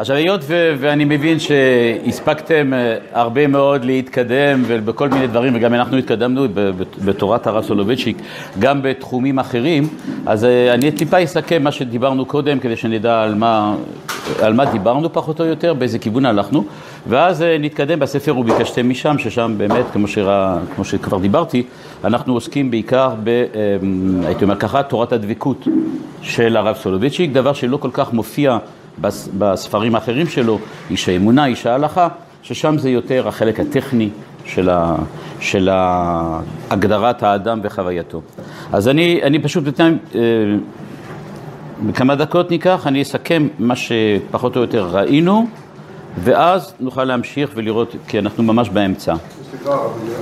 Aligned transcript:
עכשיו, 0.00 0.16
היות 0.16 0.40
ו- 0.44 0.74
ואני 0.78 1.04
מבין 1.04 1.38
שהספקתם 1.38 2.74
אה, 2.74 2.96
הרבה 3.12 3.46
מאוד 3.46 3.84
להתקדם 3.84 4.62
ובכל 4.66 5.08
מיני 5.08 5.26
דברים, 5.26 5.56
וגם 5.56 5.74
אנחנו 5.74 5.96
התקדמנו 5.96 6.46
בתורת 7.04 7.46
הרב 7.46 7.64
סולובייצ'יק, 7.64 8.16
גם 8.58 8.82
בתחומים 8.82 9.38
אחרים, 9.38 9.88
אז 10.26 10.44
אה, 10.44 10.74
אני 10.74 10.92
טיפה 10.92 11.24
אסכם 11.24 11.62
מה 11.62 11.72
שדיברנו 11.72 12.24
קודם, 12.24 12.58
כדי 12.58 12.76
שנדע 12.76 13.22
על 13.22 13.34
מה, 13.34 13.74
על 14.42 14.52
מה 14.52 14.64
דיברנו 14.64 15.12
פחות 15.12 15.40
או 15.40 15.44
יותר, 15.44 15.74
באיזה 15.74 15.98
כיוון 15.98 16.26
הלכנו, 16.26 16.64
ואז 17.08 17.42
אה, 17.42 17.56
נתקדם 17.60 17.98
בספר 17.98 18.38
וביקשתם 18.38 18.88
משם, 18.88 19.18
ששם 19.18 19.54
באמת, 19.56 19.84
כמו, 19.92 20.08
שרא, 20.08 20.58
כמו 20.74 20.84
שכבר 20.84 21.18
דיברתי, 21.18 21.62
אנחנו 22.04 22.34
עוסקים 22.34 22.70
בעיקר 22.70 23.14
ב, 23.24 23.44
הייתי 24.26 24.44
אומר 24.44 24.56
ככה, 24.56 24.82
תורת 24.82 25.12
הדבקות 25.12 25.68
של 26.22 26.56
הרב 26.56 26.76
סולובייצ'יק, 26.76 27.32
דבר 27.32 27.52
שלא 27.52 27.76
כל 27.76 27.90
כך 27.92 28.12
מופיע 28.12 28.58
בספרים 29.38 29.94
האחרים 29.94 30.26
שלו, 30.26 30.58
איש 30.90 31.08
האמונה, 31.08 31.46
איש 31.46 31.66
ההלכה, 31.66 32.08
ששם 32.42 32.78
זה 32.78 32.90
יותר 32.90 33.28
החלק 33.28 33.60
הטכני 33.60 34.08
של, 34.44 34.70
ה, 34.70 34.96
של 35.40 35.68
הגדרת 36.70 37.22
האדם 37.22 37.60
וחווייתו. 37.62 38.22
אז 38.72 38.88
אני, 38.88 39.20
אני 39.22 39.42
פשוט 39.42 39.64
בינתיים, 39.64 39.98
אה, 40.14 40.20
בכמה 41.86 42.14
דקות 42.14 42.50
ניקח, 42.50 42.86
אני 42.86 43.02
אסכם 43.02 43.48
מה 43.58 43.74
שפחות 43.76 44.56
או 44.56 44.60
יותר 44.60 44.88
ראינו, 44.92 45.46
ואז 46.24 46.74
נוכל 46.80 47.04
להמשיך 47.04 47.50
ולראות, 47.54 47.96
כי 48.08 48.18
אנחנו 48.18 48.42
ממש 48.42 48.68
באמצע. 48.68 49.14
סליחה, 49.50 49.78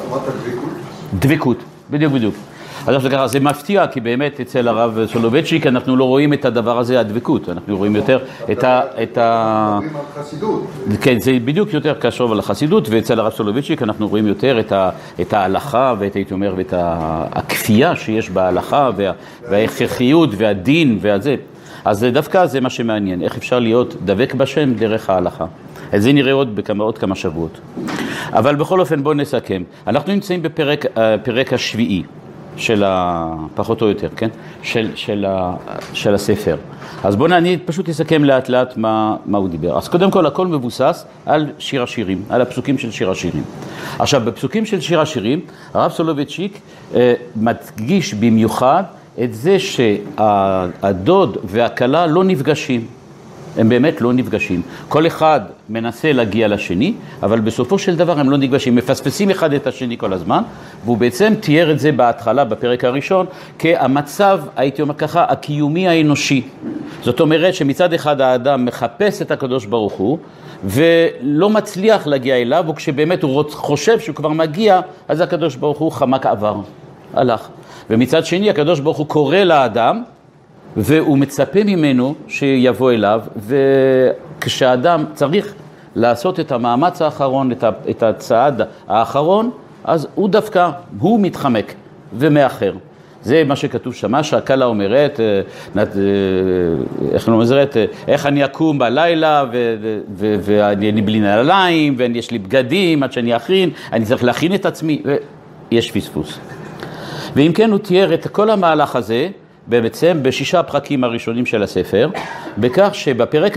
אמרת 0.08 0.22
דבקות? 0.22 0.70
דבקות, 1.14 1.58
בדיוק 1.90 2.12
בדיוק. 2.12 2.34
אז 2.86 2.94
עכשיו 2.94 3.10
ככה, 3.10 3.26
זה 3.26 3.40
מפתיע, 3.40 3.86
כי 3.86 4.00
באמת 4.00 4.40
אצל 4.40 4.68
הרב 4.68 4.98
סולובייצ'יק 5.12 5.66
אנחנו 5.66 5.96
לא 5.96 6.04
רואים 6.04 6.32
את 6.32 6.44
הדבר 6.44 6.78
הזה, 6.78 7.00
הדבקות, 7.00 7.48
אנחנו 7.48 7.76
רואים 7.76 7.96
יותר 7.96 8.18
את 8.52 8.64
ה... 8.64 8.80
את 9.02 9.18
ה... 9.18 9.78
כן, 11.00 11.20
זה 11.20 11.32
בדיוק 11.44 11.72
יותר 11.72 11.94
קשור 11.94 12.36
לחסידות, 12.36 12.88
ואצל 12.88 13.20
הרב 13.20 13.32
סולובייצ'יק 13.32 13.82
אנחנו 13.82 14.08
רואים 14.08 14.26
יותר 14.26 14.60
את, 14.60 14.72
ה, 14.72 14.90
את 15.20 15.32
ההלכה 15.32 15.94
ואת, 15.98 16.14
הייתי 16.14 16.34
אומר, 16.34 16.54
ואת 16.56 16.74
הכפייה 17.32 17.96
שיש 17.96 18.30
בהלכה, 18.30 18.90
וה, 18.96 19.12
וההכרחיות 19.50 20.30
והדין 20.36 20.98
והזה. 21.00 21.36
אז 21.84 22.06
דווקא 22.12 22.46
זה 22.46 22.60
מה 22.60 22.70
שמעניין, 22.70 23.22
איך 23.22 23.36
אפשר 23.36 23.58
להיות 23.58 23.94
דבק 24.04 24.34
בשם 24.34 24.74
דרך 24.74 25.10
ההלכה. 25.10 25.44
את 25.94 26.02
זה 26.02 26.12
נראה 26.12 26.32
עוד 26.32 26.56
בכמה, 26.56 26.84
עוד 26.84 26.98
כמה 26.98 27.14
שבועות. 27.14 27.60
אבל 28.32 28.56
בכל 28.56 28.80
אופן 28.80 29.02
בואו 29.02 29.14
נסכם. 29.14 29.62
אנחנו 29.86 30.12
נמצאים 30.12 30.42
בפרק 30.42 31.52
השביעי. 31.52 32.02
של 32.58 32.84
ה... 32.84 33.26
פחות 33.54 33.82
או 33.82 33.88
יותר, 33.88 34.08
כן? 34.16 34.28
של, 34.62 34.90
של, 34.94 35.24
ה, 35.28 35.54
של 35.92 36.14
הספר. 36.14 36.56
אז 37.04 37.16
בואו 37.16 37.32
אני 37.32 37.58
פשוט 37.64 37.88
אסכם 37.88 38.24
לאט 38.24 38.48
לאט 38.48 38.76
מה, 38.76 39.16
מה 39.26 39.38
הוא 39.38 39.48
דיבר. 39.48 39.78
אז 39.78 39.88
קודם 39.88 40.10
כל 40.10 40.26
הכל 40.26 40.46
מבוסס 40.46 41.04
על 41.26 41.46
שיר 41.58 41.82
השירים, 41.82 42.22
על 42.28 42.40
הפסוקים 42.40 42.78
של 42.78 42.90
שיר 42.90 43.10
השירים. 43.10 43.42
עכשיו 43.98 44.22
בפסוקים 44.24 44.66
של 44.66 44.80
שיר 44.80 45.00
השירים, 45.00 45.40
הרב 45.74 45.90
סולובייצ'יק 45.90 46.60
אה, 46.94 47.14
מדגיש 47.36 48.14
במיוחד 48.14 48.82
את 49.22 49.34
זה 49.34 49.56
שהדוד 49.58 51.36
והכלה 51.44 52.06
לא 52.06 52.24
נפגשים. 52.24 52.97
הם 53.58 53.68
באמת 53.68 54.00
לא 54.00 54.12
נפגשים. 54.12 54.62
כל 54.88 55.06
אחד 55.06 55.40
מנסה 55.68 56.12
להגיע 56.12 56.48
לשני, 56.48 56.94
אבל 57.22 57.40
בסופו 57.40 57.78
של 57.78 57.96
דבר 57.96 58.20
הם 58.20 58.30
לא 58.30 58.36
נפגשים, 58.36 58.74
מפספסים 58.74 59.30
אחד 59.30 59.52
את 59.52 59.66
השני 59.66 59.98
כל 59.98 60.12
הזמן, 60.12 60.42
והוא 60.84 60.96
בעצם 60.96 61.34
תיאר 61.40 61.70
את 61.70 61.80
זה 61.80 61.92
בהתחלה, 61.92 62.44
בפרק 62.44 62.84
הראשון, 62.84 63.26
כהמצב, 63.58 64.40
הייתי 64.56 64.82
אומר 64.82 64.94
ככה, 64.94 65.24
הקיומי 65.24 65.88
האנושי. 65.88 66.42
זאת 67.02 67.20
אומרת 67.20 67.54
שמצד 67.54 67.92
אחד 67.92 68.20
האדם 68.20 68.64
מחפש 68.64 69.22
את 69.22 69.30
הקדוש 69.30 69.66
ברוך 69.66 69.92
הוא, 69.92 70.18
ולא 70.64 71.50
מצליח 71.50 72.06
להגיע 72.06 72.36
אליו, 72.36 72.64
וכשבאמת 72.68 73.22
הוא 73.22 73.44
חושב 73.50 74.00
שהוא 74.00 74.16
כבר 74.16 74.28
מגיע, 74.28 74.80
אז 75.08 75.20
הקדוש 75.20 75.56
ברוך 75.56 75.78
הוא 75.78 75.92
חמק 75.92 76.26
עבר, 76.26 76.56
הלך. 77.14 77.48
ומצד 77.90 78.24
שני 78.24 78.50
הקדוש 78.50 78.80
ברוך 78.80 78.96
הוא 78.96 79.06
קורא 79.06 79.36
לאדם, 79.36 80.02
והוא 80.76 81.18
מצפה 81.18 81.64
ממנו 81.64 82.14
שיבוא 82.28 82.92
אליו, 82.92 83.20
וכשאדם 83.36 85.04
צריך 85.14 85.54
לעשות 85.96 86.40
את 86.40 86.52
המאמץ 86.52 87.02
האחרון, 87.02 87.52
את 87.90 88.02
הצעד 88.02 88.62
האחרון, 88.88 89.50
אז 89.84 90.06
הוא 90.14 90.28
דווקא, 90.28 90.70
הוא 90.98 91.20
מתחמק 91.20 91.74
ומאחר. 92.12 92.72
זה 93.22 93.44
מה 93.44 93.56
שכתוב 93.56 93.94
שמה, 93.94 94.22
שהקלה 94.22 94.64
אומרת, 94.64 95.20
אה, 95.20 95.40
אה, 95.76 95.84
איך 97.12 97.28
לא 97.28 97.34
אומרת, 97.34 97.76
אה, 97.76 97.84
איך 98.08 98.26
אני 98.26 98.44
אקום 98.44 98.78
בלילה 98.78 99.44
ואני 100.44 101.02
בלי 101.02 101.20
נעליים 101.20 101.94
ויש 101.98 102.30
לי 102.30 102.38
בגדים 102.38 103.02
עד 103.02 103.12
שאני 103.12 103.36
אכין, 103.36 103.70
אני 103.92 104.04
צריך 104.04 104.24
להכין 104.24 104.54
את 104.54 104.66
עצמי, 104.66 105.02
ויש 105.70 105.90
פספוס. 105.90 106.38
ואם 107.36 107.52
כן 107.54 107.70
הוא 107.70 107.78
תיאר 107.78 108.14
את 108.14 108.26
כל 108.26 108.50
המהלך 108.50 108.96
הזה 108.96 109.28
בעצם 109.68 110.18
בשישה 110.22 110.60
הפרקים 110.60 111.04
הראשונים 111.04 111.46
של 111.46 111.62
הספר, 111.62 112.10
בכך 112.58 112.90
שבפרק 112.92 113.56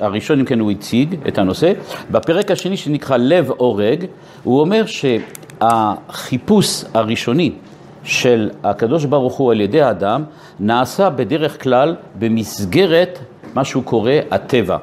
הראשון, 0.00 0.38
אם 0.38 0.44
כן, 0.44 0.60
הוא 0.60 0.70
הציג 0.70 1.16
את 1.28 1.38
הנושא, 1.38 1.72
בפרק 2.10 2.50
השני 2.50 2.76
שנקרא 2.76 3.16
לב 3.16 3.50
אורג, 3.50 4.04
הוא 4.42 4.60
אומר 4.60 4.84
שהחיפוש 5.60 6.84
הראשוני 6.94 7.52
של 8.04 8.50
הקדוש 8.64 9.04
ברוך 9.04 9.34
הוא 9.34 9.52
על 9.52 9.60
ידי 9.60 9.82
האדם 9.82 10.24
נעשה 10.60 11.10
בדרך 11.10 11.62
כלל 11.62 11.96
במסגרת 12.18 13.18
מה 13.54 13.64
שהוא 13.64 13.84
קורא 13.84 14.12
הטבע. 14.30 14.76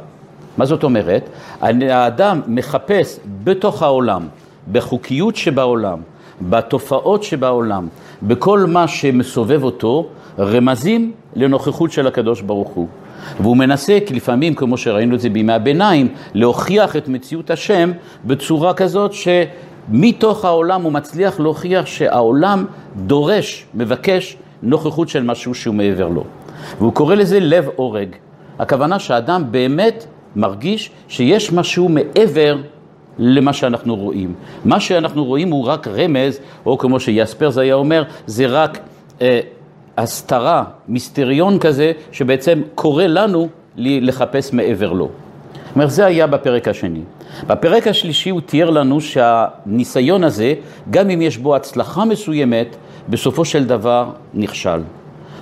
מה 0.57 0.65
זאת 0.65 0.83
אומרת? 0.83 1.29
האדם 1.61 2.41
מחפש 2.47 3.19
בתוך 3.43 3.83
העולם, 3.83 4.27
בחוקיות 4.71 5.35
שבעולם, 5.35 5.99
בתופעות 6.41 7.23
שבעולם, 7.23 7.87
בכל 8.23 8.59
מה 8.59 8.87
שמסובב 8.87 9.63
אותו, 9.63 10.07
רמזים 10.39 11.11
לנוכחות 11.35 11.91
של 11.91 12.07
הקדוש 12.07 12.41
ברוך 12.41 12.69
הוא. 12.69 12.87
והוא 13.39 13.57
מנסה, 13.57 13.97
כי 14.05 14.13
לפעמים, 14.13 14.55
כמו 14.55 14.77
שראינו 14.77 15.15
את 15.15 15.19
זה 15.19 15.29
בימי 15.29 15.53
הביניים, 15.53 16.07
להוכיח 16.33 16.95
את 16.95 17.07
מציאות 17.07 17.51
השם 17.51 17.91
בצורה 18.25 18.73
כזאת 18.73 19.11
שמתוך 19.13 20.45
העולם 20.45 20.81
הוא 20.81 20.91
מצליח 20.91 21.39
להוכיח 21.39 21.85
שהעולם 21.85 22.65
דורש, 22.95 23.65
מבקש, 23.73 24.37
נוכחות 24.63 25.09
של 25.09 25.23
משהו 25.23 25.53
שהוא 25.53 25.75
מעבר 25.75 26.07
לו. 26.07 26.23
והוא 26.79 26.93
קורא 26.93 27.15
לזה 27.15 27.39
לב 27.39 27.67
אורג. 27.77 28.09
הכוונה 28.59 28.99
שהאדם 28.99 29.43
באמת 29.51 30.05
מרגיש 30.35 30.91
שיש 31.07 31.53
משהו 31.53 31.89
מעבר 31.89 32.57
למה 33.19 33.53
שאנחנו 33.53 33.95
רואים. 33.95 34.33
מה 34.65 34.79
שאנחנו 34.79 35.25
רואים 35.25 35.51
הוא 35.51 35.65
רק 35.65 35.87
רמז, 35.87 36.39
או 36.65 36.77
כמו 36.77 36.99
שיספרס 36.99 37.57
היה 37.57 37.75
אומר, 37.75 38.03
זה 38.25 38.47
רק 38.47 38.79
אה, 39.21 39.39
הסתרה, 39.97 40.63
מיסטריון 40.87 41.59
כזה, 41.59 41.91
שבעצם 42.11 42.61
קורא 42.75 43.03
לנו 43.03 43.47
לחפש 43.77 44.53
מעבר 44.53 44.93
לו. 44.93 45.09
זאת 45.67 45.75
אומרת, 45.75 45.91
זה 45.91 46.05
היה 46.05 46.27
בפרק 46.27 46.67
השני. 46.67 47.01
בפרק 47.47 47.87
השלישי 47.87 48.29
הוא 48.29 48.41
תיאר 48.41 48.69
לנו 48.69 49.01
שהניסיון 49.01 50.23
הזה, 50.23 50.53
גם 50.89 51.09
אם 51.09 51.21
יש 51.21 51.37
בו 51.37 51.55
הצלחה 51.55 52.05
מסוימת, 52.05 52.75
בסופו 53.09 53.45
של 53.45 53.65
דבר 53.65 54.09
נכשל. 54.33 54.81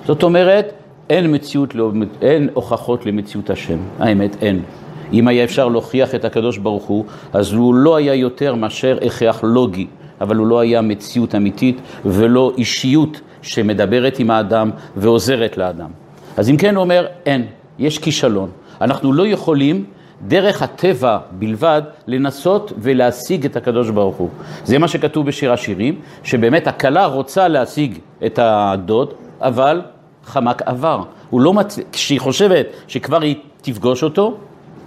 זאת 0.06 0.22
אומרת, 0.22 0.72
אין 1.10 1.34
מציאות, 1.34 1.74
לא, 1.74 1.92
אין 2.22 2.48
הוכחות 2.54 3.06
למציאות 3.06 3.50
השם. 3.50 3.78
האמת, 3.98 4.36
אין. 4.42 4.62
אם 5.12 5.28
היה 5.28 5.44
אפשר 5.44 5.68
להוכיח 5.68 6.14
את 6.14 6.24
הקדוש 6.24 6.58
ברוך 6.58 6.84
הוא, 6.84 7.04
אז 7.32 7.52
הוא 7.52 7.74
לא 7.74 7.96
היה 7.96 8.14
יותר 8.14 8.54
מאשר 8.54 8.98
הכרח 9.06 9.44
לוגי, 9.44 9.86
אבל 10.20 10.36
הוא 10.36 10.46
לא 10.46 10.60
היה 10.60 10.80
מציאות 10.80 11.34
אמיתית 11.34 11.80
ולא 12.04 12.52
אישיות 12.58 13.20
שמדברת 13.42 14.18
עם 14.18 14.30
האדם 14.30 14.70
ועוזרת 14.96 15.56
לאדם. 15.56 15.90
אז 16.36 16.50
אם 16.50 16.56
כן 16.56 16.74
הוא 16.76 16.82
אומר, 16.82 17.06
אין, 17.26 17.46
יש 17.78 17.98
כישלון. 17.98 18.50
אנחנו 18.80 19.12
לא 19.12 19.26
יכולים 19.26 19.84
דרך 20.22 20.62
הטבע 20.62 21.18
בלבד 21.30 21.82
לנסות 22.06 22.72
ולהשיג 22.78 23.44
את 23.44 23.56
הקדוש 23.56 23.90
ברוך 23.90 24.16
הוא. 24.16 24.28
זה 24.64 24.78
מה 24.78 24.88
שכתוב 24.88 25.26
בשיר 25.26 25.52
השירים, 25.52 26.00
שבאמת 26.22 26.66
הכלה 26.66 27.06
רוצה 27.06 27.48
להשיג 27.48 27.98
את 28.26 28.38
הדוד, 28.42 29.14
אבל 29.40 29.82
חמק 30.24 30.62
עבר. 30.62 31.02
הוא 31.30 31.40
לא 31.40 31.52
מצ... 31.52 31.78
כשהיא 31.92 32.20
חושבת 32.20 32.66
שכבר 32.88 33.22
היא 33.22 33.36
תפגוש 33.62 34.02
אותו, 34.02 34.36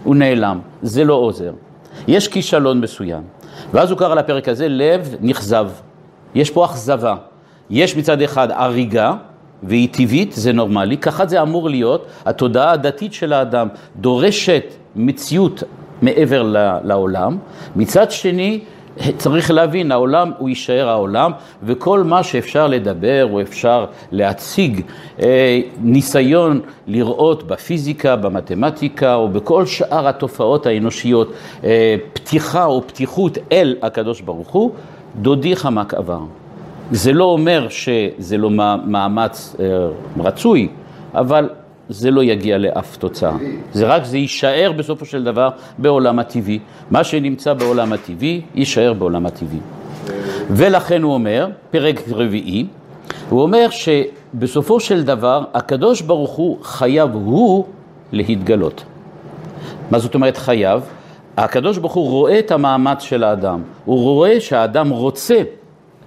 הוא 0.04 0.16
נעלם. 0.16 0.60
זה 0.82 1.04
לא 1.04 1.14
עוזר. 1.14 1.52
יש 2.08 2.28
כישלון 2.28 2.82
מסוים. 2.82 3.24
ואז 3.74 3.92
הוא 3.92 4.00
קרא 4.00 4.16
לפרק 4.16 4.48
הזה 4.48 4.68
לב 4.70 5.16
נכזב. 5.22 5.70
יש 6.36 6.50
פה 6.50 6.66
אכזבה. 6.66 7.16
יש 7.70 7.98
מצד 7.98 8.22
אחד 8.22 8.52
הריגה, 8.52 9.14
והיא 9.64 9.88
טבעית, 9.92 10.32
זה 10.34 10.54
נורמלי, 10.54 10.98
ככה 10.98 11.26
זה 11.26 11.42
אמור 11.42 11.70
להיות. 11.70 12.06
התודעה 12.26 12.72
הדתית 12.72 13.14
של 13.14 13.34
האדם 13.34 13.68
דורשת 13.96 14.64
מציאות 14.96 15.64
מעבר 16.02 16.54
לעולם. 16.84 17.38
מצד 17.76 18.12
שני, 18.12 18.60
צריך 19.18 19.52
להבין, 19.52 19.92
העולם 19.92 20.32
הוא 20.38 20.50
יישאר 20.50 20.90
העולם, 20.90 21.32
וכל 21.64 22.04
מה 22.04 22.24
שאפשר 22.24 22.68
לדבר 22.68 23.28
או 23.32 23.42
אפשר 23.42 23.86
להציג, 24.12 24.82
אה, 25.22 25.62
ניסיון 25.82 26.62
לראות 26.88 27.48
בפיזיקה, 27.48 28.16
במתמטיקה 28.16 29.16
או 29.16 29.28
בכל 29.28 29.66
שאר 29.66 30.08
התופעות 30.08 30.66
האנושיות, 30.66 31.34
אה, 31.64 31.96
פתיחה 32.14 32.66
או 32.66 32.88
פתיחות 32.88 33.38
אל 33.52 33.76
הקדוש 33.82 34.22
ברוך 34.22 34.50
הוא, 34.50 34.72
דודי 35.16 35.56
חמק 35.56 35.94
עבר. 35.94 36.22
זה 36.92 37.14
לא 37.14 37.24
אומר 37.24 37.68
שזה 37.70 38.38
לא 38.38 38.50
מאמץ 38.86 39.56
אה, 39.60 39.66
רצוי, 40.20 40.68
אבל 41.14 41.50
זה 41.90 42.12
לא 42.12 42.24
יגיע 42.24 42.58
לאף 42.58 42.98
תוצאה. 42.98 43.38
זה 43.74 43.88
רק, 43.88 44.06
זה 44.06 44.18
יישאר 44.18 44.72
בסופו 44.78 45.06
של 45.06 45.24
דבר 45.24 45.50
בעולם 45.78 46.20
הטבעי. 46.20 46.60
מה 46.92 47.04
שנמצא 47.04 47.54
בעולם 47.54 47.94
הטבעי, 47.94 48.42
יישאר 48.56 48.94
בעולם 48.94 49.26
הטבעי. 49.26 49.60
ולכן 50.50 51.02
הוא 51.02 51.14
אומר, 51.14 51.48
פרק 51.72 52.02
רביעי, 52.12 52.66
הוא 53.30 53.42
אומר 53.42 53.68
שבסופו 53.70 54.80
של 54.80 55.04
דבר, 55.04 55.44
הקדוש 55.54 56.02
ברוך 56.02 56.32
הוא 56.32 56.58
חייב 56.64 57.10
הוא 57.14 57.66
להתגלות. 58.12 58.84
מה 59.92 60.00
זאת 60.00 60.16
אומרת 60.16 60.38
חייב? 60.38 60.82
הקדוש 61.38 61.78
ברוך 61.78 61.94
הוא 61.94 62.10
רואה 62.10 62.40
את 62.40 62.52
המאמץ 62.52 63.02
של 63.02 63.24
האדם, 63.24 63.62
הוא 63.86 64.04
רואה 64.04 64.42
שהאדם 64.42 64.90
רוצה 64.90 65.42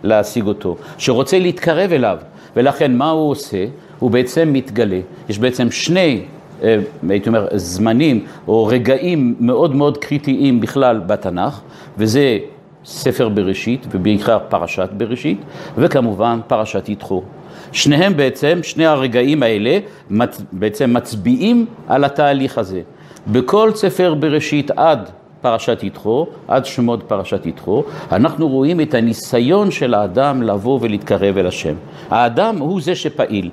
להשיג 0.02 0.46
אותו, 0.46 0.76
שרוצה 0.99 1.38
להתקרב 1.38 1.93
אליו, 1.93 2.19
ולכן 2.56 2.96
מה 2.96 3.11
הוא 3.11 3.31
עושה? 3.31 3.64
הוא 4.03 4.11
בעצם 4.11 4.53
מתגלה. 4.53 5.01
יש 5.29 5.39
בעצם 5.39 5.71
שני, 5.71 6.21
אה, 6.63 6.79
הייתי 7.09 7.29
אומר, 7.29 7.49
זמנים 7.55 8.25
או 8.49 8.67
רגעים 8.67 9.35
מאוד 9.41 9.75
מאוד 9.75 9.99
קריטיים 9.99 10.61
בכלל 10.61 11.01
בתנ"ך, 11.07 11.61
וזה 11.99 12.39
ספר 12.85 13.29
בראשית, 13.29 13.87
ובעיקר 13.91 14.39
פרשת 14.49 14.89
בראשית, 14.97 15.39
וכמובן 15.79 16.41
פרשת 16.47 16.89
יתחו. 16.89 17.23
שניהם 17.73 18.17
בעצם, 18.17 18.59
שני 18.63 18.87
הרגעים 18.87 19.43
האלה, 19.43 19.79
בעצם 20.53 20.95
מצביעים 20.95 21.67
על 21.89 22.05
התהליך 22.05 22.59
הזה. 22.59 22.81
בכל 23.27 23.71
ספר 23.75 24.15
בראשית 24.15 24.71
עד 24.71 25.11
פרשת 25.41 25.79
יתחו, 25.83 26.27
עד 26.49 26.67
שמות 26.67 27.03
פרשת 27.03 27.47
יתחו, 27.47 27.85
אנחנו 28.13 28.49
רואים 28.49 28.81
את 28.81 28.95
הניסיון 28.95 29.71
של 29.71 29.95
האדם 29.95 30.43
לבוא 30.43 30.79
ולהתקרב 30.83 31.39
אל 31.39 31.47
השם. 31.47 31.75
האדם 32.11 32.59
הוא 32.59 32.81
זה 32.81 32.95
שפעיל. 32.95 33.51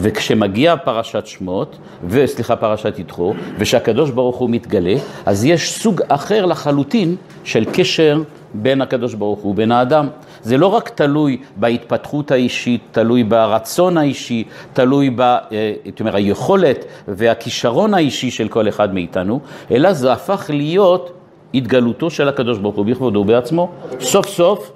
וכשמגיע 0.00 0.76
פרשת 0.76 1.26
שמות, 1.26 1.78
וסליחה, 2.08 2.56
פרשת 2.56 2.98
יתחו, 2.98 3.34
ושהקדוש 3.58 4.10
ברוך 4.10 4.36
הוא 4.36 4.50
מתגלה, 4.50 4.94
אז 5.26 5.44
יש 5.44 5.72
סוג 5.72 6.02
אחר 6.08 6.46
לחלוטין 6.46 7.16
של 7.44 7.64
קשר 7.72 8.22
בין 8.54 8.80
הקדוש 8.80 9.14
ברוך 9.14 9.40
הוא, 9.40 9.54
בין 9.54 9.72
האדם. 9.72 10.08
זה 10.42 10.58
לא 10.58 10.66
רק 10.66 10.88
תלוי 10.88 11.36
בהתפתחות 11.56 12.30
האישית, 12.30 12.80
תלוי 12.92 13.24
ברצון 13.24 13.96
האישי, 13.96 14.44
תלוי 14.72 15.10
ב, 15.10 15.20
אה, 15.20 15.38
הייתי 15.84 16.02
אומר, 16.02 16.16
היכולת 16.16 16.84
והכישרון 17.08 17.94
האישי 17.94 18.30
של 18.30 18.48
כל 18.48 18.68
אחד 18.68 18.94
מאיתנו, 18.94 19.40
אלא 19.70 19.92
זה 19.92 20.12
הפך 20.12 20.50
להיות 20.52 21.12
התגלותו 21.54 22.10
של 22.10 22.28
הקדוש 22.28 22.58
ברוך 22.58 22.76
הוא 22.76 22.86
בכבודו 22.86 23.24
בעצמו. 23.24 23.70
סוף 24.00 24.28
סוף 24.28 24.72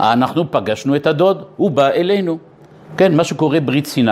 אנחנו 0.00 0.50
פגשנו 0.50 0.96
את 0.96 1.06
הדוד, 1.06 1.44
הוא 1.56 1.70
בא 1.70 1.88
אלינו. 1.88 2.49
כן, 3.00 3.14
מה 3.14 3.24
שקורה 3.24 3.60
ברית 3.60 3.86
סיני. 3.86 4.10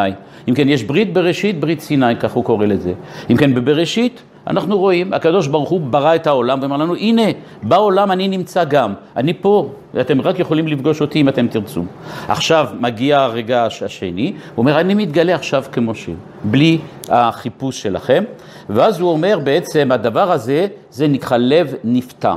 אם 0.49 0.55
כן, 0.55 0.69
יש 0.69 0.82
ברית 0.82 1.12
בראשית, 1.12 1.61
ברית 1.61 1.81
סיני, 1.81 2.17
כך 2.20 2.32
הוא 2.32 2.44
קורא 2.44 2.67
לזה. 2.67 2.93
אם 3.31 3.37
כן, 3.37 3.55
בבראשית, 3.55 4.23
אנחנו 4.46 4.79
רואים, 4.79 5.12
הקדוש 5.12 5.46
ברוך 5.46 5.69
הוא 5.69 5.81
ברא 5.81 6.14
את 6.14 6.26
העולם 6.26 6.58
ואמר 6.62 6.76
לנו, 6.76 6.94
הנה, 6.94 7.23
בעולם 7.62 8.11
אני 8.11 8.29
נמצא 8.29 8.64
גם, 8.64 8.94
אני 9.17 9.35
פה, 9.35 9.70
ואתם 9.94 10.20
רק 10.20 10.38
יכולים 10.38 10.69
לפגוש 10.69 11.00
אותי 11.00 11.20
אם 11.20 11.29
אתם 11.29 11.49
תרצו. 11.49 11.85
עכשיו 12.29 12.67
מגיע 12.81 13.20
הרגע 13.20 13.64
השני, 13.64 14.32
הוא 14.55 14.62
אומר, 14.62 14.81
אני 14.81 14.94
מתגלה 14.94 15.35
עכשיו 15.35 15.64
כמשה, 15.73 16.12
בלי 16.44 16.79
החיפוש 17.08 17.82
שלכם, 17.82 18.25
ואז 18.70 19.00
הוא 19.00 19.11
אומר 19.11 19.38
בעצם, 19.44 19.93
הדבר 19.93 20.32
הזה, 20.32 20.67
זה 20.90 21.08
נקרא 21.08 21.37
לב 21.37 21.75
נפתע. 21.85 22.35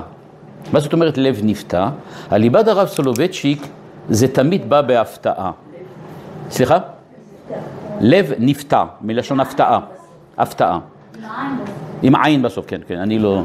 מה 0.74 0.80
זאת 0.80 0.94
אומרת 0.94 1.18
לב 1.18 1.40
נפתע? 1.44 1.90
הליבד 2.30 2.70
הרב 2.70 2.88
סולובייצ'יק 2.88 3.68
זה 4.10 4.28
תמיד 4.28 4.70
בא 4.70 4.82
בהפתעה. 4.82 5.52
סליחה? 6.52 6.78
לב 8.02 8.32
נפתע, 8.40 8.84
מלשון 9.02 9.40
הפתעה. 9.40 9.80
הפתעה. 10.38 10.80
עם 12.02 12.16
עין 12.16 12.42
בסוף, 12.42 12.66
כן, 12.68 12.82
כן, 12.88 12.98
אני 12.98 13.20
לא... 13.20 13.42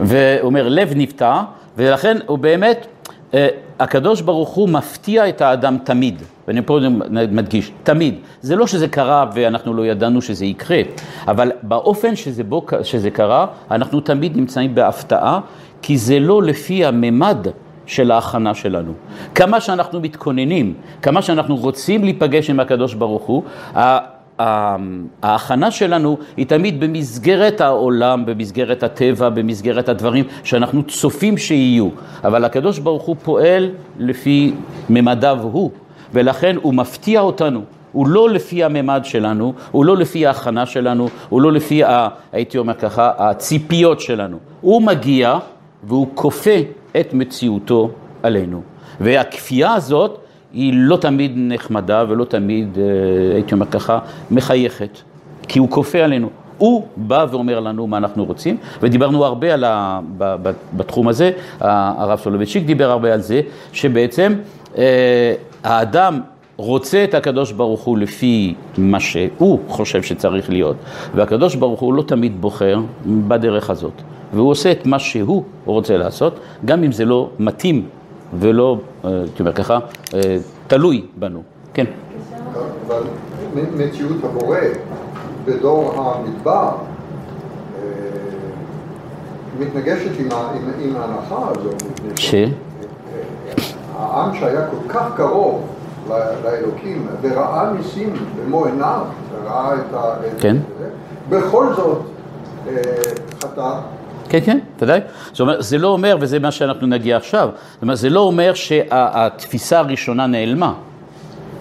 והוא 0.00 0.46
אומר, 0.46 0.68
לב 0.68 0.92
נפתע, 0.96 1.42
ולכן 1.76 2.16
הוא 2.26 2.38
באמת, 2.38 2.86
אה, 3.34 3.48
הקדוש 3.78 4.20
ברוך 4.20 4.48
הוא 4.48 4.68
מפתיע 4.68 5.28
את 5.28 5.40
האדם 5.40 5.78
תמיד, 5.84 6.22
ואני 6.48 6.62
פה 6.62 6.78
מדגיש, 7.10 7.72
תמיד. 7.82 8.14
זה 8.40 8.56
לא 8.56 8.66
שזה 8.66 8.88
קרה 8.88 9.26
ואנחנו 9.34 9.74
לא 9.74 9.86
ידענו 9.86 10.22
שזה 10.22 10.44
יקרה, 10.44 10.80
אבל 11.28 11.52
באופן 11.62 12.16
שזה, 12.16 12.44
בו, 12.44 12.66
שזה 12.82 13.10
קרה, 13.10 13.46
אנחנו 13.70 14.00
תמיד 14.00 14.36
נמצאים 14.36 14.74
בהפתעה, 14.74 15.40
כי 15.82 15.98
זה 15.98 16.18
לא 16.18 16.42
לפי 16.42 16.84
הממד 16.84 17.46
של 17.86 18.10
ההכנה 18.10 18.54
שלנו. 18.54 18.92
כמה 19.34 19.60
שאנחנו 19.60 20.00
מתכוננים, 20.00 20.74
כמה 21.02 21.22
שאנחנו 21.22 21.56
רוצים 21.56 22.04
להיפגש 22.04 22.50
עם 22.50 22.60
הקדוש 22.60 22.94
ברוך 22.94 23.22
הוא, 23.22 23.42
ההכנה 25.22 25.70
שלנו 25.70 26.18
היא 26.36 26.46
תמיד 26.46 26.80
במסגרת 26.80 27.60
העולם, 27.60 28.26
במסגרת 28.26 28.82
הטבע, 28.82 29.28
במסגרת 29.28 29.88
הדברים 29.88 30.24
שאנחנו 30.44 30.82
צופים 30.82 31.38
שיהיו. 31.38 31.88
אבל 32.24 32.44
הקדוש 32.44 32.78
ברוך 32.78 33.02
הוא 33.02 33.16
פועל 33.22 33.70
לפי 33.98 34.52
ממדיו 34.90 35.38
הוא, 35.42 35.70
ולכן 36.12 36.56
הוא 36.62 36.74
מפתיע 36.74 37.20
אותנו. 37.20 37.60
הוא 37.92 38.06
לא 38.06 38.30
לפי 38.30 38.64
הממד 38.64 39.00
שלנו, 39.04 39.52
הוא 39.70 39.84
לא 39.84 39.96
לפי 39.96 40.26
ההכנה 40.26 40.66
שלנו, 40.66 41.08
הוא 41.28 41.42
לא 41.42 41.52
לפי, 41.52 41.84
ה, 41.84 42.08
הייתי 42.32 42.58
אומר 42.58 42.74
ככה, 42.74 43.10
הציפיות 43.18 44.00
שלנו. 44.00 44.36
הוא 44.60 44.82
מגיע 44.82 45.38
והוא 45.84 46.06
כופה 46.14 46.50
את 47.00 47.14
מציאותו 47.14 47.90
עלינו. 48.22 48.62
והכפייה 49.00 49.74
הזאת 49.74 50.18
היא 50.52 50.72
לא 50.76 50.96
תמיד 50.96 51.32
נחמדה 51.36 52.04
ולא 52.08 52.24
תמיד, 52.24 52.78
אה, 52.78 53.34
הייתי 53.34 53.54
אומר 53.54 53.66
ככה, 53.66 53.98
מחייכת, 54.30 54.98
כי 55.48 55.58
הוא 55.58 55.70
כופה 55.70 55.98
עלינו. 55.98 56.28
הוא 56.58 56.86
בא 56.96 57.26
ואומר 57.30 57.60
לנו 57.60 57.86
מה 57.86 57.96
אנחנו 57.96 58.24
רוצים, 58.24 58.56
ודיברנו 58.82 59.24
הרבה 59.24 59.54
על 59.54 59.64
ה, 59.64 60.00
בתחום 60.76 61.08
הזה, 61.08 61.30
הרב 61.60 62.18
סולובייצ'יק 62.18 62.64
דיבר 62.64 62.90
הרבה 62.90 63.14
על 63.14 63.20
זה, 63.20 63.40
שבעצם 63.72 64.34
אה, 64.78 65.34
האדם 65.64 66.20
רוצה 66.56 67.04
את 67.04 67.14
הקדוש 67.14 67.52
ברוך 67.52 67.80
הוא 67.80 67.98
לפי 67.98 68.54
מה 68.78 69.00
שהוא 69.00 69.60
חושב 69.68 70.02
שצריך 70.02 70.50
להיות, 70.50 70.76
והקדוש 71.14 71.54
ברוך 71.54 71.80
הוא 71.80 71.94
לא 71.94 72.02
תמיד 72.02 72.40
בוחר 72.40 72.80
בדרך 73.06 73.70
הזאת. 73.70 74.02
והוא 74.32 74.50
עושה 74.50 74.72
את 74.72 74.86
מה 74.86 74.98
שהוא 74.98 75.44
רוצה 75.64 75.96
לעשות, 75.96 76.40
גם 76.64 76.84
אם 76.84 76.92
זה 76.92 77.04
לא 77.04 77.30
מתאים 77.38 77.88
ולא, 78.38 78.78
אה, 79.04 79.10
הייתי 79.10 79.42
אומר 79.42 79.52
ככה, 79.52 79.78
אה, 80.14 80.36
תלוי 80.66 81.06
בנו. 81.16 81.42
כן. 81.74 81.84
אבל 82.86 83.02
מציאות 83.54 84.24
הבורא 84.24 84.58
בדור 85.44 85.94
המדבר 85.96 86.68
אה, 86.68 87.88
מתנגשת 89.60 90.20
עם 90.80 90.96
ההנחה 90.96 91.48
הזאת. 91.50 91.82
ש? 92.16 92.34
העם 93.98 94.34
שהיה 94.34 94.66
כל 94.66 94.88
כך 94.88 95.12
קרוב 95.16 95.66
לאלוקים 96.44 97.06
וראה 97.20 97.72
ניסים 97.72 98.12
במו 98.36 98.64
עיניו, 98.64 99.04
וראה 99.32 99.74
את 99.74 99.94
ה... 99.94 100.14
כן. 100.40 100.56
בכל 101.28 101.74
זאת 101.74 101.98
חטא. 103.42 103.80
כן, 104.32 104.40
כן, 104.40 104.58
ודאי. 104.80 105.00
זה 105.58 105.78
לא 105.78 105.88
אומר, 105.88 106.16
וזה 106.20 106.38
מה 106.38 106.50
שאנחנו 106.50 106.86
נגיע 106.86 107.16
עכשיו, 107.16 107.48
זאת 107.74 107.82
אומרת, 107.82 107.98
זה 107.98 108.10
לא 108.10 108.20
אומר 108.20 108.54
שהתפיסה 108.54 109.78
הראשונה 109.78 110.26
נעלמה. 110.26 110.74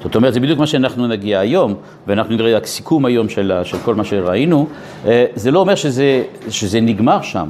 זאת 0.03 0.15
אומרת, 0.15 0.33
זה 0.33 0.39
בדיוק 0.39 0.59
מה 0.59 0.67
שאנחנו 0.67 1.07
נגיע 1.07 1.39
היום, 1.39 1.73
ואנחנו 2.07 2.35
נראה 2.35 2.55
רק 2.55 2.65
סיכום 2.65 3.05
היום 3.05 3.29
של, 3.29 3.51
של 3.63 3.77
כל 3.77 3.95
מה 3.95 4.03
שראינו, 4.03 4.67
אה, 5.05 5.25
זה 5.35 5.51
לא 5.51 5.59
אומר 5.59 5.75
שזה, 5.75 6.23
שזה 6.49 6.81
נגמר 6.81 7.21
שם, 7.21 7.49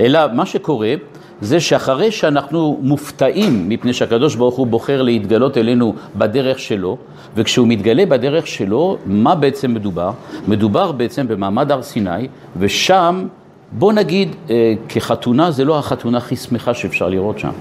אלא 0.00 0.20
מה 0.32 0.46
שקורה 0.46 0.94
זה 1.40 1.60
שאחרי 1.60 2.10
שאנחנו 2.10 2.78
מופתעים 2.82 3.68
מפני 3.68 3.92
שהקדוש 3.92 4.34
ברוך 4.34 4.54
הוא 4.54 4.66
בוחר 4.66 5.02
להתגלות 5.02 5.58
אלינו 5.58 5.94
בדרך 6.16 6.58
שלו, 6.58 6.96
וכשהוא 7.36 7.68
מתגלה 7.68 8.06
בדרך 8.06 8.46
שלו, 8.46 8.96
מה 9.06 9.34
בעצם 9.34 9.74
מדובר? 9.74 10.10
מדובר 10.48 10.92
בעצם 10.92 11.28
במעמד 11.28 11.72
הר 11.72 11.82
סיני, 11.82 12.28
ושם 12.56 13.26
בוא 13.72 13.92
נגיד, 13.92 14.36
אה, 14.50 14.74
כחתונה 14.88 15.50
זה 15.50 15.64
לא 15.64 15.78
החתונה 15.78 16.18
הכי 16.18 16.36
שמחה 16.36 16.74
שאפשר 16.74 17.08
לראות 17.08 17.38
שם. 17.38 17.52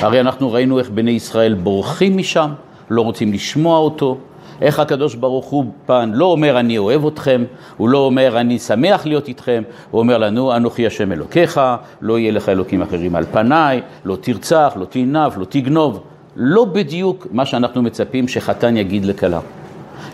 הרי 0.00 0.20
אנחנו 0.20 0.52
ראינו 0.52 0.78
איך 0.78 0.90
בני 0.90 1.10
ישראל 1.10 1.54
בורחים 1.54 2.16
משם, 2.16 2.50
לא 2.90 3.02
רוצים 3.02 3.32
לשמוע 3.32 3.78
אותו, 3.78 4.18
איך 4.60 4.80
הקדוש 4.80 5.14
ברוך 5.14 5.46
הוא 5.46 5.64
פעם 5.86 6.14
לא 6.14 6.24
אומר 6.24 6.60
אני 6.60 6.78
אוהב 6.78 7.06
אתכם, 7.06 7.44
הוא 7.76 7.88
לא 7.88 7.98
אומר 7.98 8.40
אני 8.40 8.58
שמח 8.58 9.06
להיות 9.06 9.28
איתכם, 9.28 9.62
הוא 9.90 9.98
אומר 9.98 10.18
לנו 10.18 10.56
אנוכי 10.56 10.86
השם 10.86 11.12
אלוקיך, 11.12 11.60
לא 12.00 12.18
יהיה 12.18 12.32
לך 12.32 12.48
אלוקים 12.48 12.82
אחרים 12.82 13.16
על 13.16 13.24
פניי, 13.32 13.80
לא 14.04 14.16
תרצח, 14.20 14.72
לא 14.76 14.84
תנף, 14.84 15.36
לא 15.38 15.44
תגנוב. 15.44 16.00
לא 16.36 16.64
בדיוק 16.64 17.26
מה 17.32 17.46
שאנחנו 17.46 17.82
מצפים 17.82 18.28
שחתן 18.28 18.76
יגיד 18.76 19.04
לכלה. 19.04 19.40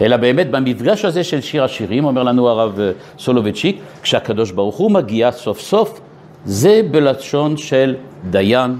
אלא 0.02 0.16
באמת 0.16 0.50
במפגש 0.50 1.04
הזה 1.04 1.24
של 1.24 1.40
שיר 1.40 1.64
השירים, 1.64 2.04
אומר 2.04 2.22
לנו 2.22 2.48
הרב 2.48 2.80
אה, 2.80 2.90
סולובייצ'יק, 3.18 3.80
כשהקדוש 4.02 4.50
ברוך 4.50 4.76
הוא 4.76 4.90
מגיע 4.90 5.32
סוף 5.32 5.60
סוף, 5.60 6.00
זה 6.44 6.80
בלשון 6.90 7.56
של 7.56 7.94
דיין, 8.30 8.76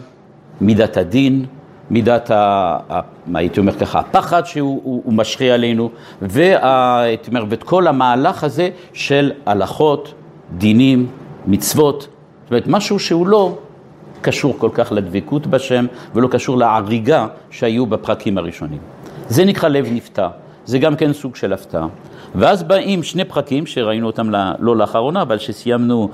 מידת 0.60 0.96
הדין, 0.96 1.44
מידת, 1.90 2.30
ה, 2.30 2.36
ה, 2.90 3.00
מה 3.26 3.38
הייתי 3.38 3.60
אומר 3.60 3.72
ככה, 3.72 3.98
הפחד 3.98 4.46
שהוא 4.46 4.80
הוא, 4.84 5.02
הוא 5.04 5.12
משרה 5.12 5.54
עלינו, 5.54 5.90
והייתי 6.22 7.30
אומר, 7.30 7.44
ואת 7.48 7.62
כל 7.62 7.86
המהלך 7.86 8.44
הזה 8.44 8.68
של 8.92 9.32
הלכות, 9.46 10.14
דינים, 10.58 11.06
מצוות, 11.46 12.00
זאת 12.42 12.50
אומרת, 12.50 12.66
משהו 12.66 12.98
שהוא 12.98 13.26
לא 13.26 13.58
קשור 14.20 14.54
כל 14.58 14.70
כך 14.74 14.92
לדבקות 14.92 15.46
בשם 15.46 15.86
ולא 16.14 16.28
קשור 16.28 16.56
להריגה 16.58 17.26
שהיו 17.50 17.86
בפרקים 17.86 18.38
הראשונים. 18.38 18.78
זה 19.28 19.44
נקרא 19.44 19.68
לב 19.68 19.88
נפתח. 19.92 20.28
זה 20.64 20.78
גם 20.78 20.96
כן 20.96 21.12
סוג 21.12 21.36
של 21.36 21.52
הפתעה. 21.52 21.86
ואז 22.34 22.62
באים 22.62 23.02
שני 23.02 23.24
פרקים 23.24 23.66
שראינו 23.66 24.06
אותם 24.06 24.30
לא 24.58 24.76
לאחרונה, 24.76 25.22
אבל 25.22 25.38
שסיימנו, 25.38 26.08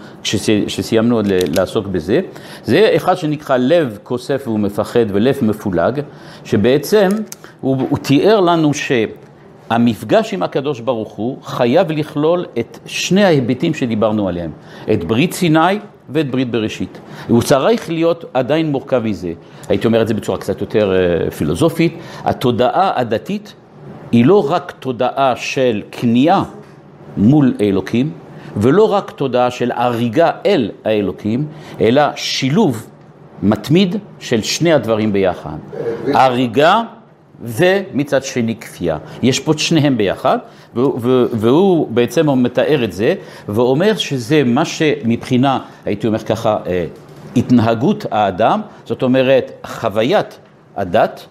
שסיימנו 0.69 1.21
לעסוק 1.57 1.87
בזה. 1.87 2.21
זה 2.65 2.93
אחד 2.97 3.15
שנקרא 3.15 3.57
לב 3.57 3.99
כוסף 4.03 4.49
ומפחד 4.49 5.05
ולב 5.09 5.37
מפולג, 5.43 6.01
שבעצם 6.45 7.09
הוא, 7.61 7.77
הוא 7.91 7.99
תיאר 7.99 8.41
לנו 8.41 8.71
שהמפגש 8.75 10.35
עם 10.35 10.43
הקדוש 10.43 10.81
ברוך 10.81 11.13
הוא 11.13 11.39
חייב 11.43 11.93
לכלול 11.93 12.45
את 12.59 12.79
שני 12.87 13.25
ההיבטים 13.25 13.75
שדיברנו 13.75 14.29
עליהם, 14.29 14.51
את 14.93 15.05
ברית 15.05 15.33
סיני 15.33 15.79
ואת 16.09 16.31
ברית 16.31 16.51
בראשית. 16.51 16.99
הוא 17.29 17.43
צריך 17.43 17.91
להיות 17.91 18.25
עדיין 18.35 18.71
מורכב 18.71 19.03
מזה. 19.05 19.33
הייתי 19.69 19.87
אומר 19.87 20.03
את 20.03 20.09
זה 20.09 20.15
בצורה 20.15 20.39
קצת 20.39 20.61
יותר 20.61 20.93
אה, 20.93 21.31
פילוסופית. 21.31 21.99
התודעה 22.25 23.01
הדתית 23.01 23.55
היא 24.13 24.25
לא 24.25 24.51
רק 24.51 24.73
תודעה 24.81 25.37
של 25.37 25.83
כניעה 25.93 26.45
מול 27.17 27.55
האלוקים, 27.61 28.11
ולא 28.57 28.93
רק 28.93 29.11
תודעה 29.11 29.51
של 29.51 29.71
הריגה 29.75 30.31
אל 30.47 30.71
האלוקים, 30.85 31.47
אלא 31.81 32.03
שילוב 32.17 32.87
מתמיד 33.43 33.97
של 34.21 34.43
שני 34.43 34.73
הדברים 34.73 35.13
ביחד. 35.13 35.57
הריגה 36.15 36.83
ומצד 37.43 38.25
שני 38.25 38.57
כפייה. 38.57 38.99
יש 39.23 39.41
פה 39.41 39.53
את 39.53 39.59
שניהם 39.59 39.97
ביחד, 39.97 40.39
והוא 40.75 41.89
בעצם 41.91 42.43
מתאר 42.43 42.85
את 42.85 42.93
זה, 42.93 43.15
ואומר 43.49 43.97
שזה 43.97 44.43
מה 44.45 44.65
שמבחינה, 44.65 45.59
הייתי 45.85 46.07
אומר 46.07 46.19
ככה, 46.19 46.57
אה, 46.67 46.87
התנהגות 47.37 48.07
האדם, 48.11 48.61
זאת 48.85 49.03
אומרת 49.03 49.51
חוויית 49.67 50.39
הדת, 50.77 51.27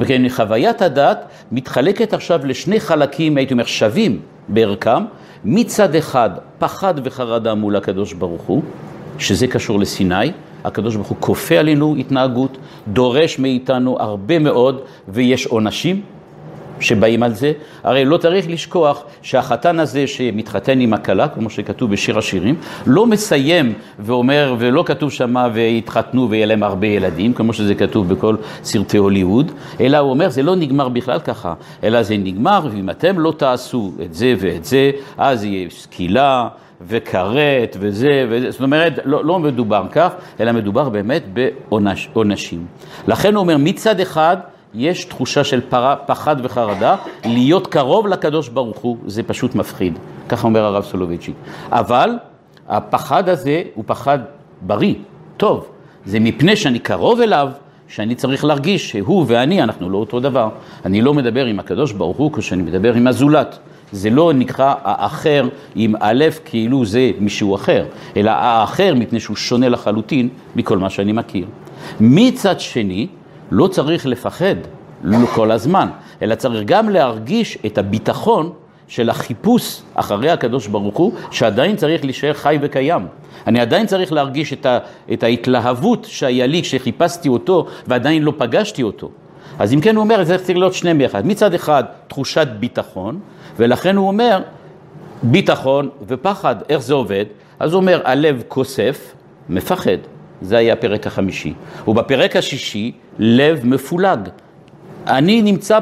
וכן 0.00 0.28
חוויית 0.28 0.82
הדת 0.82 1.24
מתחלקת 1.52 2.12
עכשיו 2.12 2.46
לשני 2.46 2.80
חלקים, 2.80 3.36
הייתי 3.36 3.52
אומר, 3.54 3.64
שווים 3.64 4.20
בערכם. 4.48 5.04
מצד 5.44 5.94
אחד, 5.94 6.30
פחד 6.58 6.94
וחרדה 7.04 7.54
מול 7.54 7.76
הקדוש 7.76 8.12
ברוך 8.12 8.42
הוא, 8.42 8.62
שזה 9.18 9.46
קשור 9.46 9.80
לסיני. 9.80 10.32
הקדוש 10.64 10.94
ברוך 10.96 11.08
הוא 11.08 11.16
כופה 11.20 11.58
עלינו 11.58 11.96
התנהגות, 11.98 12.58
דורש 12.88 13.38
מאיתנו 13.38 14.00
הרבה 14.00 14.38
מאוד, 14.38 14.80
ויש 15.08 15.46
עונשים 15.46 16.00
שבאים 16.82 17.22
על 17.22 17.34
זה. 17.34 17.52
הרי 17.84 18.04
לא 18.04 18.16
צריך 18.16 18.48
לשכוח 18.48 19.02
שהחתן 19.22 19.80
הזה 19.80 20.06
שמתחתן 20.06 20.80
עם 20.80 20.94
הכלה, 20.94 21.28
כמו 21.28 21.50
שכתוב 21.50 21.90
בשיר 21.90 22.18
השירים, 22.18 22.54
לא 22.86 23.06
מסיים 23.06 23.72
ואומר, 23.98 24.54
ולא 24.58 24.84
כתוב 24.86 25.10
שמה 25.10 25.48
ויתחתנו 25.52 26.30
ויהיה 26.30 26.46
להם 26.46 26.62
הרבה 26.62 26.86
ילדים, 26.86 27.34
כמו 27.34 27.52
שזה 27.52 27.74
כתוב 27.74 28.08
בכל 28.08 28.36
סרטי 28.64 28.98
הוליווד, 28.98 29.52
אלא 29.80 29.98
הוא 29.98 30.10
אומר, 30.10 30.28
זה 30.28 30.42
לא 30.42 30.56
נגמר 30.56 30.88
בכלל 30.88 31.18
ככה, 31.18 31.54
אלא 31.84 32.02
זה 32.02 32.16
נגמר, 32.16 32.66
ואם 32.72 32.90
אתם 32.90 33.18
לא 33.18 33.32
תעשו 33.36 33.92
את 34.02 34.14
זה 34.14 34.34
ואת 34.38 34.64
זה, 34.64 34.90
אז 35.18 35.44
יהיה 35.44 35.70
סקילה. 35.70 36.48
וכרת 36.86 37.76
וזה 37.80 38.26
וזה, 38.30 38.50
זאת 38.50 38.60
אומרת, 38.60 38.98
לא, 39.04 39.24
לא 39.24 39.38
מדובר 39.38 39.86
כך, 39.92 40.10
אלא 40.40 40.52
מדובר 40.52 40.88
באמת 40.88 41.22
בעונשים. 41.32 42.66
לכן 43.08 43.34
הוא 43.34 43.40
אומר, 43.40 43.56
מצד 43.56 44.00
אחד, 44.00 44.36
יש 44.74 45.04
תחושה 45.04 45.44
של 45.44 45.60
פרה, 45.60 45.96
פחד 45.96 46.36
וחרדה, 46.42 46.96
להיות 47.24 47.66
קרוב 47.66 48.06
לקדוש 48.06 48.48
ברוך 48.48 48.78
הוא, 48.78 48.96
זה 49.06 49.22
פשוט 49.22 49.54
מפחיד, 49.54 49.98
ככה 50.28 50.46
אומר 50.46 50.64
הרב 50.64 50.84
סולובייצ'יק. 50.84 51.34
אבל 51.70 52.10
הפחד 52.68 53.28
הזה 53.28 53.62
הוא 53.74 53.84
פחד 53.86 54.18
בריא, 54.60 54.94
טוב, 55.36 55.66
זה 56.04 56.20
מפני 56.20 56.56
שאני 56.56 56.78
קרוב 56.78 57.20
אליו, 57.20 57.48
שאני 57.88 58.14
צריך 58.14 58.44
להרגיש 58.44 58.90
שהוא 58.90 59.24
ואני, 59.28 59.62
אנחנו 59.62 59.90
לא 59.90 59.98
אותו 59.98 60.20
דבר. 60.20 60.48
אני 60.84 61.02
לא 61.02 61.14
מדבר 61.14 61.46
עם 61.46 61.58
הקדוש 61.58 61.92
ברוך 61.92 62.16
הוא 62.16 62.32
כשאני 62.32 62.62
מדבר 62.62 62.94
עם 62.94 63.06
הזולת. 63.06 63.58
זה 63.92 64.10
לא 64.10 64.32
נקרא 64.32 64.74
האחר 64.82 65.48
עם 65.74 65.94
א' 66.00 66.24
כאילו 66.44 66.84
זה 66.84 67.10
מישהו 67.18 67.54
אחר, 67.54 67.84
אלא 68.16 68.30
האחר 68.30 68.94
מפני 68.94 69.20
שהוא 69.20 69.36
שונה 69.36 69.68
לחלוטין 69.68 70.28
מכל 70.56 70.78
מה 70.78 70.90
שאני 70.90 71.12
מכיר. 71.12 71.46
מצד 72.00 72.60
שני, 72.60 73.06
לא 73.52 73.66
צריך 73.66 74.06
לפחד 74.06 74.54
לא 75.04 75.26
כל 75.26 75.50
הזמן, 75.50 75.88
אלא 76.22 76.34
צריך 76.34 76.62
גם 76.66 76.88
להרגיש 76.88 77.58
את 77.66 77.78
הביטחון 77.78 78.52
של 78.88 79.10
החיפוש 79.10 79.82
אחרי 79.94 80.30
הקדוש 80.30 80.66
ברוך 80.66 80.98
הוא, 80.98 81.12
שעדיין 81.30 81.76
צריך 81.76 82.04
להישאר 82.04 82.32
חי 82.34 82.58
וקיים. 82.60 83.06
אני 83.46 83.60
עדיין 83.60 83.86
צריך 83.86 84.12
להרגיש 84.12 84.52
את, 84.52 84.66
ה, 84.66 84.78
את 85.12 85.22
ההתלהבות 85.22 86.06
שהיה 86.10 86.46
לי 86.46 86.62
כשחיפשתי 86.62 87.28
אותו 87.28 87.66
ועדיין 87.86 88.22
לא 88.22 88.32
פגשתי 88.38 88.82
אותו. 88.82 89.10
אז 89.58 89.72
אם 89.72 89.80
כן 89.80 89.96
הוא 89.96 90.04
אומר, 90.04 90.24
זה 90.24 90.38
צריך 90.38 90.58
להיות 90.58 90.74
שניהם 90.74 90.98
ביחד. 90.98 91.26
מצד 91.26 91.54
אחד 91.54 91.84
תחושת 92.08 92.48
ביטחון, 92.60 93.20
ולכן 93.56 93.96
הוא 93.96 94.08
אומר, 94.08 94.42
ביטחון 95.22 95.88
ופחד, 96.08 96.56
איך 96.68 96.82
זה 96.82 96.94
עובד? 96.94 97.24
אז 97.60 97.72
הוא 97.72 97.80
אומר, 97.80 98.00
הלב 98.04 98.42
כוסף, 98.48 99.14
מפחד. 99.48 99.98
זה 100.42 100.58
היה 100.58 100.72
הפרק 100.72 101.06
החמישי. 101.06 101.52
ובפרק 101.88 102.36
השישי, 102.36 102.92
לב 103.18 103.60
מפולג. 103.66 104.28
אני 105.06 105.42
נמצא 105.42 105.78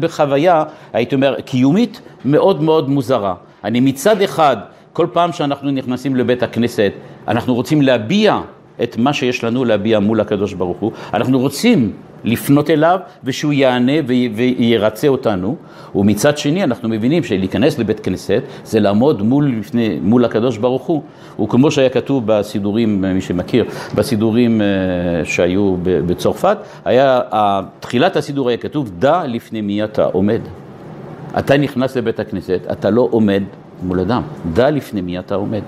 בחוויה, 0.00 0.64
הייתי 0.92 1.14
אומר, 1.14 1.40
קיומית 1.40 2.00
מאוד 2.24 2.62
מאוד 2.62 2.88
מוזרה. 2.88 3.34
אני 3.64 3.80
מצד 3.80 4.22
אחד, 4.22 4.56
כל 4.92 5.06
פעם 5.12 5.32
שאנחנו 5.32 5.70
נכנסים 5.70 6.16
לבית 6.16 6.42
הכנסת, 6.42 6.92
אנחנו 7.28 7.54
רוצים 7.54 7.82
להביע 7.82 8.40
את 8.82 8.96
מה 8.96 9.12
שיש 9.12 9.44
לנו 9.44 9.64
להביע 9.64 9.98
מול 9.98 10.20
הקדוש 10.20 10.52
ברוך 10.52 10.78
הוא. 10.78 10.92
אנחנו 11.14 11.38
רוצים 11.38 11.92
לפנות 12.24 12.70
אליו 12.70 12.98
ושהוא 13.24 13.52
יענה 13.52 13.92
וירצה 14.34 15.08
אותנו, 15.08 15.56
ומצד 15.94 16.38
שני 16.38 16.64
אנחנו 16.64 16.88
מבינים 16.88 17.22
שלהיכנס 17.22 17.78
לבית 17.78 18.00
כנסת 18.00 18.42
זה 18.64 18.80
לעמוד 18.80 19.22
מול, 19.22 19.54
לפני, 19.58 19.98
מול 20.02 20.24
הקדוש 20.24 20.58
ברוך 20.58 20.82
הוא, 20.82 21.02
וכמו 21.42 21.70
שהיה 21.70 21.88
כתוב 21.88 22.22
בסידורים, 22.26 23.04
מי 23.14 23.20
שמכיר, 23.20 23.64
בסידורים 23.94 24.60
אה, 24.60 24.66
שהיו 25.24 25.76
בצרפת, 25.82 26.58
היה, 26.84 27.20
תחילת 27.80 28.16
הסידור 28.16 28.48
היה 28.48 28.56
כתוב, 28.56 28.90
דע 28.98 29.26
לפני 29.26 29.60
מי 29.60 29.84
אתה 29.84 30.04
עומד. 30.04 30.40
אתה 31.38 31.56
נכנס 31.56 31.96
לבית 31.96 32.20
הכנסת, 32.20 32.60
אתה 32.72 32.90
לא 32.90 33.08
עומד 33.10 33.42
מול 33.82 34.00
אדם, 34.00 34.22
דע 34.52 34.70
לפני 34.70 35.00
מי 35.00 35.18
אתה 35.18 35.34
עומד. 35.34 35.62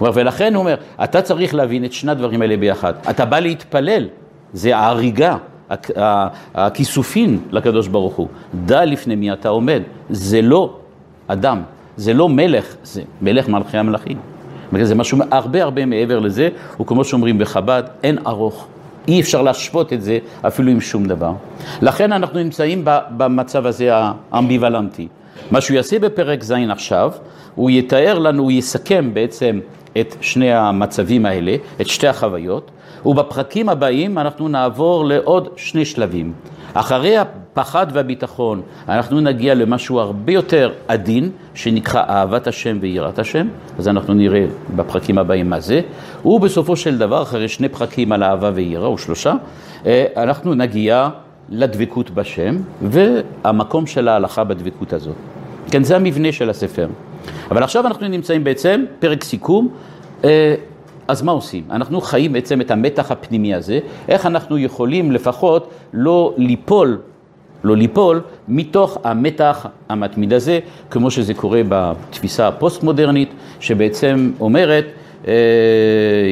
ולכן 0.00 0.54
הוא 0.54 0.60
אומר, 0.60 0.74
אתה 1.04 1.22
צריך 1.22 1.54
להבין 1.54 1.84
את 1.84 1.92
שני 1.92 2.10
הדברים 2.10 2.42
האלה 2.42 2.56
ביחד. 2.56 2.94
אתה 3.10 3.24
בא 3.24 3.38
להתפלל, 3.38 4.08
זה 4.52 4.76
ההריגה. 4.76 5.36
הכיסופין 6.54 7.38
לקדוש 7.50 7.88
ברוך 7.88 8.14
הוא. 8.14 8.28
דע 8.66 8.84
לפני 8.84 9.16
מי 9.16 9.32
אתה 9.32 9.48
עומד. 9.48 9.82
זה 10.10 10.42
לא 10.42 10.76
אדם, 11.26 11.62
זה 11.96 12.14
לא 12.14 12.28
מלך, 12.28 12.74
זה 12.84 13.02
מלך 13.22 13.48
מלכי 13.48 13.78
המלכים. 13.78 14.16
זה 14.82 14.94
משהו 14.94 15.18
הרבה 15.30 15.62
הרבה 15.62 15.86
מעבר 15.86 16.18
לזה, 16.18 16.48
וכמו 16.80 17.04
שאומרים 17.04 17.38
בחב"ד, 17.38 17.82
אין 18.02 18.18
ארוך. 18.26 18.66
אי 19.08 19.20
אפשר 19.20 19.42
להשוות 19.42 19.92
את 19.92 20.02
זה 20.02 20.18
אפילו 20.46 20.70
עם 20.70 20.80
שום 20.80 21.04
דבר. 21.04 21.32
לכן 21.82 22.12
אנחנו 22.12 22.38
נמצאים 22.38 22.82
במצב 23.10 23.66
הזה 23.66 23.90
האמביוולנטי. 23.92 25.08
מה 25.50 25.60
שהוא 25.60 25.74
יעשה 25.74 25.98
בפרק 25.98 26.44
ז' 26.44 26.52
עכשיו, 26.70 27.12
הוא 27.54 27.70
יתאר 27.70 28.18
לנו, 28.18 28.42
הוא 28.42 28.52
יסכם 28.52 29.10
בעצם 29.14 29.60
את 30.00 30.16
שני 30.20 30.52
המצבים 30.52 31.26
האלה, 31.26 31.56
את 31.80 31.86
שתי 31.86 32.08
החוויות, 32.08 32.70
ובפרקים 33.06 33.68
הבאים 33.68 34.18
אנחנו 34.18 34.48
נעבור 34.48 35.04
לעוד 35.04 35.48
שני 35.56 35.84
שלבים. 35.84 36.32
אחרי 36.74 37.18
הפחד 37.18 37.86
והביטחון 37.92 38.62
אנחנו 38.88 39.20
נגיע 39.20 39.54
למשהו 39.54 40.00
הרבה 40.00 40.32
יותר 40.32 40.72
עדין, 40.88 41.30
שנקרא 41.54 42.02
אהבת 42.08 42.46
השם 42.46 42.78
ויראת 42.80 43.18
השם, 43.18 43.48
אז 43.78 43.88
אנחנו 43.88 44.14
נראה 44.14 44.46
בפרקים 44.76 45.18
הבאים 45.18 45.50
מה 45.50 45.60
זה, 45.60 45.80
ובסופו 46.24 46.76
של 46.76 46.98
דבר, 46.98 47.22
אחרי 47.22 47.48
שני 47.48 47.68
פרקים 47.68 48.12
על 48.12 48.22
אהבה 48.22 48.50
ויראה, 48.54 48.86
או 48.86 48.98
שלושה, 48.98 49.34
אה, 49.86 50.06
אנחנו 50.16 50.54
נגיע 50.54 51.08
לדבקות 51.48 52.10
בשם 52.10 52.56
והמקום 52.82 53.86
של 53.86 54.08
ההלכה 54.08 54.44
בדבקות 54.44 54.92
הזאת. 54.92 55.16
כן, 55.70 55.84
זה 55.84 55.96
המבנה 55.96 56.32
של 56.32 56.50
הספר. 56.50 56.88
אבל 57.50 57.62
עכשיו 57.62 57.86
אנחנו 57.86 58.08
נמצאים 58.08 58.44
בעצם, 58.44 58.84
פרק 58.98 59.24
סיכום, 59.24 59.68
אה, 60.24 60.54
אז 61.08 61.22
מה 61.22 61.32
עושים? 61.32 61.64
אנחנו 61.70 62.00
חיים 62.00 62.32
בעצם 62.32 62.60
את 62.60 62.70
המתח 62.70 63.10
הפנימי 63.10 63.54
הזה, 63.54 63.78
איך 64.08 64.26
אנחנו 64.26 64.58
יכולים 64.58 65.12
לפחות 65.12 65.70
לא 65.92 66.34
ליפול, 66.36 66.98
לא 67.64 67.76
ליפול, 67.76 68.20
מתוך 68.48 68.98
המתח 69.04 69.66
המתמיד 69.88 70.32
הזה, 70.32 70.58
כמו 70.90 71.10
שזה 71.10 71.34
קורה 71.34 71.60
בתפיסה 71.68 72.48
הפוסט-מודרנית, 72.48 73.28
שבעצם 73.60 74.30
אומרת, 74.40 74.84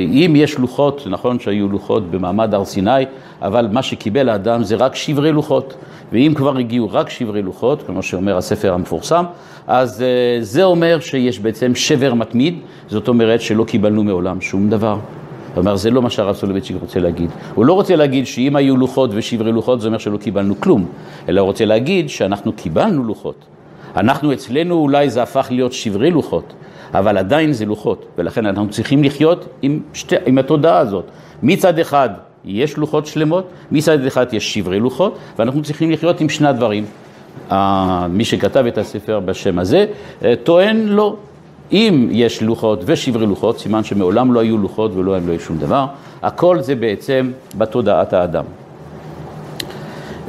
אם 0.07 0.33
יש 0.37 0.59
לוחות, 0.59 1.07
נכון 1.11 1.39
שהיו 1.39 1.69
לוחות 1.69 2.11
במעמד 2.11 2.55
הר 2.55 2.65
סיני, 2.65 2.91
אבל 3.43 3.69
מה 3.73 3.83
שקיבל 3.83 4.29
האדם 4.29 4.65
זה 4.65 4.77
רק 4.77 4.95
שברי 4.95 5.33
לוחות. 5.33 5.75
ואם 6.13 6.33
כבר 6.37 6.57
הגיעו 6.57 6.89
רק 6.93 7.11
שברי 7.11 7.43
לוחות, 7.43 7.83
כמו 7.87 8.03
שאומר 8.03 8.37
הספר 8.37 8.75
המפורסם, 8.75 9.25
אז 9.67 10.03
אה, 10.03 10.39
זה 10.41 10.65
אומר 10.65 11.01
שיש 11.01 11.39
בעצם 11.39 11.75
שבר 11.75 12.15
מתמיד, 12.15 12.55
זאת 12.89 13.09
אומרת 13.09 13.41
שלא 13.41 13.65
קיבלנו 13.65 14.05
מעולם 14.05 14.41
שום 14.41 14.71
דבר. 14.71 14.99
אומרת, 15.57 15.79
זה 15.79 15.91
לא 15.91 16.03
מה 16.03 16.11
שהרב 16.11 16.35
סולובייצ'יק 16.35 16.77
רוצה 16.81 17.01
להגיד. 17.01 17.31
הוא 17.55 17.65
לא 17.65 17.73
רוצה 17.73 17.97
להגיד 17.97 18.27
שאם 18.27 18.57
היו 18.57 18.77
לוחות 18.77 19.11
ושברי 19.15 19.53
לוחות, 19.53 19.81
זה 19.81 19.87
אומר 19.87 19.99
שלא 19.99 20.17
קיבלנו 20.17 20.61
כלום, 20.61 20.87
אלא 21.29 21.41
הוא 21.41 21.47
רוצה 21.47 21.65
להגיד 21.65 22.09
שאנחנו 22.09 22.53
קיבלנו 22.53 23.05
לוחות. 23.05 23.45
אנחנו 23.97 24.33
אצלנו 24.33 24.75
אולי 24.75 25.11
זה 25.11 25.23
הפך 25.23 25.47
להיות 25.51 25.73
שברי 25.73 26.11
לוחות, 26.11 26.53
אבל 26.95 27.19
עדיין 27.19 27.53
זה 27.53 27.67
לוחות, 27.67 28.07
ולכן 28.19 28.47
אנחנו 28.47 28.71
צריכים 28.71 29.05
לחיות 29.05 29.49
עם, 29.63 29.81
שתי, 29.93 30.17
עם 30.27 30.39
התודעה 30.39 30.79
הזאת. 30.79 31.05
מצד 31.43 31.79
אחד 31.79 32.11
יש 32.45 32.77
לוחות 32.77 33.07
שלמות, 33.07 33.49
מצד 33.71 34.07
אחד 34.07 34.35
יש 34.35 34.55
שברי 34.55 34.81
לוחות, 34.81 35.19
ואנחנו 35.39 35.63
צריכים 35.63 35.91
לחיות 35.91 36.21
עם 36.21 36.29
שני 36.29 36.49
הדברים. 36.49 36.85
מי 38.11 38.25
שכתב 38.25 38.65
את 38.67 38.79
הספר 38.79 39.21
בשם 39.21 39.59
הזה, 39.59 39.87
אה, 40.25 40.35
טוען 40.43 40.87
לא. 40.87 41.17
אם 41.73 42.09
יש 42.11 42.43
לוחות 42.43 42.83
ושברי 42.87 43.27
לוחות, 43.27 43.59
סימן 43.59 43.85
שמעולם 43.85 44.33
לא 44.33 44.41
היו 44.41 44.59
לוחות 44.59 44.93
ולא 44.95 45.15
היה 45.15 45.23
לא 45.27 45.39
שום 45.39 45.59
דבר, 45.59 45.87
הכל 46.23 46.61
זה 46.61 46.75
בעצם 46.75 47.31
בתודעת 47.59 48.13
האדם. 48.13 48.45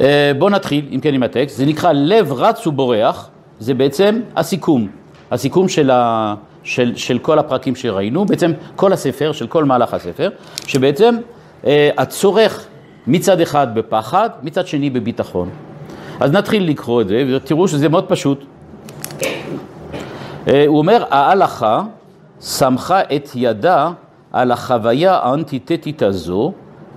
אה, 0.00 0.32
בואו 0.38 0.50
נתחיל, 0.50 0.88
אם 0.94 1.00
כן, 1.00 1.14
עם 1.14 1.22
הטקסט. 1.22 1.56
זה 1.56 1.66
נקרא 1.66 1.92
לב 1.92 2.32
רץ 2.32 2.66
ובורח, 2.66 3.28
זה 3.60 3.74
בעצם 3.74 4.20
הסיכום. 4.36 4.88
הסיכום 5.30 5.68
של, 5.68 5.90
ה, 5.90 6.34
של, 6.68 6.96
של 6.96 7.18
כל 7.18 7.38
הפרקים 7.38 7.76
שראינו, 7.76 8.24
בעצם 8.24 8.52
כל 8.76 8.92
הספר, 8.92 9.32
של 9.32 9.46
כל 9.46 9.64
מהלך 9.64 9.94
הספר, 9.94 10.30
שבעצם 10.66 11.14
אה, 11.66 11.90
הצורך 11.98 12.66
מצד 13.06 13.40
אחד 13.40 13.74
בפחד, 13.74 14.30
מצד 14.42 14.66
שני 14.66 14.90
בביטחון. 14.90 15.48
אז 16.20 16.32
נתחיל 16.32 16.68
לקרוא 16.68 17.00
את 17.02 17.08
זה, 17.08 17.24
ותראו 17.36 17.68
שזה 17.68 17.88
מאוד 17.88 18.04
פשוט. 18.08 18.44
אה, 20.48 20.64
הוא 20.66 20.78
אומר, 20.78 21.04
ההלכה 21.10 21.82
שמחה 22.40 23.00
את 23.00 23.28
ידה 23.34 23.90
על 24.32 24.52
החוויה 24.52 25.14
האנטיתטית 25.14 26.02
הזו, 26.02 26.52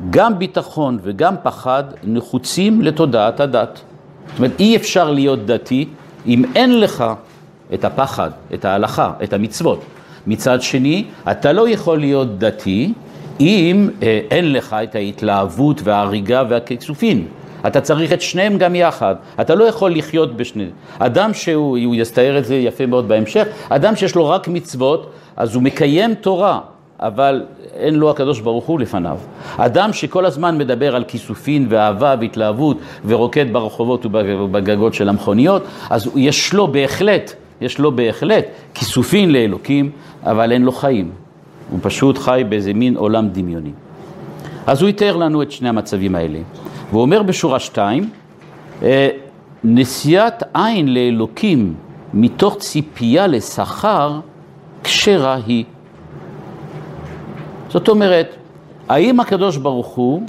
גם 0.09 0.39
ביטחון 0.39 0.99
וגם 1.01 1.35
פחד 1.43 1.83
נחוצים 2.03 2.81
לתודעת 2.81 3.39
הדת. 3.39 3.81
זאת 4.27 4.37
אומרת, 4.37 4.59
אי 4.59 4.75
אפשר 4.75 5.11
להיות 5.11 5.45
דתי 5.45 5.87
אם 6.25 6.43
אין 6.55 6.79
לך 6.79 7.03
את 7.73 7.85
הפחד, 7.85 8.29
את 8.53 8.65
ההלכה, 8.65 9.11
את 9.23 9.33
המצוות. 9.33 9.81
מצד 10.27 10.61
שני, 10.61 11.05
אתה 11.31 11.53
לא 11.53 11.69
יכול 11.69 11.99
להיות 11.99 12.39
דתי 12.39 12.93
אם 13.39 13.89
אה, 14.03 14.19
אין 14.31 14.53
לך 14.53 14.75
את 14.83 14.95
ההתלהבות 14.95 15.81
וההריגה 15.83 16.43
והכיסופים. 16.49 17.27
אתה 17.67 17.81
צריך 17.81 18.13
את 18.13 18.21
שניהם 18.21 18.57
גם 18.57 18.75
יחד, 18.75 19.15
אתה 19.41 19.55
לא 19.55 19.63
יכול 19.63 19.95
לחיות 19.95 20.37
בשני. 20.37 20.65
אדם 20.99 21.33
שהוא, 21.33 21.77
הוא 21.85 21.95
יסתער 21.95 22.37
את 22.37 22.45
זה 22.45 22.55
יפה 22.55 22.85
מאוד 22.85 23.07
בהמשך, 23.07 23.47
אדם 23.69 23.95
שיש 23.95 24.15
לו 24.15 24.29
רק 24.29 24.47
מצוות, 24.47 25.11
אז 25.37 25.55
הוא 25.55 25.63
מקיים 25.63 26.13
תורה, 26.15 26.59
אבל 26.99 27.43
אין 27.73 27.95
לו 27.95 28.09
הקדוש 28.09 28.39
ברוך 28.39 28.65
הוא 28.65 28.79
לפניו. 28.79 29.17
אדם 29.57 29.93
שכל 29.93 30.25
הזמן 30.25 30.57
מדבר 30.57 30.95
על 30.95 31.03
כיסופין 31.03 31.65
ואהבה 31.69 32.15
והתלהבות 32.19 32.77
ורוקד 33.05 33.53
ברחובות 33.53 34.05
ובגגות 34.05 34.93
של 34.93 35.09
המכוניות, 35.09 35.63
אז 35.89 36.09
יש 36.15 36.53
לו 36.53 36.67
בהחלט, 36.67 37.33
יש 37.61 37.79
לו 37.79 37.95
בהחלט 37.95 38.45
כיסופין 38.73 39.31
לאלוקים, 39.31 39.91
אבל 40.23 40.51
אין 40.51 40.61
לו 40.61 40.71
חיים. 40.71 41.11
הוא 41.71 41.79
פשוט 41.81 42.17
חי 42.17 42.43
באיזה 42.49 42.73
מין 42.73 42.97
עולם 42.97 43.29
דמיוני. 43.29 43.71
אז 44.67 44.81
הוא 44.81 44.89
יתאר 44.89 45.15
לנו 45.15 45.41
את 45.41 45.51
שני 45.51 45.69
המצבים 45.69 46.15
האלה. 46.15 46.39
והוא 46.89 47.01
אומר 47.01 47.23
בשורה 47.23 47.59
שתיים, 47.59 48.09
אה, 48.83 49.09
נשיאת 49.63 50.43
עין 50.53 50.93
לאלוקים 50.93 51.73
מתוך 52.13 52.57
ציפייה 52.57 53.27
לשכר, 53.27 54.19
כשרה 54.83 55.37
היא. 55.47 55.65
זאת 57.69 57.89
אומרת, 57.89 58.35
האם 58.89 59.19
הקדוש 59.19 59.57
ברוך 59.57 59.87
הוא 59.87 60.23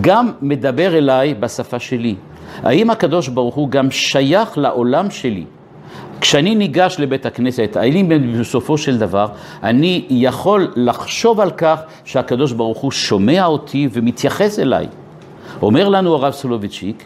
גם 0.00 0.32
מדבר 0.42 0.98
אליי 0.98 1.34
בשפה 1.34 1.78
שלי? 1.78 2.14
האם 2.62 2.90
הקדוש 2.90 3.28
ברוך 3.28 3.54
הוא 3.54 3.68
גם 3.68 3.90
שייך 3.90 4.58
לעולם 4.58 5.10
שלי? 5.10 5.44
כשאני 6.22 6.54
ניגש 6.54 6.96
לבית 6.98 7.26
הכנסת, 7.26 7.76
האם 7.76 8.08
בסופו 8.40 8.78
של 8.78 8.98
דבר 8.98 9.26
אני 9.62 10.06
יכול 10.10 10.72
לחשוב 10.76 11.40
על 11.40 11.50
כך 11.50 11.80
שהקדוש 12.04 12.52
ברוך 12.52 12.78
הוא 12.78 12.90
שומע 12.90 13.46
אותי 13.46 13.88
ומתייחס 13.92 14.58
אליי? 14.58 14.86
אומר 15.62 15.88
לנו 15.88 16.14
הרב 16.14 16.32
סולובייצ'יק, 16.32 17.04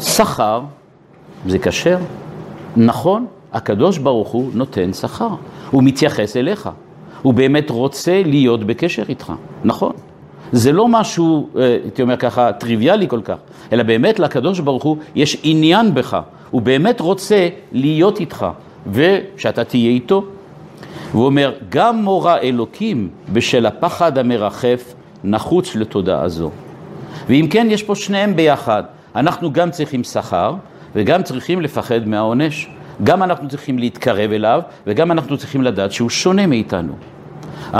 שכר 0.00 0.60
זה 1.46 1.58
כשר, 1.58 1.98
נכון, 2.76 3.26
הקדוש 3.52 3.98
ברוך 3.98 4.28
הוא 4.28 4.50
נותן 4.54 4.92
שכר, 4.92 5.28
הוא 5.70 5.82
מתייחס 5.82 6.36
אליך, 6.36 6.70
הוא 7.22 7.34
באמת 7.34 7.70
רוצה 7.70 8.22
להיות 8.24 8.64
בקשר 8.64 9.02
איתך, 9.08 9.32
נכון. 9.64 9.92
זה 10.52 10.72
לא 10.72 10.88
משהו, 10.88 11.48
אה, 11.56 11.62
הייתי 11.82 12.02
אומר 12.02 12.16
ככה, 12.16 12.52
טריוויאלי 12.52 13.08
כל 13.08 13.20
כך, 13.24 13.36
אלא 13.72 13.82
באמת 13.82 14.18
לקדוש 14.18 14.60
ברוך 14.60 14.82
הוא 14.82 14.96
יש 15.14 15.36
עניין 15.42 15.94
בך, 15.94 16.20
הוא 16.52 16.62
באמת 16.62 17.00
רוצה 17.00 17.48
להיות 17.72 18.20
איתך, 18.20 18.46
ושאתה 18.92 19.64
תהיה 19.64 19.90
איתו. 19.90 20.24
והוא 21.10 21.26
אומר, 21.26 21.52
גם 21.68 22.02
מורא 22.02 22.36
אלוקים 22.36 23.08
בשל 23.32 23.66
הפחד 23.66 24.18
המרחף 24.18 24.94
נחוץ 25.24 25.76
לתודעה 25.76 26.28
זו. 26.28 26.50
ואם 27.28 27.46
כן, 27.50 27.66
יש 27.70 27.82
פה 27.82 27.94
שניהם 27.94 28.36
ביחד. 28.36 28.82
אנחנו 29.16 29.52
גם 29.52 29.70
צריכים 29.70 30.04
שכר, 30.04 30.54
וגם 30.94 31.22
צריכים 31.22 31.60
לפחד 31.60 32.08
מהעונש. 32.08 32.68
גם 33.04 33.22
אנחנו 33.22 33.48
צריכים 33.48 33.78
להתקרב 33.78 34.32
אליו, 34.32 34.60
וגם 34.86 35.12
אנחנו 35.12 35.38
צריכים 35.38 35.62
לדעת 35.62 35.92
שהוא 35.92 36.10
שונה 36.10 36.46
מאיתנו. 36.46 36.92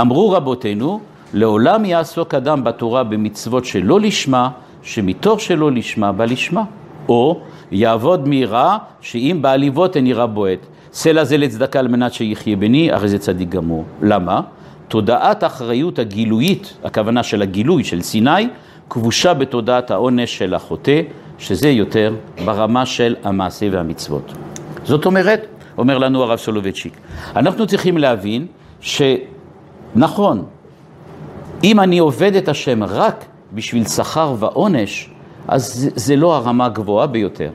אמרו 0.01 0.31
רבותינו, 0.31 0.99
לעולם 1.33 1.85
יעסוק 1.85 2.33
אדם 2.33 2.63
בתורה 2.63 3.03
במצוות 3.03 3.65
שלא 3.65 3.99
לשמה, 3.99 4.49
שמתוך 4.83 5.41
שלא 5.41 5.71
לשמה 5.71 6.11
בא 6.11 6.25
לשמה. 6.25 6.63
או 7.09 7.39
יעבוד 7.71 8.27
מיראה, 8.27 8.77
שאם 9.01 9.37
בעליבות 9.41 9.97
אין 9.97 10.07
יראה 10.07 10.27
בועט. 10.27 10.59
סלע 10.93 11.23
זה 11.23 11.37
לצדקה 11.37 11.79
על 11.79 11.87
מנת 11.87 12.13
שיחיה 12.13 12.55
בני, 12.55 12.91
הרי 12.91 13.07
זה 13.07 13.19
צדיק 13.19 13.49
גמור. 13.49 13.85
למה? 14.01 14.41
תודעת 14.87 15.43
האחריות 15.43 15.99
הגילויית, 15.99 16.77
הכוונה 16.83 17.23
של 17.23 17.41
הגילוי 17.41 17.83
של 17.83 18.01
סיני, 18.01 18.47
כבושה 18.89 19.33
בתודעת 19.33 19.91
העונש 19.91 20.37
של 20.37 20.53
החוטא, 20.53 21.01
שזה 21.39 21.69
יותר 21.69 22.15
ברמה 22.45 22.85
של 22.85 23.15
המעשה 23.23 23.67
והמצוות. 23.71 24.33
זאת 24.83 25.05
אומרת, 25.05 25.45
אומר 25.77 25.97
לנו 25.97 26.23
הרב 26.23 26.37
סולובייצ'יק, 26.37 26.93
אנחנו 27.35 27.67
צריכים 27.67 27.97
להבין 27.97 28.47
שנכון, 28.81 30.45
אם 31.63 31.79
אני 31.79 31.99
עובד 31.99 32.35
את 32.35 32.49
השם 32.49 32.83
רק 32.83 33.25
בשביל 33.53 33.87
שכר 33.87 34.35
ועונש, 34.39 35.09
אז 35.47 35.89
זה, 35.95 36.15
לא 36.15 36.35
הרמה 36.35 36.65
הגבוהה 36.65 37.07
ביותר, 37.07 37.49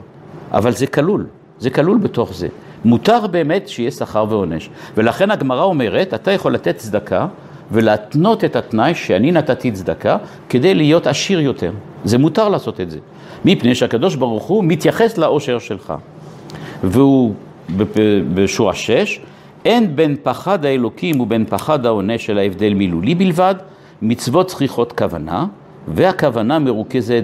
אבל 0.53 0.72
זה 0.72 0.87
כלול, 0.87 1.27
זה 1.59 1.70
כלול 1.70 1.98
בתוך 1.98 2.35
זה. 2.35 2.48
מותר 2.85 3.27
באמת 3.27 3.68
שיהיה 3.68 3.90
שכר 3.90 4.27
ועונש. 4.29 4.70
ולכן 4.96 5.31
הגמרא 5.31 5.62
אומרת, 5.62 6.14
אתה 6.14 6.33
יכול 6.33 6.55
לתת 6.55 6.77
צדקה 6.77 7.27
ולהתנות 7.72 8.44
את 8.44 8.57
התנאי 8.57 8.94
שאני 8.94 9.33
נתתי 9.33 9.72
צדקה 9.72 10.16
כדי 10.48 10.74
להיות 10.74 11.07
עשיר 11.07 11.40
יותר. 11.40 11.72
זה 12.05 12.18
מותר 12.18 12.48
לעשות 12.48 12.81
את 12.81 12.90
זה. 12.90 12.98
מפני 13.44 13.74
שהקדוש 13.74 14.16
ברוך 14.16 14.44
הוא 14.44 14.64
מתייחס 14.64 15.18
לאושר 15.18 15.59
שלך. 15.59 15.94
והוא 16.85 17.35
בשורה 18.35 18.74
שש, 18.74 19.20
אין 19.64 19.96
בין 19.96 20.16
פחד 20.22 20.64
האלוקים 20.64 21.20
ובין 21.20 21.44
פחד 21.48 21.87
העונש 21.87 22.27
של 22.27 22.38
ההבדל 22.38 22.74
מילולי 22.74 23.14
בלבד, 23.14 23.55
מצוות 24.03 24.46
צריכות 24.46 24.92
כוונה, 24.92 25.46
והכוונה 25.94 26.59
מרוכזת 26.59 27.22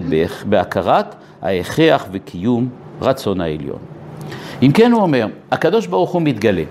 בהכרת 0.48 1.14
ההכרח 1.42 2.07
וקיום 2.12 2.68
רצון 3.00 3.40
העליון. 3.40 3.79
אם 4.62 4.70
כן 4.74 4.92
הוא 4.92 5.03
אומר, 5.03 5.27
הקדוש 5.50 5.87
ברוך 5.87 6.11
הוא 6.11 6.22
מתגלה, 6.22 6.62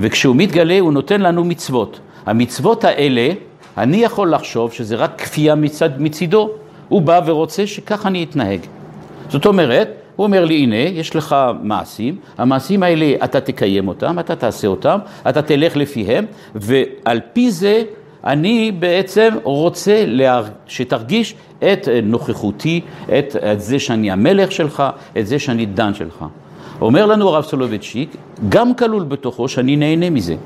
וכשהוא 0.00 0.36
מתגלה 0.36 0.80
הוא 0.80 0.92
נותן 0.92 1.20
לנו 1.20 1.44
מצוות. 1.44 2.00
המצוות 2.26 2.84
האלה, 2.84 3.28
אני 3.78 3.96
יכול 3.96 4.34
לחשוב 4.34 4.72
שזה 4.72 4.96
רק 4.96 5.20
כפייה 5.20 5.54
מצד, 5.54 6.00
מצידו, 6.02 6.50
הוא 6.88 7.02
בא 7.02 7.20
ורוצה 7.26 7.66
שכך 7.66 8.06
אני 8.06 8.24
אתנהג. 8.24 8.60
זאת 9.28 9.46
אומרת, 9.46 9.88
הוא 10.16 10.24
אומר 10.24 10.44
לי, 10.44 10.54
הנה, 10.54 10.76
יש 10.76 11.16
לך 11.16 11.36
מעשים, 11.62 12.16
המעשים 12.38 12.82
האלה, 12.82 13.14
אתה 13.24 13.40
תקיים 13.40 13.88
אותם, 13.88 14.18
אתה 14.18 14.36
תעשה 14.36 14.68
אותם, 14.68 14.98
אתה 15.28 15.42
תלך 15.42 15.76
לפיהם, 15.76 16.24
ועל 16.54 17.20
פי 17.32 17.50
זה 17.50 17.82
אני 18.24 18.72
בעצם 18.72 19.34
רוצה 19.42 20.04
שתרגיש 20.66 21.34
את 21.58 21.88
נוכחותי, 22.02 22.80
את, 23.18 23.36
את 23.52 23.60
זה 23.60 23.78
שאני 23.78 24.10
המלך 24.10 24.52
שלך, 24.52 24.82
את 25.18 25.26
זה 25.26 25.38
שאני 25.38 25.66
דן 25.66 25.94
שלך. 25.94 26.24
אומר 26.80 27.06
לנו 27.06 27.28
הרב 27.28 27.44
סולובייצ'יק, 27.44 28.16
גם 28.48 28.74
כלול 28.74 29.04
בתוכו 29.04 29.48
שאני 29.48 29.76
נהנה 29.76 30.10
מזה. 30.10 30.36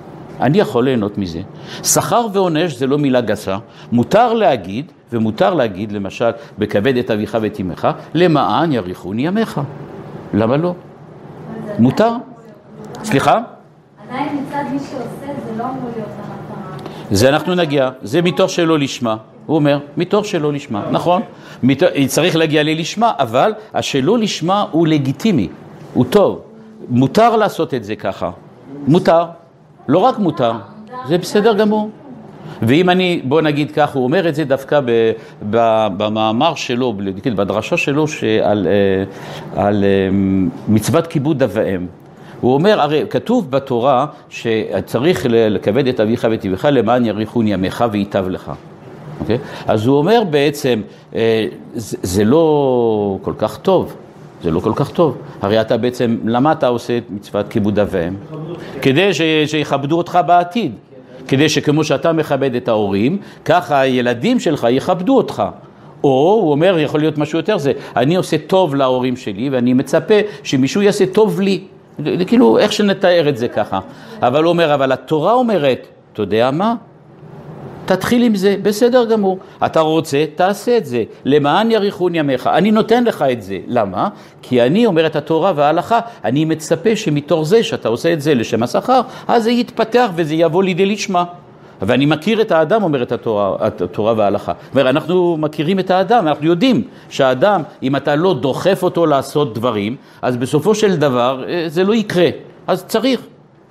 אני 0.41 0.59
יכול 0.59 0.85
ליהנות 0.85 1.19
מזה. 1.19 1.41
שכר 1.83 2.27
ועונש 2.33 2.75
זה 2.75 2.87
לא 2.87 2.99
מילה 2.99 3.21
גסה, 3.21 3.57
מותר 3.93 4.33
להגיד, 4.33 4.93
ומותר 5.13 5.55
להגיד 5.55 5.93
למשל, 5.93 6.31
בכבד 6.59 6.97
את 6.97 7.11
אביך 7.11 7.39
ואת 7.41 7.61
אמך, 7.61 7.89
למען 8.15 8.73
יריחוני 8.73 9.27
ימיך. 9.27 9.61
למה 10.35 10.57
לא? 10.57 10.75
מותר. 11.79 12.11
סליחה? 13.05 13.41
עדיין 14.09 14.45
מצד 14.49 14.65
מי 14.73 14.79
שעושה 14.79 15.41
זה 15.47 15.53
לא 15.59 15.65
אמור 15.65 15.91
להיות. 15.97 16.34
זה 17.11 17.29
אנחנו 17.29 17.55
נגיע, 17.55 17.91
זה 18.03 18.23
מתוך 18.23 18.51
שלא 18.51 18.79
לשמה. 18.79 19.17
הוא 19.47 19.57
אומר, 19.57 19.79
מתוך 19.97 20.25
שלא 20.25 20.53
לשמה, 20.53 20.85
נכון? 20.91 21.23
צריך 22.07 22.37
להגיע 22.37 22.63
ללשמה, 22.63 23.13
אבל 23.19 23.53
השלא 23.75 24.19
לשמה 24.19 24.65
הוא 24.71 24.87
לגיטימי, 24.87 25.49
הוא 25.95 26.05
טוב. 26.11 26.41
מותר 26.89 27.37
לעשות 27.37 27.75
את 27.75 27.85
זה 27.85 27.97
ככה, 27.97 28.31
מותר. 28.87 29.25
לא 29.89 29.99
רק 29.99 30.19
מותר, 30.19 30.53
זה 31.09 31.19
בסדר 31.19 31.55
גמור. 31.55 31.91
ואם 32.63 32.91
אני, 32.91 33.21
בוא 33.25 33.41
נגיד 33.41 33.71
כך, 33.71 33.95
הוא 33.95 34.05
אומר 34.05 34.29
את 34.29 34.35
זה 34.35 34.45
דווקא 34.45 34.81
ב, 34.85 35.13
ב, 35.51 35.87
במאמר 35.97 36.55
שלו, 36.55 36.95
בדרשה 37.37 37.77
שלו 37.77 38.07
על, 38.43 38.67
אה, 38.67 39.65
על 39.65 39.85
אה, 39.85 40.09
מצוות 40.69 41.07
כיבוד 41.07 41.43
אב 41.43 41.51
ואם. 41.53 41.87
הוא 42.45 42.55
אומר, 42.55 42.81
הרי 42.81 43.05
כתוב 43.11 43.51
בתורה 43.51 44.07
שצריך 44.29 45.27
לכבד 45.31 45.87
את 45.87 46.01
אביך 46.01 46.27
ואת 46.31 46.47
אמך 46.47 46.69
למען 46.73 47.05
יריחון 47.05 47.47
ימיך 47.47 47.85
וייטב 47.93 48.29
לך. 48.29 48.49
Okay? 48.49 49.21
אוקיי? 49.21 49.39
אז 49.67 49.87
הוא 49.87 49.99
אומר 49.99 50.23
בעצם, 50.31 50.81
אה, 51.15 51.47
זה, 51.75 51.97
זה 52.03 52.25
לא 52.25 53.19
כל 53.23 53.33
כך 53.39 53.57
טוב. 53.57 53.97
זה 54.43 54.51
לא 54.51 54.61
כל 54.61 54.73
כך 54.75 54.91
טוב. 54.91 55.17
הרי 55.43 55.61
אתה 55.61 55.77
בעצם, 55.77 56.17
למה 56.25 56.53
אתה 56.53 56.67
עושה 56.67 56.99
את 56.99 57.03
מצוות 57.11 57.49
כיבוד 57.49 57.79
אב 57.79 57.89
ואם? 57.91 58.15
כדי 58.83 59.15
ש, 59.15 59.21
שיכבדו 59.47 59.99
אותך 59.99 60.19
בעתיד. 60.27 60.73
כדי 61.29 61.49
שכמו 61.49 61.85
שאתה 61.85 62.13
מכבד 62.13 62.55
את 62.55 62.69
ההורים, 62.69 63.19
ככה 63.45 63.81
הילדים 63.81 64.41
שלך 64.41 64.67
יכבדו 64.71 65.17
אותך. 65.17 65.43
או, 66.05 66.41
הוא 66.43 66.51
אומר, 66.51 66.79
יכול 66.79 67.01
להיות 67.01 67.19
משהו 67.19 67.39
יותר 67.39 67.59
זה, 67.59 67.73
אני 67.97 68.17
עושה 68.17 68.37
טוב 68.39 68.75
להורים 68.75 69.17
שלי 69.17 69.51
ואני 69.51 69.73
מצפה 69.73 70.15
שמישהו 70.43 70.83
יעשה 70.83 71.07
טוב 71.07 71.41
לי. 71.41 71.61
כאילו, 72.27 72.59
איך 72.59 72.73
שנתאר 72.73 73.29
את 73.29 73.37
זה 73.37 73.49
ככה. 73.49 73.81
אבל 74.23 74.43
הוא 74.43 74.51
אומר, 74.51 74.75
אבל 74.75 74.93
התורה 74.93 75.33
אומרת, 75.33 75.87
אתה 76.13 76.23
יודע 76.23 76.51
מה? 76.51 76.75
תתחיל 77.87 78.23
עם 78.23 78.35
זה, 78.35 78.57
בסדר 78.63 79.05
גמור. 79.05 79.39
אתה 79.67 79.81
רוצה, 79.81 80.25
תעשה 80.35 80.77
את 80.77 80.87
זה. 80.87 81.05
למען 81.25 81.71
יאריכון 81.71 82.15
ימיך. 82.15 82.47
אני 82.47 82.71
נותן 82.71 83.05
לך 83.05 83.25
את 83.33 83.43
זה. 83.43 83.59
למה? 83.67 84.09
כי 84.43 84.63
אני, 84.63 84.87
אומרת 84.87 85.17
התורה 85.17 85.53
וההלכה, 85.57 86.01
אני 86.25 86.45
מצפה 86.45 86.97
שמתוך 86.97 87.47
זה 87.47 87.63
שאתה 87.63 87.89
עושה 87.89 88.13
את 88.13 88.21
זה 88.21 88.35
לשם 88.35 88.63
השכר, 88.63 89.01
אז 89.29 89.43
זה 89.43 89.51
יתפתח 89.51 90.11
וזה 90.15 90.35
יבוא 90.35 90.63
לידי 90.63 90.87
לשמה. 90.87 91.25
ואני 91.83 92.07
מכיר 92.07 92.41
את 92.41 92.53
האדם, 92.53 92.83
אומרת 92.83 93.13
התורה, 93.13 93.57
התורה 93.61 94.15
וההלכה. 94.17 94.53
זאת 94.65 94.73
אומרת, 94.73 94.87
אנחנו 94.87 95.37
מכירים 95.37 95.79
את 95.79 95.91
האדם, 95.91 96.29
אנחנו 96.29 96.47
יודעים 96.47 96.83
שהאדם, 97.09 97.63
אם 97.83 97.97
אתה 97.97 98.15
לא 98.17 98.35
דוחף 98.35 98.83
אותו 98.83 99.07
לעשות 99.07 99.55
דברים, 99.55 99.97
אז 100.23 100.37
בסופו 100.37 100.75
של 100.75 100.97
דבר 100.97 101.45
אה, 101.49 101.65
זה 101.67 101.85
לא 101.85 101.95
יקרה. 101.95 102.29
אז 102.67 102.85
צריך. 102.85 103.21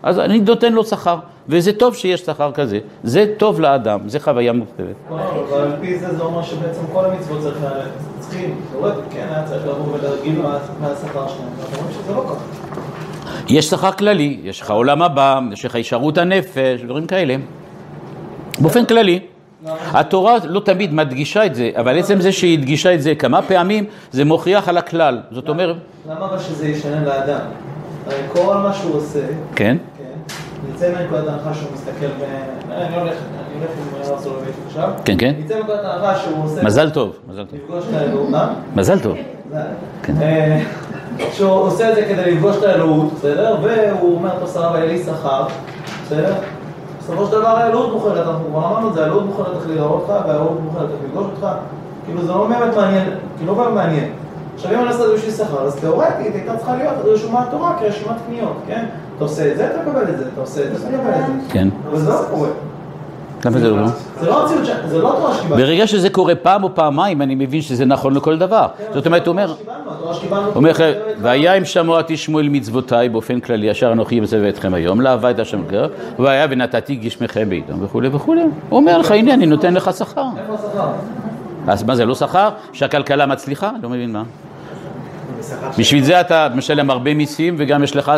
אז 0.03 0.19
אני 0.19 0.39
נותן 0.39 0.73
לו 0.73 0.83
שכר. 0.83 1.17
וזה 1.49 1.73
טוב 1.73 1.95
שיש 1.95 2.21
שכר 2.21 2.51
כזה, 2.51 2.79
זה 3.03 3.33
טוב 3.37 3.61
לאדם, 3.61 3.99
זה 4.05 4.19
חוויה 4.19 4.53
מוכרת. 4.53 4.95
אבל 5.09 5.61
על 5.61 5.71
פי 5.81 5.99
זה 5.99 6.15
זה 6.15 6.23
אומר 6.23 6.43
שבעצם 6.43 6.81
כל 6.93 7.05
המצוות 7.05 7.53
צריכים, 8.19 8.61
כן, 9.11 9.27
היה 9.29 9.43
צריך 9.43 9.63
לבוא 9.63 9.93
ולהרגיל 9.93 10.41
מהשכר 10.81 11.27
שלהם, 11.27 11.49
אנחנו 11.61 11.77
רואים 11.77 11.93
שזה 11.93 12.13
לא 12.13 12.21
ככה. 12.21 12.63
יש 13.47 13.69
שכר 13.69 13.91
כללי, 13.91 14.39
יש 14.43 14.61
לך 14.61 14.71
עולם 14.71 15.01
הבא, 15.01 15.39
יש 15.51 15.65
לך 15.65 15.75
ישרות 15.75 16.17
הנפש, 16.17 16.81
דברים 16.83 17.07
כאלה. 17.07 17.35
באופן 18.59 18.85
כללי. 18.85 19.19
התורה 19.93 20.37
לא 20.43 20.59
תמיד 20.59 20.93
מדגישה 20.93 21.45
את 21.45 21.55
זה, 21.55 21.69
אבל 21.75 21.99
עצם 21.99 22.21
זה 22.21 22.31
שהיא 22.31 22.57
הדגישה 22.57 22.93
את 22.93 23.01
זה 23.01 23.15
כמה 23.15 23.41
פעמים, 23.41 23.85
זה 24.11 24.25
מוכיח 24.25 24.69
על 24.69 24.77
הכלל. 24.77 25.19
זאת 25.31 25.49
אומרת... 25.49 25.75
למה 26.09 26.25
אבל 26.25 26.39
שזה 26.39 26.67
ישנה 26.67 27.03
לאדם? 27.05 27.39
כל 28.33 28.55
מה 28.55 28.73
שהוא 28.73 28.95
עושה, 28.95 29.19
כן? 29.55 29.77
נצא 30.73 30.91
מנקודת 30.99 31.27
ההנחה 31.27 31.53
שהוא 31.53 31.69
מסתכל 31.73 32.05
ב... 32.05 32.23
אני 32.71 32.95
הולך, 32.95 33.13
אני 33.13 33.59
הולך 33.59 33.71
עם 33.77 34.11
הרב 34.11 34.21
סולובייץ' 34.21 34.55
עכשיו. 34.67 34.89
כן, 35.05 35.15
כן. 35.17 35.33
נצא 35.39 35.55
מנקודת 35.55 35.83
ההנחה 35.83 36.19
שהוא 36.19 36.43
עושה... 36.43 36.63
מזל 36.63 36.89
טוב, 36.89 37.15
מזל 37.27 37.45
טוב. 37.45 37.59
לפגוש 37.59 37.83
את 37.89 37.93
האלוהות, 37.93 38.29
מה? 38.29 38.53
מזל 38.75 38.99
טוב. 38.99 39.17
כן. 40.03 40.13
אה, 40.21 40.59
שהוא 41.31 41.51
עושה 41.51 41.89
את 41.89 41.95
זה 41.95 42.01
כדי 42.01 42.31
לפגוש 42.31 42.57
את 42.57 42.63
האלוהות, 42.63 43.13
בסדר? 43.13 43.57
והוא 43.61 44.15
אומר, 44.15 44.39
טוב 44.39 44.47
סבבה, 44.47 44.79
יהיה 44.79 44.91
לי 44.91 45.03
שכר, 45.03 45.45
בסדר? 46.05 46.33
בסופו 47.03 47.25
של 47.25 47.31
דבר 47.31 47.47
האלוהות 47.47 47.91
בוחרת, 47.91 48.27
אנחנו 48.27 48.45
כבר 48.49 48.59
אמרנו 48.59 48.89
את 48.89 48.93
זה, 48.93 49.03
האלוהות 49.03 49.25
בוחרת 49.25 49.55
איך 49.55 49.67
להיראות 49.67 50.01
אותך, 50.01 50.25
והאלוהות 50.27 50.61
בוחרת 50.61 50.89
איך 50.89 50.99
לפגוש 51.05 51.25
אותך. 51.35 51.47
כאילו 52.05 52.21
זה 52.21 52.31
לא 52.31 52.47
באמת 52.47 52.75
מעניין, 52.75 53.09
כאילו 53.37 53.55
לא 53.55 53.63
באמת 53.63 53.75
מעניין. 53.75 54.11
עכשיו 54.55 54.71
אם 54.71 54.79
אני 54.79 54.87
עושה 54.87 55.03
את 55.03 55.07
זה 55.09 55.13
בשביל 55.15 55.31
שכר, 55.31 55.61
אז 55.61 55.75
תאורטית 55.75 56.35
הייתה 56.35 56.57
צריכה 56.57 56.75
להיות 56.75 56.93
רשומת 57.03 57.45
תורה 57.51 57.75
כרשימת 57.79 58.15
קניות, 58.27 58.55
כן? 58.67 58.85
אתה 59.15 59.23
עושה 59.23 59.51
את 59.51 59.57
זה, 59.57 59.71
אתה 59.71 59.89
מקבל 59.89 60.01
את 60.01 60.17
זה, 60.17 60.23
אתה 60.33 60.41
עושה 60.41 60.63
את 60.63 60.77
זה, 60.77 60.87
אתה 60.87 60.97
מקבל 60.97 61.09
את 61.09 61.25
זה. 61.25 61.53
כן. 61.53 61.67
אבל 61.89 61.99
זה 61.99 62.09
לא 62.09 62.19
קורה. 62.31 62.49
למה 63.45 63.59
זה 63.59 63.69
לא? 63.69 63.87
זה 64.19 64.27
לא 64.27 64.41
המציאות, 64.41 64.67
זה 64.87 65.01
לא 65.01 65.13
התורה 65.13 65.33
שקיבלנו. 65.33 65.55
ברגע 65.55 65.87
שזה 65.87 66.09
קורה 66.09 66.35
פעם 66.35 66.63
או 66.63 66.75
פעמיים, 66.75 67.21
אני 67.21 67.35
מבין 67.35 67.61
שזה 67.61 67.85
נכון 67.85 68.13
לכל 68.13 68.37
דבר. 68.37 68.67
זאת 68.93 69.05
אומרת, 69.05 69.27
הוא 69.27 69.31
אומר, 69.31 69.53
אומר, 70.55 70.71
והיה 71.21 71.53
אם 71.53 71.65
שמוע 71.65 72.01
תשמעו 72.07 72.39
אל 72.39 72.49
מצוותיי 72.49 73.09
באופן 73.09 73.39
כללי, 73.39 73.71
אשר 73.71 73.91
אנוכי 73.91 74.19
מצווה 74.19 74.49
אתכם 74.49 74.73
היום, 74.73 75.01
את 75.31 75.39
השם 75.39 75.67
גר, 75.67 75.87
והיה 76.19 76.47
ונתתי 76.49 76.95
גשמכם 76.95 77.49
בעידם 77.49 77.83
וכולי 77.83 78.09
וכולי. 78.11 78.41
הוא 78.41 78.79
אומר 78.79 78.97
לך, 78.97 79.11
הנה, 79.11 79.33
אני 79.33 79.45
נותן 79.45 79.73
לך 79.73 79.89
שכר. 79.97 80.21
איפה 80.37 80.53
השכר? 80.53 80.87
אז 81.67 81.83
מה 81.83 81.95
זה 81.95 82.05
לא 82.05 82.15
שכר? 82.15 82.49
שהכלכלה 82.73 83.25
מצליחה? 83.25 83.71
לא 83.81 83.89
מבין 83.89 84.11
מה. 84.11 84.23
בשביל 85.79 86.03
זה 86.03 86.21
אתה 86.21 86.47
משלם 86.55 86.89
הרבה 86.89 87.13
מיסים 87.13 87.55
וגם 87.57 87.83
יש 87.83 87.95
לך 87.95 88.11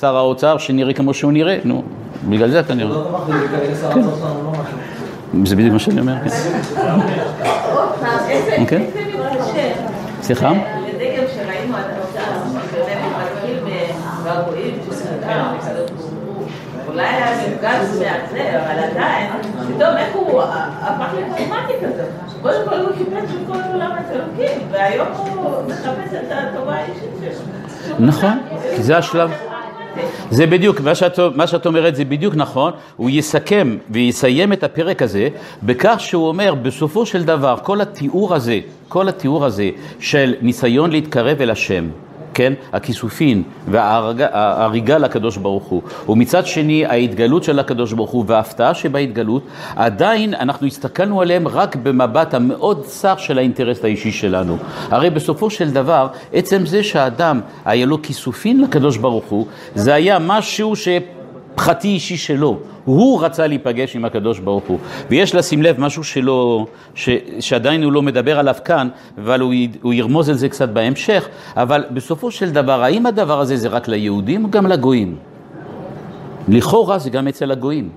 שר 0.00 0.16
האוצר 0.16 0.58
שנראה 0.58 0.92
כמו 0.92 1.14
שהוא 1.14 1.32
נראה, 1.32 1.58
נו, 1.64 1.82
בגלל 2.28 2.50
זה 2.50 2.60
אתה 2.60 2.74
נראה. 2.74 2.96
כן. 3.94 4.02
זה 5.44 5.56
בדיוק 5.56 5.72
מה 5.72 5.78
שאני 5.78 6.00
אומר. 6.00 6.14
אוקיי? 8.58 8.86
סליחה? 10.22 10.52
אולי 16.88 17.06
היה 17.06 17.36
מפגש 17.36 17.86
מאכזב, 17.98 18.36
אבל 18.36 18.78
עדיין, 18.78 19.30
פתאום 19.76 19.96
איך 19.96 20.14
הוא 20.14 20.42
הפך 20.80 21.08
לפרמטי 21.14 21.72
כזה. 21.82 22.04
קודם 22.42 22.68
כל 22.68 22.80
הוא 22.80 22.88
חיפש 22.98 23.30
את 23.34 23.46
כל 23.46 23.58
עולם 23.72 23.90
התלוקים, 23.98 24.58
והיום 24.70 25.08
הוא 25.12 25.62
מחפש 25.68 26.14
את 26.14 26.32
הטובה 26.32 26.74
האישית 26.74 27.10
שלו. 27.20 28.06
נכון, 28.06 28.38
כי 28.76 28.82
זה 28.82 28.98
השלב. 28.98 29.30
זה 30.30 30.46
בדיוק, 30.46 30.80
מה 30.80 30.94
שאת, 30.94 31.18
מה 31.34 31.46
שאת 31.46 31.66
אומרת 31.66 31.96
זה 31.96 32.04
בדיוק 32.04 32.34
נכון, 32.34 32.72
הוא 32.96 33.10
יסכם 33.10 33.76
ויסיים 33.90 34.52
את 34.52 34.64
הפרק 34.64 35.02
הזה 35.02 35.28
בכך 35.62 35.96
שהוא 35.98 36.28
אומר 36.28 36.54
בסופו 36.54 37.06
של 37.06 37.24
דבר 37.24 37.56
כל 37.62 37.80
התיאור 37.80 38.34
הזה, 38.34 38.60
כל 38.88 39.08
התיאור 39.08 39.44
הזה 39.44 39.70
של 40.00 40.34
ניסיון 40.40 40.90
להתקרב 40.90 41.40
אל 41.40 41.50
השם 41.50 41.88
כן, 42.34 42.52
הכיסופין 42.72 43.42
וההריגה 43.68 44.98
לקדוש 44.98 45.36
ברוך 45.36 45.64
הוא, 45.64 45.82
ומצד 46.08 46.46
שני 46.46 46.86
ההתגלות 46.86 47.44
של 47.44 47.58
הקדוש 47.58 47.92
ברוך 47.92 48.10
הוא 48.10 48.24
וההפתעה 48.26 48.74
שבהתגלות, 48.74 49.42
עדיין 49.76 50.34
אנחנו 50.34 50.66
הסתכלנו 50.66 51.20
עליהם 51.20 51.48
רק 51.48 51.76
במבט 51.76 52.34
המאוד 52.34 52.84
צר 52.84 53.16
של 53.16 53.38
האינטרס 53.38 53.84
האישי 53.84 54.12
שלנו. 54.12 54.56
הרי 54.90 55.10
בסופו 55.10 55.50
של 55.50 55.70
דבר, 55.70 56.06
עצם 56.32 56.66
זה 56.66 56.82
שהאדם 56.82 57.40
היה 57.64 57.86
לו 57.86 58.02
כיסופין 58.02 58.60
לקדוש 58.60 58.96
ברוך 58.96 59.24
הוא, 59.24 59.46
זה 59.74 59.94
היה 59.94 60.18
משהו 60.18 60.76
ש... 60.76 60.88
פחתי 61.54 61.88
אישי 61.88 62.16
שלו, 62.16 62.58
הוא 62.84 63.24
רצה 63.24 63.46
להיפגש 63.46 63.96
עם 63.96 64.04
הקדוש 64.04 64.38
ברוך 64.38 64.64
הוא. 64.66 64.78
ויש 65.10 65.34
לשים 65.34 65.62
לב 65.62 65.80
משהו 65.80 66.04
שלא, 66.04 66.66
ש, 66.94 67.08
שעדיין 67.40 67.82
הוא 67.82 67.92
לא 67.92 68.02
מדבר 68.02 68.38
עליו 68.38 68.54
כאן, 68.64 68.88
אבל 69.18 69.40
הוא, 69.40 69.54
הוא 69.82 69.94
ירמוז 69.94 70.28
על 70.28 70.34
זה 70.34 70.48
קצת 70.48 70.68
בהמשך, 70.68 71.28
אבל 71.56 71.84
בסופו 71.90 72.30
של 72.30 72.50
דבר, 72.50 72.82
האם 72.82 73.06
הדבר 73.06 73.40
הזה 73.40 73.56
זה 73.56 73.68
רק 73.68 73.88
ליהודים 73.88 74.44
או 74.44 74.50
גם 74.50 74.66
לגויים? 74.66 75.16
לכאורה 76.48 76.98
זה 76.98 77.10
גם 77.10 77.28
אצל 77.28 77.50
הגויים. 77.50 77.88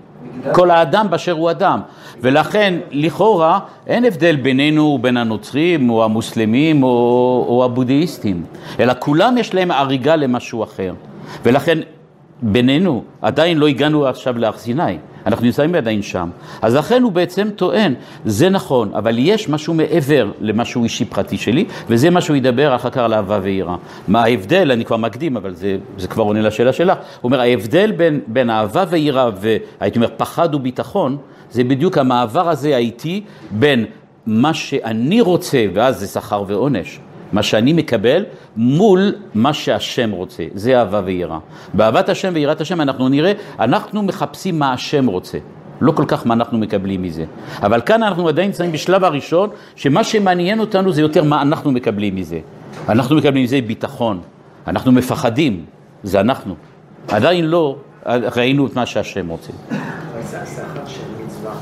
כל 0.51 0.71
האדם 0.71 1.07
באשר 1.09 1.31
הוא 1.31 1.51
אדם. 1.51 1.79
ולכן, 2.21 2.73
לכאורה, 2.91 3.59
אין 3.87 4.05
הבדל 4.05 4.35
בינינו 4.35 4.83
ובין 4.83 5.17
הנוצרים, 5.17 5.89
או 5.89 6.03
המוסלמים, 6.03 6.83
או, 6.83 7.45
או 7.47 7.65
הבודהיסטים, 7.65 8.43
אלא 8.79 8.93
כולם 8.99 9.37
יש 9.37 9.53
להם 9.53 9.71
הריגה 9.71 10.15
למשהו 10.15 10.63
אחר. 10.63 10.93
ולכן, 11.43 11.79
בינינו, 12.43 13.03
עדיין 13.21 13.57
לא 13.57 13.67
הגענו 13.67 14.07
עכשיו 14.07 14.37
להר 14.37 14.57
סיני. 14.57 14.97
אנחנו 15.25 15.45
נמצאים 15.45 15.75
עדיין 15.75 16.01
שם. 16.01 16.29
אז 16.61 16.75
לכן 16.75 17.03
הוא 17.03 17.11
בעצם 17.11 17.49
טוען, 17.55 17.93
זה 18.25 18.49
נכון, 18.49 18.91
אבל 18.93 19.15
יש 19.17 19.49
משהו 19.49 19.73
מעבר 19.73 20.31
למשהו 20.41 20.83
אישי 20.83 21.05
פרטי 21.05 21.37
שלי, 21.37 21.65
וזה 21.89 22.09
מה 22.09 22.21
שהוא 22.21 22.37
ידבר 22.37 22.75
אחר 22.75 22.89
כך 22.89 22.97
על 22.97 23.13
אהבה 23.13 23.39
ויראה. 23.43 23.75
מה 24.07 24.23
ההבדל, 24.23 24.71
אני 24.71 24.85
כבר 24.85 24.97
מקדים, 24.97 25.37
אבל 25.37 25.53
זה, 25.53 25.77
זה 25.97 26.07
כבר 26.07 26.23
עונה 26.23 26.41
לשאלה 26.41 26.73
שלך. 26.73 26.97
הוא 26.97 27.03
אומר, 27.29 27.39
ההבדל 27.39 27.91
בין, 27.91 28.19
בין 28.27 28.49
אהבה 28.49 28.83
ויראה, 28.89 29.29
והייתי 29.39 29.97
אומר 29.97 30.09
פחד 30.17 30.55
וביטחון, 30.55 31.17
זה 31.51 31.63
בדיוק 31.63 31.97
המעבר 31.97 32.49
הזה 32.49 32.75
האיטי 32.75 33.23
בין 33.51 33.85
מה 34.25 34.53
שאני 34.53 35.21
רוצה, 35.21 35.65
ואז 35.73 35.99
זה 35.99 36.07
שכר 36.07 36.43
ועונש. 36.47 36.99
מה 37.33 37.43
שאני 37.43 37.73
מקבל 37.73 38.25
מול 38.57 39.15
מה 39.33 39.53
שהשם 39.53 40.11
רוצה, 40.11 40.43
זה 40.53 40.79
אהבה 40.79 41.01
ויראה. 41.05 41.39
באהבת 41.73 42.09
השם 42.09 42.31
ויראת 42.33 42.61
השם 42.61 42.81
אנחנו 42.81 43.09
נראה, 43.09 43.31
אנחנו 43.59 44.03
מחפשים 44.03 44.59
מה 44.59 44.73
השם 44.73 45.05
רוצה, 45.07 45.37
לא 45.81 45.91
כל 45.91 46.05
כך 46.07 46.27
מה 46.27 46.33
אנחנו 46.33 46.57
מקבלים 46.57 47.01
מזה. 47.01 47.25
אבל 47.63 47.81
כאן 47.81 48.03
אנחנו 48.03 48.27
עדיין 48.27 48.47
נמצאים 48.47 48.71
בשלב 48.71 49.03
הראשון, 49.03 49.49
שמה 49.75 50.03
שמעניין 50.03 50.59
אותנו 50.59 50.93
זה 50.93 51.01
יותר 51.01 51.23
מה 51.23 51.41
אנחנו 51.41 51.71
מקבלים 51.71 52.15
מזה. 52.15 52.39
אנחנו 52.89 53.15
מקבלים 53.15 53.43
מזה 53.43 53.59
ביטחון, 53.67 54.21
אנחנו 54.67 54.91
מפחדים, 54.91 55.65
זה 56.03 56.19
אנחנו. 56.19 56.55
עדיין 57.07 57.45
לא 57.45 57.75
ראינו 58.05 58.67
את 58.67 58.75
מה 58.75 58.85
שהשם 58.85 59.27
רוצה. 59.27 59.51
שכר 60.45 60.87
של 60.87 60.99
מצווה. 61.25 61.53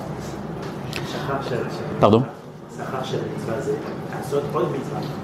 שכר 1.12 1.50
של... 1.50 1.56
פרדון? 2.00 2.24
שכר 2.78 3.04
של 3.04 3.18
מצווה 3.36 3.62
זה 3.62 3.74
לעשות 4.16 4.44
עוד 4.54 4.72
מצווה. 4.72 5.21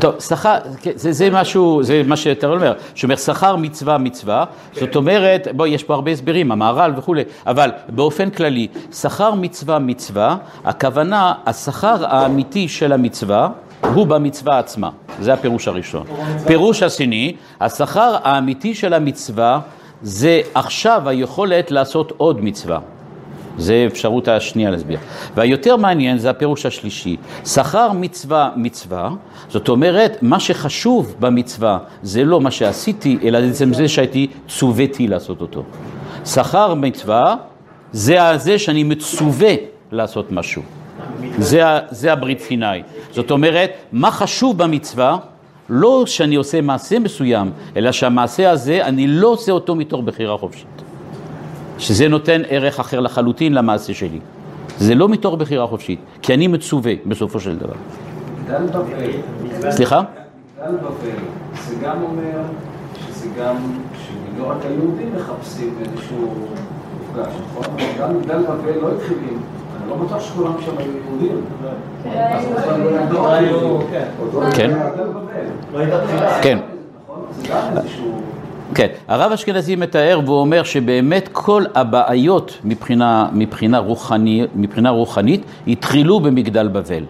טוב, 0.00 0.20
שכר, 0.20 0.56
כן, 0.82 0.90
זה, 0.94 1.12
זה 1.12 1.30
משהו, 1.30 1.82
זה 1.82 2.02
מה 2.06 2.16
שאתה 2.16 2.46
אומר, 2.46 2.72
שאומר 2.94 3.16
שכר 3.16 3.56
מצווה 3.56 3.98
מצווה, 3.98 4.44
זאת 4.72 4.96
אומרת, 4.96 5.48
בוא, 5.56 5.66
יש 5.66 5.84
פה 5.84 5.94
הרבה 5.94 6.10
הסברים, 6.10 6.52
המהר"ל 6.52 6.92
וכולי, 6.96 7.22
אבל 7.46 7.70
באופן 7.88 8.30
כללי, 8.30 8.68
שכר 8.92 9.34
מצווה 9.34 9.78
מצווה, 9.78 10.36
הכוונה, 10.64 11.34
השכר 11.46 12.06
האמיתי 12.06 12.68
של 12.68 12.92
המצווה, 12.92 13.48
הוא 13.94 14.06
במצווה 14.06 14.58
עצמה, 14.58 14.90
זה 15.20 15.32
הפירוש 15.32 15.68
הראשון. 15.68 16.06
פירוש 16.46 16.82
השני, 16.82 17.36
השכר 17.60 18.16
האמיתי 18.22 18.74
של 18.74 18.94
המצווה 18.94 19.60
זה 20.02 20.40
עכשיו 20.54 21.08
היכולת 21.08 21.70
לעשות 21.70 22.12
עוד 22.16 22.44
מצווה. 22.44 22.78
זה 23.58 23.84
אפשרות 23.86 24.28
השנייה 24.28 24.70
להסביר. 24.70 24.98
והיותר 25.34 25.76
מעניין 25.76 26.18
זה 26.18 26.30
הפירוש 26.30 26.66
השלישי. 26.66 27.16
שכר 27.46 27.92
מצווה 27.92 28.50
מצווה, 28.56 29.10
זאת 29.48 29.68
אומרת, 29.68 30.18
מה 30.22 30.40
שחשוב 30.40 31.14
במצווה 31.20 31.78
זה 32.02 32.24
לא 32.24 32.40
מה 32.40 32.50
שעשיתי, 32.50 33.18
אלא 33.22 33.40
בעצם 33.40 33.74
זה 33.74 33.88
שהייתי 33.88 34.26
צוויתי 34.48 35.08
לעשות 35.08 35.40
אותו. 35.40 35.62
שכר 36.24 36.74
מצווה 36.74 37.36
זה 37.92 38.18
זה 38.36 38.58
שאני 38.58 38.82
מצווה 38.82 39.54
לעשות 39.92 40.32
משהו. 40.32 40.62
זה, 41.38 41.62
זה 41.90 42.12
הברית 42.12 42.40
סיני. 42.40 42.82
זאת 43.12 43.30
אומרת, 43.30 43.70
מה 43.92 44.10
חשוב 44.10 44.58
במצווה? 44.58 45.16
לא 45.70 46.06
שאני 46.06 46.34
עושה 46.34 46.60
מעשה 46.60 46.98
מסוים, 46.98 47.50
אלא 47.76 47.92
שהמעשה 47.92 48.50
הזה, 48.50 48.84
אני 48.86 49.06
לא 49.06 49.28
עושה 49.28 49.52
אותו 49.52 49.74
מתוך 49.74 50.00
בחירה 50.04 50.38
חופשית. 50.38 50.82
שזה 51.78 52.08
נותן 52.08 52.42
ערך 52.48 52.80
אחר 52.80 53.00
לחלוטין 53.00 53.54
למעשה 53.54 53.94
שלי. 53.94 54.18
זה 54.78 54.94
לא 54.94 55.08
מתוך 55.08 55.34
בחירה 55.34 55.66
חופשית, 55.66 56.00
כי 56.22 56.34
אני 56.34 56.46
מצווה 56.46 56.92
בסופו 57.06 57.40
של 57.40 57.58
דבר. 57.58 57.74
דל 58.46 58.66
בבל. 58.66 59.70
סליחה? 59.70 60.02
דל 60.58 60.76
בבל, 60.76 61.18
זה 61.68 61.74
גם 61.82 62.02
אומר 62.02 62.40
שזה 63.06 63.28
גם, 63.38 63.56
שלא 63.94 64.50
רק 64.50 64.56
היהודים 64.64 65.12
מחפשים 65.16 65.74
איזשהו 65.80 66.34
מפגש, 67.00 67.32
נכון? 67.50 67.76
גם 68.00 68.20
דל 68.26 68.42
בבל 68.42 68.78
לא 68.82 68.90
התחיל 68.96 69.16
עם, 69.30 69.38
אני 69.82 69.90
לא 69.90 69.96
בטוח 69.96 70.22
שכולם 70.22 70.52
שם 70.64 70.78
היו 70.78 70.90
יהודים. 71.06 71.44
כן. 74.54 74.78
לא 75.72 75.78
הייתה 75.78 76.06
תחילה. 76.06 76.42
כן. 76.42 76.58
כן, 78.74 78.86
הרב 79.08 79.32
אשכנזי 79.32 79.76
מתאר 79.76 80.20
והוא 80.24 80.40
אומר 80.40 80.62
שבאמת 80.62 81.28
כל 81.32 81.64
הבעיות 81.74 82.58
מבחינה, 82.64 83.28
מבחינה, 83.32 83.78
רוחני, 83.78 84.46
מבחינה 84.54 84.90
רוחנית 84.90 85.42
התחילו 85.66 86.20
במגדל 86.20 86.68
בבל. 86.68 87.04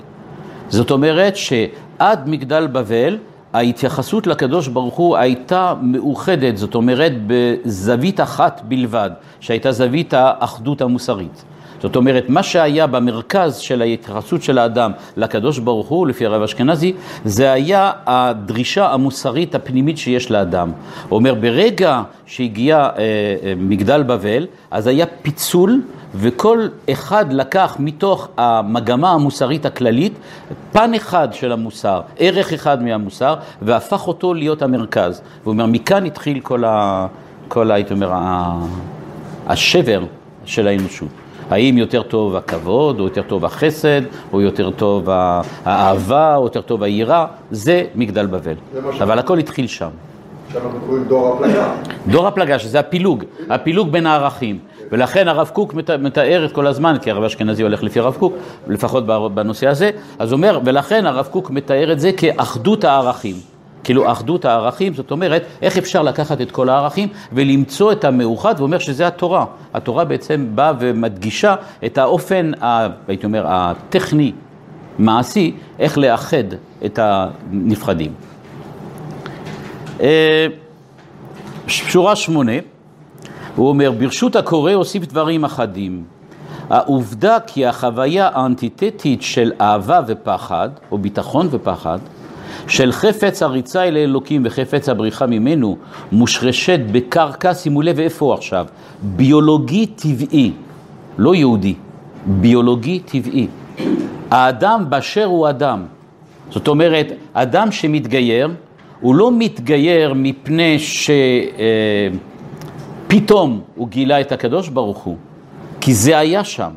זאת 0.68 0.90
אומרת 0.90 1.37
שעד 1.37 2.29
מגדל 2.29 2.66
בבל 2.66 3.18
ההתייחסות 3.53 4.27
לקדוש 4.27 4.68
ברוך 4.68 4.94
הוא 4.94 5.16
הייתה 5.16 5.75
מאוחדת, 5.83 6.57
זאת 6.57 6.75
אומרת 6.75 7.12
בזווית 7.27 8.21
אחת 8.21 8.61
בלבד, 8.64 9.11
שהייתה 9.40 9.73
זווית 9.73 10.14
האחדות 10.16 10.81
המוסרית. 10.81 11.44
זאת 11.83 11.97
אומרת, 11.97 12.25
מה 12.29 12.43
שהיה 12.43 12.87
במרכז 12.87 13.57
של 13.57 13.83
ההתייחסות 13.83 14.43
של 14.43 14.59
האדם 14.59 14.93
לקדוש 15.17 15.59
ברוך 15.59 15.88
הוא, 15.88 16.07
לפי 16.07 16.27
הרב 16.27 16.43
אשכנזי, 16.43 16.93
זה 17.25 17.53
היה 17.53 17.93
הדרישה 18.07 18.93
המוסרית 18.93 19.55
הפנימית 19.55 19.99
שיש 19.99 20.31
לאדם. 20.31 20.73
הוא 21.09 21.19
אומר, 21.19 21.35
ברגע 21.35 22.03
שהגיע 22.27 22.77
אה, 22.77 22.88
אה, 22.99 23.53
מגדל 23.57 24.03
בבל, 24.03 24.47
אז 24.71 24.87
היה 24.87 25.07
פיצול, 25.23 25.83
וכל 26.14 26.69
אחד 26.91 27.33
לקח 27.33 27.77
מתוך 27.79 28.29
המגמה 28.37 29.11
המוסרית 29.11 29.67
הכללית 29.67 30.12
פן 30.73 30.95
אחד 30.95 31.29
של 31.33 31.53
המוסר, 31.53 32.01
ערך 32.19 32.53
אחד 32.53 32.83
מהמוסר, 32.83 33.35
והפך 33.62 34.09
אותו 34.09 34.35
להיות 34.35 34.62
המרכז. 34.62 35.23
הוא 35.45 35.53
אומר, 35.53 35.67
מכאן 35.67 36.07
התחיל 36.07 36.41
כל, 36.41 36.64
ה, 36.64 37.07
כל 37.49 37.71
הייתי 37.71 37.95
אומר, 37.95 38.12
השבר 39.47 40.05
של 40.45 40.67
האנושות. 40.67 41.09
האם 41.51 41.79
יותר 41.79 42.03
טוב 42.03 42.37
הכבוד, 42.37 43.01
או 43.01 43.05
יותר 43.05 43.23
טוב 43.23 43.45
החסד, 43.45 44.03
או 44.33 44.41
יותר 44.41 44.71
טוב 44.71 45.09
האהבה, 45.65 46.37
או 46.37 46.45
יותר 46.45 46.61
טוב 46.61 46.83
היראה, 46.83 47.27
זה 47.51 47.85
מגדל 47.95 48.27
בבל. 48.27 48.55
אבל 49.01 49.19
הכל 49.19 49.39
התחיל 49.39 49.67
שם. 49.67 49.89
שאנחנו 50.53 50.81
קוראים 50.87 51.05
דור 51.05 51.35
הפלגה. 51.35 51.75
דור 52.07 52.27
הפלגה, 52.27 52.59
שזה 52.59 52.81
הפילוג, 52.81 53.25
הפילוג 53.51 53.93
בין 53.93 54.07
הערכים. 54.07 54.59
ולכן 54.93 55.29
הרב 55.29 55.51
קוק 55.53 55.75
מתאר 55.75 56.45
את 56.45 56.53
כל 56.53 56.67
הזמן, 56.67 56.97
כי 57.03 57.11
הרב 57.11 57.25
אשכנזי 57.25 57.63
הולך 57.63 57.83
לפי 57.83 58.01
הרב 58.01 58.17
קוק, 58.19 58.35
לפחות 58.69 59.07
בנושא 59.35 59.67
הזה, 59.67 59.91
אז 60.19 60.33
הוא 60.33 60.37
אומר, 60.37 60.61
ולכן 60.65 61.07
הרב 61.07 61.29
קוק 61.31 61.51
מתאר 61.51 61.93
את 61.93 62.01
זה 62.01 62.11
כאחדות 62.13 62.85
הערכים. 62.85 63.37
כאילו 63.88 64.12
אחדות 64.12 64.44
הערכים, 64.44 64.94
זאת 64.94 65.11
אומרת, 65.11 65.42
איך 65.62 65.79
אפשר 65.79 66.03
לקחת 66.03 66.40
את 66.40 66.51
כל 66.51 66.68
הערכים 66.68 67.09
ולמצוא 67.33 67.92
את 67.92 68.05
המאוחד, 68.05 68.55
ואומר 68.59 68.79
שזה 68.79 69.07
התורה. 69.07 69.44
התורה 69.74 70.05
בעצם 70.05 70.46
באה 70.55 70.72
ומדגישה 70.79 71.55
את 71.87 71.98
האופן, 71.98 72.51
הייתי 73.09 73.27
אומר, 73.27 73.44
הטכני, 73.46 74.33
מעשי, 74.98 75.57
איך 75.79 75.98
לאחד 75.98 76.44
את 76.85 76.98
הנפחדים. 77.03 78.12
אה, 80.01 80.46
שורה 81.66 82.16
שמונה, 82.16 82.53
הוא 83.57 83.68
אומר, 83.68 83.92
ברשות 83.92 84.37
הקורא 84.37 84.74
אוסיף 84.74 85.07
דברים 85.07 85.44
אחדים. 85.44 86.05
העובדה 86.70 87.38
כי 87.46 87.66
החוויה 87.66 88.31
האנטיתטית 88.33 89.22
של 89.22 89.53
אהבה 89.61 90.01
ופחד, 90.07 90.68
או 90.90 90.98
ביטחון 90.98 91.48
ופחד, 91.51 91.98
של 92.69 92.93
חפץ 92.93 93.43
הריצה 93.43 93.85
אל 93.85 93.97
אלוקים 93.97 94.43
וחפץ 94.45 94.89
הבריחה 94.89 95.27
ממנו 95.27 95.77
מושרשת 96.13 96.81
בקרקע, 96.93 97.55
שימו 97.55 97.83
לב 97.83 98.01
איפה 98.01 98.35
עכשיו, 98.35 98.67
ביולוגי 99.03 99.87
טבעי, 99.87 100.53
לא 101.19 101.35
יהודי, 101.35 101.75
ביולוגי 102.27 102.99
טבעי. 102.99 103.47
האדם 104.31 104.85
באשר 104.89 105.25
הוא 105.25 105.49
אדם. 105.49 105.85
זאת 106.51 106.69
אומרת, 106.69 107.13
אדם 107.33 107.73
שמתגייר, 107.73 108.49
הוא 109.01 109.15
לא 109.15 109.31
מתגייר 109.33 110.15
מפני 110.17 110.79
שפתאום 113.09 113.53
אה, 113.53 113.59
הוא 113.77 113.89
גילה 113.89 114.21
את 114.21 114.33
הקדוש 114.33 114.69
ברוך 114.69 114.99
הוא, 114.99 115.17
כי 115.81 115.95
זה 115.95 116.19
היה 116.19 116.45
שם. 116.45 116.71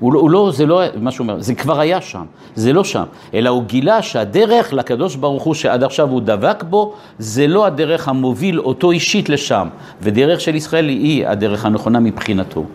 הוא 0.00 0.12
לא, 0.12 0.20
הוא 0.20 0.30
לא, 0.30 0.50
זה 0.54 0.66
לא 0.66 0.82
מה 1.00 1.10
שהוא 1.10 1.24
אומר, 1.24 1.40
זה 1.40 1.54
כבר 1.54 1.80
היה 1.80 2.00
שם, 2.00 2.24
זה 2.54 2.72
לא 2.72 2.84
שם, 2.84 3.04
אלא 3.34 3.48
הוא 3.48 3.62
גילה 3.64 4.02
שהדרך 4.02 4.72
לקדוש 4.72 5.16
ברוך 5.16 5.42
הוא 5.42 5.54
שעד 5.54 5.82
עכשיו 5.82 6.10
הוא 6.10 6.20
דבק 6.20 6.62
בו, 6.62 6.94
זה 7.18 7.46
לא 7.46 7.66
הדרך 7.66 8.08
המוביל 8.08 8.60
אותו 8.60 8.90
אישית 8.90 9.28
לשם, 9.28 9.68
ודרך 10.02 10.40
של 10.40 10.54
ישראל 10.54 10.88
היא 10.88 11.26
הדרך 11.26 11.64
הנכונה 11.64 12.00
מבחינתו. 12.00 12.60
הוא 12.60 12.66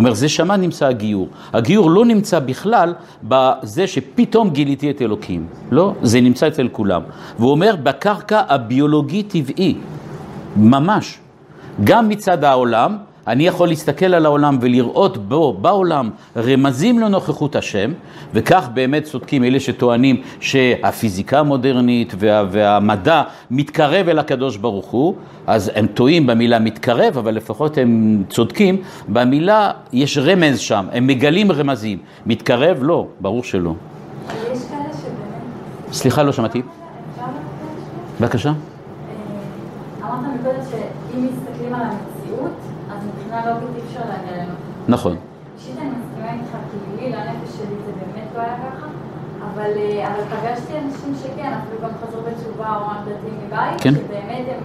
אומר, 0.00 0.14
זה 0.14 0.28
שמה 0.28 0.56
נמצא 0.56 0.86
הגיור. 0.86 1.28
הגיור 1.52 1.90
לא 1.90 2.04
נמצא 2.04 2.38
בכלל 2.38 2.94
בזה 3.22 3.86
שפתאום 3.86 4.50
גיליתי 4.50 4.90
את 4.90 5.02
אלוקים. 5.02 5.46
לא, 5.70 5.94
זה 6.02 6.20
נמצא 6.20 6.48
אצל 6.48 6.68
כולם. 6.72 7.02
והוא 7.38 7.50
אומר, 7.50 7.74
בקרקע 7.82 8.42
הביולוגי 8.48 9.22
טבעי, 9.22 9.74
ממש. 10.56 11.18
גם 11.84 12.08
מצד 12.08 12.44
העולם, 12.44 12.96
אני 13.28 13.46
יכול 13.46 13.68
להסתכל 13.68 14.14
על 14.14 14.26
העולם 14.26 14.58
ולראות 14.60 15.16
בו, 15.16 15.52
בעולם, 15.52 16.10
רמזים 16.36 16.98
לנוכחות 16.98 17.56
השם, 17.56 17.92
וכך 18.34 18.68
באמת 18.74 19.04
צודקים 19.04 19.44
אלה 19.44 19.60
שטוענים 19.60 20.22
שהפיזיקה 20.40 21.38
המודרנית 21.38 22.14
וה, 22.18 22.44
והמדע 22.50 23.22
מתקרב 23.50 24.08
אל 24.08 24.18
הקדוש 24.18 24.56
ברוך 24.56 24.86
הוא, 24.86 25.14
אז 25.46 25.70
הם 25.74 25.86
טועים 25.86 26.26
במילה 26.26 26.58
מתקרב, 26.58 27.18
אבל 27.18 27.34
לפחות 27.34 27.78
הם 27.78 28.22
צודקים, 28.28 28.82
במילה 29.08 29.70
יש 29.92 30.18
רמז 30.18 30.58
שם, 30.58 30.86
הם 30.92 31.06
מגלים 31.06 31.52
רמזים. 31.52 31.98
מתקרב? 32.26 32.78
לא, 32.80 33.06
ברור 33.20 33.44
שלא. 33.44 33.74
סליחה, 35.92 36.22
לא 36.22 36.32
שמעתי. 36.32 36.62
בבקשה. 38.20 38.48
אה, 38.48 38.54
אמרת 40.02 40.40
מקודם 40.40 40.58
שאם 40.70 41.26
מסתכלים 41.26 41.74
על 41.74 41.82
אז 41.82 42.17
מבחינה 43.38 43.60
לוגית 43.60 43.76
אי 43.76 43.88
אפשר 43.88 44.00
להגיע 44.08 44.36
לנוכחות. 44.36 44.88
נכון. 44.88 45.16
אישית 45.56 45.78
אני 45.78 45.90
מסכימה 45.90 46.32
איתך, 46.32 46.56
כי 46.70 47.02
לי, 47.04 47.12
לנפש 47.12 47.56
שלי 47.56 47.76
זה 47.86 47.92
באמת 47.92 48.28
לא 48.36 48.40
היה 48.40 48.56
ככה, 48.56 48.86
אבל, 49.54 49.70
אה, 49.76 50.08
אבל 50.08 50.22
פגשתי 50.24 50.72
אנשים 50.78 51.14
שכן, 51.22 51.52
אפילו 51.52 51.82
גם 51.82 51.90
חזרו 52.02 52.22
בתשובה 52.22 52.76
או 52.76 52.82
דתיים 53.02 53.38
מבית, 53.46 53.80
כן. 53.80 53.94
שבאמת 53.94 54.46
הם, 54.48 54.62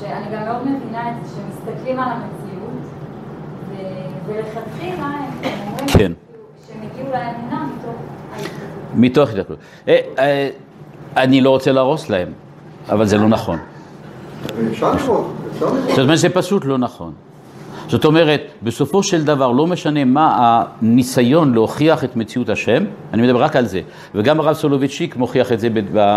שאני 0.00 0.36
גם 0.36 0.44
מאוד 0.44 0.62
מבינה 0.62 1.10
את 1.10 1.14
זה, 1.26 1.34
שמסתכלים 1.34 2.00
על 2.00 2.08
המציאות, 2.08 2.82
ולכתחילה 4.26 5.06
הם 5.06 5.50
אומרים 5.68 5.88
כן. 5.88 5.98
כאילו, 5.98 6.44
שהם 6.66 6.80
הגיעו 6.92 7.08
לאמונה 7.08 7.66
מתוך 7.76 7.94
ההתקדמות. 8.32 8.94
מתוך 8.94 9.28
התקלות. 9.28 9.58
אה, 9.88 10.00
אה, 10.18 10.48
אני 11.16 11.40
לא 11.40 11.50
רוצה 11.50 11.72
להרוס 11.72 12.08
להם, 12.08 12.32
אבל 12.88 13.06
זה 13.06 13.18
לא 13.18 13.28
נכון. 13.28 13.58
אפשר 14.70 14.92
לראות, 14.94 15.32
אפשר 15.52 15.66
לראות. 15.66 15.88
זאת 15.88 15.98
אומרת, 15.98 16.18
זה 16.18 16.28
פשוט 16.28 16.64
לא 16.64 16.78
נכון. 16.78 17.12
זאת 17.88 18.04
אומרת, 18.04 18.40
בסופו 18.62 19.02
של 19.02 19.24
דבר, 19.24 19.52
לא 19.52 19.66
משנה 19.66 20.04
מה 20.04 20.64
הניסיון 20.80 21.54
להוכיח 21.54 22.04
את 22.04 22.16
מציאות 22.16 22.48
השם, 22.48 22.84
אני 23.12 23.22
מדבר 23.22 23.42
רק 23.42 23.56
על 23.56 23.66
זה, 23.66 23.80
וגם 24.14 24.40
הרב 24.40 24.52
סולובייצ'יק 24.54 25.16
מוכיח 25.16 25.52
את 25.52 25.60
זה, 25.60 25.68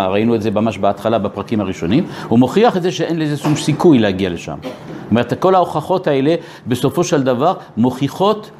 ראינו 0.10 0.36
את 0.36 0.42
זה 0.42 0.52
ממש 0.52 0.78
בהתחלה, 0.78 1.20
בפרקים 1.20 1.62
הראשונים, 1.62 2.06
הוא 2.28 2.40
מוכיח 2.40 2.78
את 2.78 2.82
זה 2.82 2.92
שאין 2.92 3.20
לזה 3.20 3.38
שום 3.38 3.56
סיכוי 3.56 4.00
להגיע 4.00 4.30
לשם. 4.30 4.58
זאת 4.62 5.12
אומרת, 5.12 5.34
כל 5.40 5.56
ההוכחות 5.56 6.08
האלה, 6.08 6.36
בסופו 6.68 7.04
של 7.04 7.24
דבר, 7.24 7.54
מוכיחות 7.78 8.52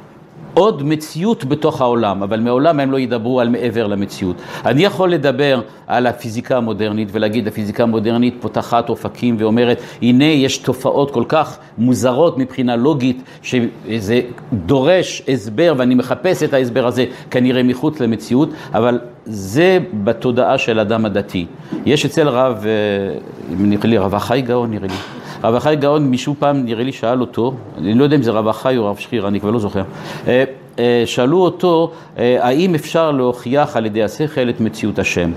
עוד 0.58 0.82
מציאות 0.82 1.44
בתוך 1.44 1.80
העולם, 1.80 2.22
אבל 2.22 2.40
מעולם 2.40 2.80
הם 2.80 2.92
לא 2.92 2.98
ידברו 2.98 3.40
על 3.40 3.48
מעבר 3.48 3.86
למציאות. 3.86 4.36
אני 4.64 4.84
יכול 4.84 5.10
לדבר 5.10 5.60
על 5.86 6.06
הפיזיקה 6.06 6.56
המודרנית 6.56 7.08
ולהגיד, 7.12 7.48
הפיזיקה 7.48 7.82
המודרנית 7.82 8.34
פותחת 8.40 8.88
אופקים 8.88 9.36
ואומרת, 9.38 9.80
הנה 10.02 10.24
יש 10.24 10.58
תופעות 10.58 11.10
כל 11.10 11.24
כך 11.28 11.58
מוזרות 11.78 12.38
מבחינה 12.38 12.76
לוגית, 12.76 13.22
שזה 13.42 14.20
דורש 14.52 15.22
הסבר 15.28 15.74
ואני 15.76 15.94
מחפש 15.94 16.42
את 16.42 16.54
ההסבר 16.54 16.86
הזה 16.86 17.04
כנראה 17.30 17.62
מחוץ 17.62 18.00
למציאות, 18.00 18.48
אבל 18.74 18.98
זה 19.24 19.78
בתודעה 20.04 20.58
של 20.58 20.80
אדם 20.80 21.04
הדתי. 21.04 21.46
יש 21.86 22.04
אצל 22.04 22.28
רב, 22.28 22.64
אה, 22.66 23.18
נראה 23.58 23.86
לי 23.86 23.98
רב 23.98 24.14
החי 24.14 24.40
גאון, 24.40 24.70
נראה 24.70 24.88
לי. 24.88 25.25
רב 25.44 25.54
החי 25.54 25.76
גאון, 25.80 26.06
מישהו 26.06 26.34
פעם, 26.38 26.64
נראה 26.64 26.84
לי, 26.84 26.92
שאל 26.92 27.20
אותו, 27.20 27.54
אני 27.78 27.94
לא 27.94 28.04
יודע 28.04 28.16
אם 28.16 28.22
זה 28.22 28.30
רב 28.30 28.48
החי 28.48 28.76
או 28.76 28.86
רב 28.90 28.96
שחיר, 28.96 29.28
אני 29.28 29.40
כבר 29.40 29.50
לא 29.50 29.58
זוכר, 29.58 29.82
אה, 30.26 30.44
אה, 30.78 31.02
שאלו 31.06 31.38
אותו, 31.38 31.92
אה, 32.18 32.36
האם 32.40 32.74
אפשר 32.74 33.10
להוכיח 33.10 33.76
על 33.76 33.86
ידי 33.86 34.02
השכל 34.02 34.48
את 34.48 34.60
מציאות 34.60 34.98
השם? 34.98 35.30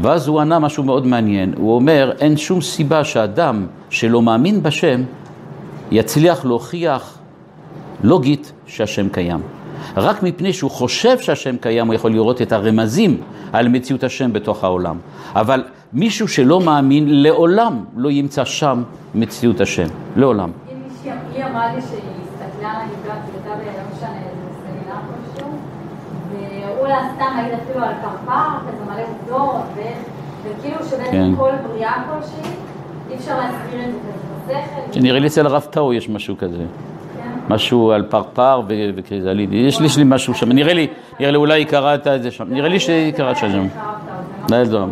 ואז 0.00 0.28
הוא 0.28 0.40
ענה 0.40 0.58
משהו 0.58 0.84
מאוד 0.84 1.06
מעניין, 1.06 1.54
הוא 1.56 1.74
אומר, 1.74 2.12
אין 2.20 2.36
שום 2.36 2.60
סיבה 2.60 3.04
שאדם 3.04 3.66
שלא 3.90 4.22
מאמין 4.22 4.62
בשם, 4.62 5.02
יצליח 5.90 6.44
להוכיח 6.44 7.18
לוגית 8.04 8.52
שהשם 8.66 9.08
קיים. 9.08 9.55
רק 9.96 10.22
מפני 10.22 10.52
שהוא 10.52 10.70
חושב 10.70 11.18
שהשם 11.18 11.56
קיים, 11.56 11.86
הוא 11.86 11.94
יכול 11.94 12.12
לראות 12.12 12.42
את 12.42 12.52
הרמזים 12.52 13.20
על 13.52 13.68
מציאות 13.68 14.04
השם 14.04 14.32
בתוך 14.32 14.64
העולם. 14.64 14.96
אבל 15.34 15.64
מישהו 15.92 16.28
שלא 16.28 16.60
מאמין, 16.60 17.22
לעולם 17.22 17.84
לא 17.96 18.10
ימצא 18.10 18.44
שם 18.44 18.82
מציאות 19.14 19.60
השם. 19.60 19.86
לעולם. 20.16 20.50
היא 21.36 21.44
אמרה 21.44 21.74
לי 21.74 21.80
שהיא 21.82 22.00
הסתכלה 22.22 22.70
על 22.70 22.88
והייתה 23.06 23.70
ב... 23.70 23.76
לא 23.76 23.96
משנה, 23.96 24.16
איזה 24.16 24.58
סמינר 24.62 25.00
כלשהו, 25.06 25.50
והראו 26.30 26.86
לה 26.86 27.08
סתם, 27.14 27.26
נגיד 27.40 27.58
אפילו 27.62 27.84
על 27.84 27.94
פרפר, 28.02 28.68
כזה 28.68 28.84
מלא 28.84 29.02
עובדות, 29.02 29.62
וכאילו 30.44 30.84
שבעצם 30.90 31.10
כן. 31.10 31.36
כל 31.36 31.50
בריאה 31.68 31.92
כלשהי, 32.06 32.52
אי 33.10 33.14
אפשר 33.16 33.38
להסביר 33.38 33.80
את 33.84 33.92
זה 33.92 34.12
כזה 34.46 34.60
בשכל. 34.88 35.00
נראה 35.00 35.18
לי 35.18 35.26
אצל 35.26 35.46
הרב 35.46 35.66
טאו 35.70 35.92
יש 35.92 36.08
משהו 36.08 36.36
כזה. 36.38 36.64
משהו 37.48 37.92
על 37.92 38.02
פרפר 38.02 38.62
וקריזליד. 38.68 39.52
יש 39.52 39.80
לי, 39.80 39.86
יש 39.86 39.96
לי 39.96 40.04
משהו 40.06 40.34
שם. 40.34 40.52
נראה 40.52 40.74
לי, 40.74 40.86
נראה 41.20 41.30
לי 41.30 41.36
אולי 41.36 41.64
קראת 41.64 42.06
את 42.06 42.22
זה 42.22 42.30
שם. 42.30 42.44
נראה 42.48 42.68
לי 42.68 42.80
שהיא 42.80 43.12
קראת 43.12 43.36
שם. 43.36 43.66
לא, 44.50 44.62
לא. 44.62 44.86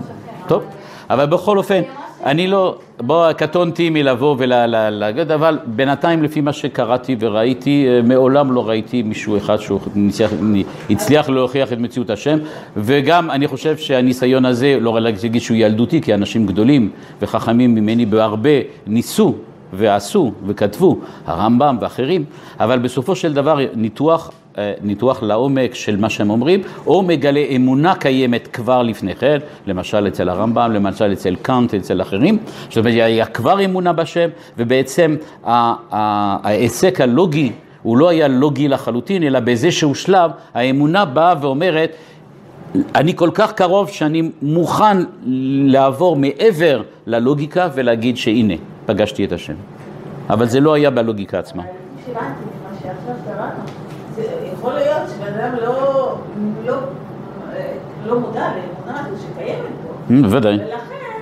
טוב, 0.46 0.62
אבל 1.10 1.26
בכל 1.26 1.58
אופן, 1.58 1.80
אני 2.24 2.46
לא, 2.46 2.76
בוא, 3.00 3.32
קטונתי 3.32 3.90
מלבוא 3.90 4.36
ולהגיד, 4.38 5.30
אבל 5.30 5.58
בינתיים 5.66 6.22
לפי 6.22 6.40
מה 6.40 6.52
שקראתי 6.52 7.16
וראיתי, 7.20 7.86
אה, 7.88 8.02
מעולם 8.02 8.52
לא 8.52 8.68
ראיתי 8.68 9.02
מישהו 9.02 9.36
אחד 9.36 9.56
שהצליח 10.10 11.28
להוכיח 11.28 11.72
את 11.72 11.78
מציאות 11.78 12.10
השם, 12.10 12.38
וגם 12.76 13.30
אני 13.30 13.48
חושב 13.48 13.76
שהניסיון 13.76 14.44
הזה, 14.44 14.76
לא 14.80 14.90
רק 14.90 15.02
להגיד 15.02 15.42
שהוא 15.42 15.56
ילדותי, 15.56 16.00
כי 16.00 16.14
אנשים 16.14 16.46
גדולים 16.46 16.90
וחכמים 17.22 17.74
ממני 17.74 18.06
בהרבה 18.06 18.50
ניסו 18.86 19.34
ועשו 19.72 20.32
וכתבו, 20.46 20.98
הרמב"ם 21.26 21.76
ואחרים, 21.80 22.24
אבל 22.60 22.78
בסופו 22.78 23.16
של 23.16 23.32
דבר 23.32 23.58
ניתוח, 23.74 24.30
אה, 24.58 24.72
ניתוח 24.82 25.22
לעומק 25.22 25.74
של 25.74 25.96
מה 25.96 26.10
שהם 26.10 26.30
אומרים, 26.30 26.62
או 26.86 27.02
מגלה 27.02 27.40
אמונה 27.40 27.94
קיימת 27.94 28.48
כבר 28.52 28.82
לפני 28.82 29.14
כן, 29.14 29.38
למשל 29.66 30.08
אצל 30.08 30.28
הרמב"ם, 30.28 30.72
למשל 30.72 31.12
אצל 31.12 31.36
קאנט, 31.42 31.74
אצל 31.74 32.02
אחרים, 32.02 32.38
זאת 32.68 32.76
אומרת, 32.76 32.94
היה 32.94 33.26
כבר 33.26 33.64
אמונה 33.64 33.92
בשם, 33.92 34.28
ובעצם 34.58 35.16
ההיסק 35.44 37.00
הלוגי 37.00 37.52
הוא 37.82 37.98
לא 37.98 38.08
היה 38.08 38.28
לוגי 38.28 38.68
לחלוטין, 38.68 39.22
אלא 39.22 39.40
באיזשהו 39.40 39.94
שלב 39.94 40.30
האמונה 40.54 41.04
באה 41.04 41.34
ואומרת, 41.40 41.90
אני 42.94 43.16
כל 43.16 43.30
כך 43.34 43.52
קרוב 43.52 43.88
שאני 43.88 44.30
מוכן 44.42 44.96
לעבור 45.66 46.16
מעבר 46.16 46.82
ללוגיקה 47.06 47.68
ולהגיד 47.74 48.16
שהנה, 48.16 48.54
פגשתי 48.86 49.24
את 49.24 49.32
השם. 49.32 49.54
אבל 50.30 50.46
זה 50.48 50.60
לא 50.60 50.74
היה 50.74 50.90
בלוגיקה 50.90 51.38
עצמה. 51.38 51.62
שהבנתי 52.06 52.24
ממה 52.24 52.76
שעכשיו 52.82 53.14
קראנו, 53.26 53.60
זה 54.14 54.22
יכול 54.52 54.72
להיות 54.72 55.02
שבן 55.08 55.34
אדם 55.40 55.54
לא, 55.62 56.16
לא, 56.66 56.74
אה, 57.52 57.72
לא 58.06 58.20
מודע 58.20 58.48
לאמונה 58.48 59.00
הזו 59.06 59.22
שקיימת. 59.22 59.60
Mm, 60.10 60.12
בוודאי. 60.22 60.54
ולכן 60.54 61.20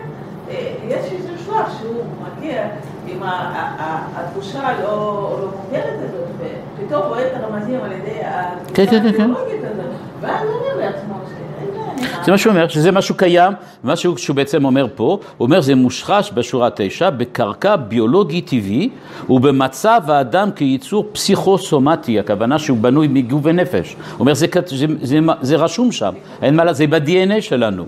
אה, 0.51 0.73
יש 0.89 1.13
איזה 1.13 1.29
שלב 1.45 1.67
שהוא 1.81 2.03
מגיע 2.39 2.63
עם 3.07 3.19
התחושה 4.15 4.61
הלא 4.67 5.39
לא 5.41 5.49
מוכרת 5.65 5.95
הזאת, 5.99 6.29
ופתאום 6.39 7.03
רואה 7.03 7.27
את 7.27 7.33
הרמזים 7.35 7.81
על 7.85 7.93
ידי 7.93 8.19
כן, 8.75 8.87
כן, 8.87 9.03
כן, 9.03 9.13
כן. 9.17 9.31
הזאת, 9.31 9.47
ואז 10.21 10.47
הוא 10.47 10.55
אומר 10.55 10.85
לעצמו, 10.87 11.15
"רגע, 11.15 11.42
זה 12.25 12.33
מה 12.33 12.39
שהוא 12.39 12.53
אומר, 12.53 12.69
שזה 12.69 12.93
משהו 12.93 13.15
קיים, 13.15 13.53
מה 13.85 13.97
שהוא 13.97 14.17
בעצם 14.35 14.65
אומר 14.65 14.87
פה, 14.95 15.19
הוא 15.37 15.47
אומר 15.47 15.61
זה 15.61 15.75
מושחש 15.75 16.31
בשורה 16.35 16.69
תשע, 16.75 17.11
בקרקע 17.11 17.77
ביולוגי 17.77 18.41
טבעי 18.41 18.89
ובמצב 19.29 20.03
האדם 20.09 20.51
כיצור 20.53 21.09
פסיכוסומטי, 21.13 22.19
הכוונה 22.19 22.59
שהוא 22.59 22.79
בנוי 22.79 23.09
מגוף 23.09 23.41
ונפש. 23.45 23.97
הוא 24.13 24.21
אומר 24.21 24.35
זה, 24.35 24.47
זה, 24.67 24.87
זה, 25.03 25.19
זה 25.41 25.57
רשום 25.57 25.93
שם, 25.93 26.13
אין 26.43 26.57
מה 26.57 26.73
זה 26.73 26.87
ב-DNA 26.87 27.41
שלנו. 27.41 27.85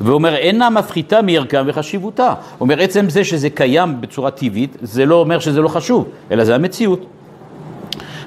והוא 0.00 0.14
אומר 0.14 0.34
אינה 0.34 0.70
מפחיתה 0.70 1.22
מערכם 1.22 1.64
וחשיבותה. 1.66 2.28
הוא 2.28 2.34
אומר 2.60 2.80
עצם 2.80 3.10
זה 3.10 3.24
שזה 3.24 3.50
קיים 3.50 4.00
בצורה 4.00 4.30
טבעית, 4.30 4.76
זה 4.82 5.06
לא 5.06 5.14
אומר 5.14 5.38
שזה 5.38 5.60
לא 5.60 5.68
חשוב, 5.68 6.08
אלא 6.30 6.44
זה 6.44 6.54
המציאות. 6.54 7.06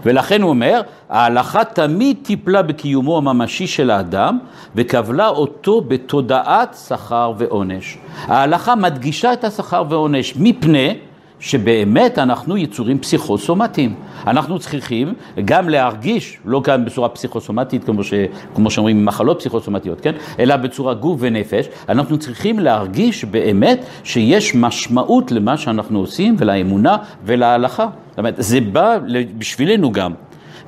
ולכן 0.06 0.42
הוא 0.42 0.50
אומר, 0.50 0.82
ההלכה 1.10 1.64
תמיד 1.64 2.18
טיפלה 2.24 2.62
בקיומו 2.62 3.18
הממשי 3.18 3.68
של 3.68 3.92
האדם 3.92 4.40
וקבלה 4.76 5.28
אותו 5.28 5.82
בתודעת 5.82 6.78
שכר 6.88 7.34
ועונש. 7.38 7.98
ההלכה 8.22 8.76
מדגישה 8.76 9.34
את 9.34 9.44
השכר 9.44 9.84
ועונש 9.90 10.34
מפני 10.36 10.98
שבאמת 11.40 12.20
אנחנו 12.20 12.58
יצורים 12.58 13.00
פסיכוסומטיים. 13.00 13.96
אנחנו 14.28 14.60
צריכים 14.60 15.14
גם 15.46 15.70
להרגיש, 15.70 16.38
לא 16.46 16.62
כאן 16.64 16.86
בצורה 16.86 17.10
פסיכוסומטית 17.10 17.84
כמו, 17.84 18.04
ש, 18.04 18.14
כמו 18.56 18.72
שאומרים 18.72 19.06
מחלות 19.06 19.40
פסיכוסומטיות, 19.40 20.02
כן? 20.02 20.14
אלא 20.40 20.56
בצורה 20.56 20.94
גוף 20.94 21.18
ונפש, 21.20 21.66
אנחנו 21.90 22.18
צריכים 22.18 22.60
להרגיש 22.60 23.26
באמת 23.26 23.86
שיש 24.04 24.56
משמעות 24.56 25.32
למה 25.32 25.58
שאנחנו 25.58 26.00
עושים 26.00 26.36
ולאמונה 26.40 26.98
ולהלכה. 27.24 27.88
זאת 28.10 28.18
אומרת, 28.18 28.34
זה 28.38 28.62
בא 28.62 28.98
בשבילנו 29.38 29.92
גם. 29.92 30.14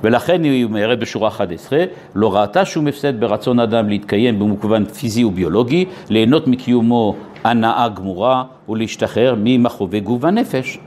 ולכן 0.04 0.44
היא 0.44 0.64
אומרת 0.64 0.98
בשורה 0.98 1.28
11, 1.28 1.84
לא 2.14 2.34
ראתה 2.34 2.64
שום 2.64 2.86
הפסד 2.86 3.20
ברצון 3.20 3.60
אדם 3.60 3.88
להתקיים 3.88 4.38
במוכוון 4.38 4.84
פיזי 4.84 5.24
וביולוגי, 5.24 5.84
ליהנות 6.10 6.46
מקיומו 6.46 7.14
הנאה 7.44 7.88
גמורה 7.88 8.44
ולהשתחרר 8.72 9.34
ממכאובי 9.38 10.00
גוף 10.00 10.24
הנפש. 10.24 10.78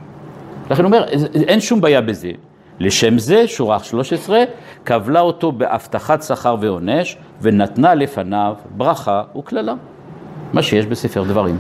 לכן 0.72 0.84
הוא 0.84 0.92
אומר, 0.92 1.06
אין 1.48 1.62
שום 1.62 1.82
בעיה 1.82 2.02
בזה, 2.02 2.32
לשם 2.80 3.18
זה, 3.18 3.48
שורה 3.48 3.80
13, 3.80 4.44
קבלה 4.84 5.20
אותו 5.20 5.52
בהבטחת 5.52 6.24
שכר 6.24 6.56
ועונש, 6.62 7.18
ונתנה 7.42 7.96
לפניו 7.96 8.56
ברכה 8.78 9.24
וקללה. 9.38 9.74
מה 10.54 10.64
שיש 10.64 10.86
בספר 10.86 11.24
דברים. 11.24 11.58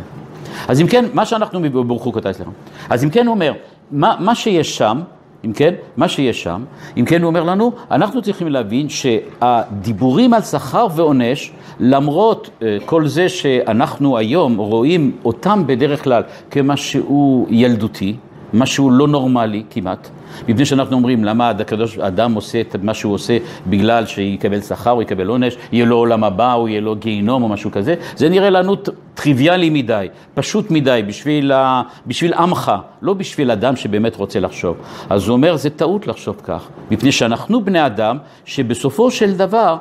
אז 0.67 0.81
אם 0.81 0.87
כן, 0.87 1.05
מה 1.13 1.25
שאנחנו, 1.25 1.59
ברוך 1.87 2.03
הוא 2.03 2.13
כותב, 2.13 2.31
סליחה. 2.31 2.51
אז 2.89 3.03
אם 3.03 3.09
כן 3.09 3.27
הוא 3.27 3.33
אומר, 3.33 3.53
מה, 3.91 4.15
מה 4.19 4.35
שיש 4.35 4.77
שם, 4.77 5.01
אם 5.45 5.53
כן, 5.53 5.73
מה 5.97 6.07
שיש 6.07 6.43
שם, 6.43 6.63
אם 6.97 7.05
כן 7.05 7.21
הוא 7.21 7.27
אומר 7.27 7.43
לנו, 7.43 7.71
אנחנו 7.91 8.21
צריכים 8.21 8.47
להבין 8.47 8.89
שהדיבורים 8.89 10.33
על 10.33 10.41
שכר 10.41 10.87
ועונש, 10.95 11.51
למרות 11.79 12.49
אה, 12.61 12.77
כל 12.85 13.07
זה 13.07 13.29
שאנחנו 13.29 14.17
היום 14.17 14.57
רואים 14.57 15.11
אותם 15.25 15.63
בדרך 15.67 16.03
כלל 16.03 16.23
כמשהו 16.51 17.47
ילדותי, 17.49 18.15
משהו 18.53 18.91
לא 18.91 19.07
נורמלי 19.07 19.63
כמעט, 19.69 20.09
מפני 20.47 20.65
שאנחנו 20.65 20.95
אומרים 20.95 21.23
למה 21.23 21.49
הקדוש 21.49 21.97
אדם 21.97 22.33
עושה 22.33 22.61
את 22.61 22.75
מה 22.83 22.93
שהוא 22.93 23.13
עושה 23.13 23.37
בגלל 23.67 24.05
שיקבל 24.05 24.61
שכר 24.61 24.91
או 24.91 25.01
יקבל 25.01 25.27
עונש, 25.27 25.57
יהיה 25.71 25.85
לו 25.85 25.95
עולם 25.95 26.23
הבא 26.23 26.53
או 26.53 26.67
יהיה 26.67 26.81
לו 26.81 26.95
גיהינום 26.95 27.43
או 27.43 27.47
משהו 27.47 27.71
כזה, 27.71 27.95
זה 28.15 28.29
נראה 28.29 28.49
לנו 28.49 28.75
טריוויאלי 29.13 29.69
מדי, 29.69 30.07
פשוט 30.33 30.71
מדי 30.71 31.01
בשביל, 31.07 31.51
ה... 31.51 31.81
בשביל 32.07 32.33
עמך, 32.33 32.71
לא 33.01 33.13
בשביל 33.13 33.51
אדם 33.51 33.75
שבאמת 33.75 34.15
רוצה 34.15 34.39
לחשוב. 34.39 34.77
אז 35.09 35.27
הוא 35.27 35.33
אומר, 35.33 35.55
זה 35.55 35.69
טעות 35.69 36.07
לחשוב 36.07 36.41
כך, 36.43 36.67
מפני 36.91 37.11
שאנחנו 37.11 37.65
בני 37.65 37.85
אדם 37.85 38.17
שבסופו 38.45 39.11
של 39.11 39.37
דבר 39.37 39.77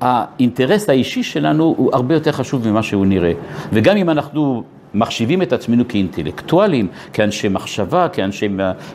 האינטרס 0.00 0.88
האישי 0.88 1.22
שלנו 1.22 1.74
הוא 1.76 1.90
הרבה 1.92 2.14
יותר 2.14 2.32
חשוב 2.32 2.68
ממה 2.68 2.82
שהוא 2.82 3.06
נראה. 3.06 3.32
וגם 3.72 3.96
אם 3.96 4.10
אנחנו 4.10 4.62
מחשיבים 4.96 5.42
את 5.42 5.52
עצמנו 5.52 5.88
כאינטלקטואלים, 5.88 6.88
כאנשי 7.12 7.48
מחשבה, 7.48 8.08
כאנשי, 8.08 8.48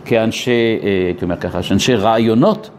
כאנשי, 0.06 0.80
אה, 0.84 1.06
הייתי 1.06 1.26
אומר 1.26 1.38
ככה, 1.38 1.64
כאנשי 1.64 1.96
רעיונות 1.96 2.70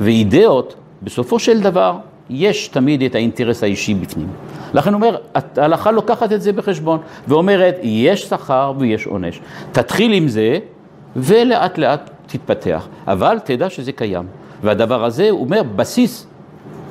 ואידאות, 0.00 0.74
בסופו 1.02 1.38
של 1.38 1.60
דבר 1.60 1.96
יש 2.30 2.68
תמיד 2.68 3.02
את 3.02 3.14
האינטרס 3.14 3.62
האישי 3.62 3.94
בפנים. 3.94 4.28
לכן 4.74 4.94
אומר, 4.94 5.16
ההלכה 5.56 5.90
לוקחת 5.90 6.32
את 6.32 6.42
זה 6.42 6.52
בחשבון, 6.52 6.98
ואומרת, 7.28 7.76
יש 7.82 8.22
שכר 8.22 8.72
ויש 8.78 9.06
עונש. 9.06 9.40
תתחיל 9.72 10.12
עם 10.12 10.28
זה, 10.28 10.58
ולאט 11.16 11.78
לאט 11.78 12.10
תתפתח. 12.26 12.88
אבל 13.06 13.38
תדע 13.44 13.70
שזה 13.70 13.92
קיים. 13.92 14.24
והדבר 14.62 15.04
הזה, 15.04 15.30
אומר, 15.30 15.62
בסיס 15.62 16.26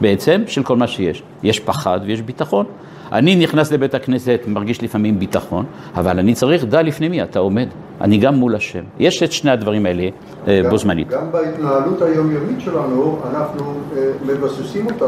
בעצם 0.01 0.41
של 0.47 0.63
כל 0.63 0.77
מה 0.77 0.87
שיש. 0.87 1.23
יש 1.43 1.59
פחד 1.59 1.99
ויש 2.05 2.21
ביטחון. 2.21 2.65
אני 3.11 3.35
נכנס 3.35 3.71
לבית 3.71 3.93
הכנסת, 3.93 4.39
מרגיש 4.47 4.83
לפעמים 4.83 5.19
ביטחון, 5.19 5.65
אבל 5.95 6.19
אני 6.19 6.33
צריך, 6.33 6.65
דע 6.65 6.81
לפני 6.81 7.09
מי 7.09 7.23
אתה 7.23 7.39
עומד. 7.39 7.67
אני 8.01 8.17
גם 8.17 8.35
מול 8.35 8.55
השם. 8.55 8.83
יש 8.99 9.23
את 9.23 9.31
שני 9.31 9.51
הדברים 9.51 9.85
האלה 9.85 10.09
אה, 10.47 10.61
גם, 10.63 10.69
בו 10.69 10.77
זמנית. 10.77 11.07
גם 11.07 11.31
בהתנהלות 11.31 12.01
היומיומית 12.01 12.61
שלנו, 12.61 13.19
אנחנו 13.31 13.73
אה, 13.97 14.11
מבססים 14.25 14.85
אותה 14.85 15.05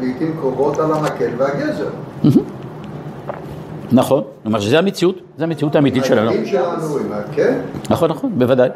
לעיתים 0.00 0.36
קרובות 0.40 0.78
על 0.78 0.92
המקל 0.92 1.30
והגזר. 1.38 1.88
נכון, 3.92 4.22
כלומר 4.42 4.60
שזה 4.60 4.78
המציאות, 4.78 5.20
זה 5.38 5.44
המציאות 5.44 5.74
האמיתית 5.76 6.04
שלנו. 6.04 6.30
הילדים 6.30 6.46
שלנו 6.46 6.96
עם 6.96 7.12
המקל, 7.12 7.52
נכון, 7.90 8.10
נכון, 8.10 8.32
בוודאי. 8.38 8.68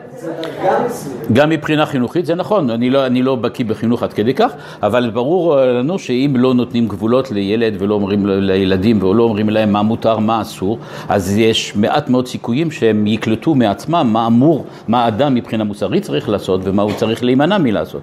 גם 1.33 1.51
מבחינה 1.51 1.87
חינוכית 1.87 2.27
זה 2.27 2.35
נכון, 2.35 2.71
אני 2.71 2.91
לא, 2.91 3.07
אני 3.07 3.23
לא 3.23 3.37
בקיא 3.37 3.65
בחינוך 3.65 4.03
עד 4.03 4.13
כדי 4.13 4.35
כך, 4.35 4.53
אבל 4.83 5.11
ברור 5.11 5.57
לנו 5.57 5.99
שאם 5.99 6.35
לא 6.37 6.55
נותנים 6.55 6.89
גבולות 6.89 7.31
לילד 7.31 7.75
ולא 7.79 7.95
אומרים 7.95 8.27
לילדים 8.27 9.03
ולא 9.03 9.23
אומרים 9.23 9.49
להם 9.49 9.73
מה 9.73 9.83
מותר, 9.83 10.19
מה 10.19 10.43
אסור, 10.43 10.79
אז 11.09 11.39
יש 11.39 11.77
מעט 11.77 12.09
מאוד 12.11 12.27
סיכויים 12.29 12.71
שהם 12.71 13.07
יקלטו 13.07 13.55
מעצמם 13.55 14.11
מה 14.13 14.27
אמור, 14.27 14.65
מה 14.89 15.05
האדם 15.05 15.35
מבחינה 15.35 15.65
מוסרית 15.65 16.03
צריך 16.03 16.29
לעשות 16.29 16.61
ומה 16.65 16.83
הוא 16.83 16.93
צריך 16.97 17.25
להימנע 17.25 17.59
מלעשות. 17.59 18.03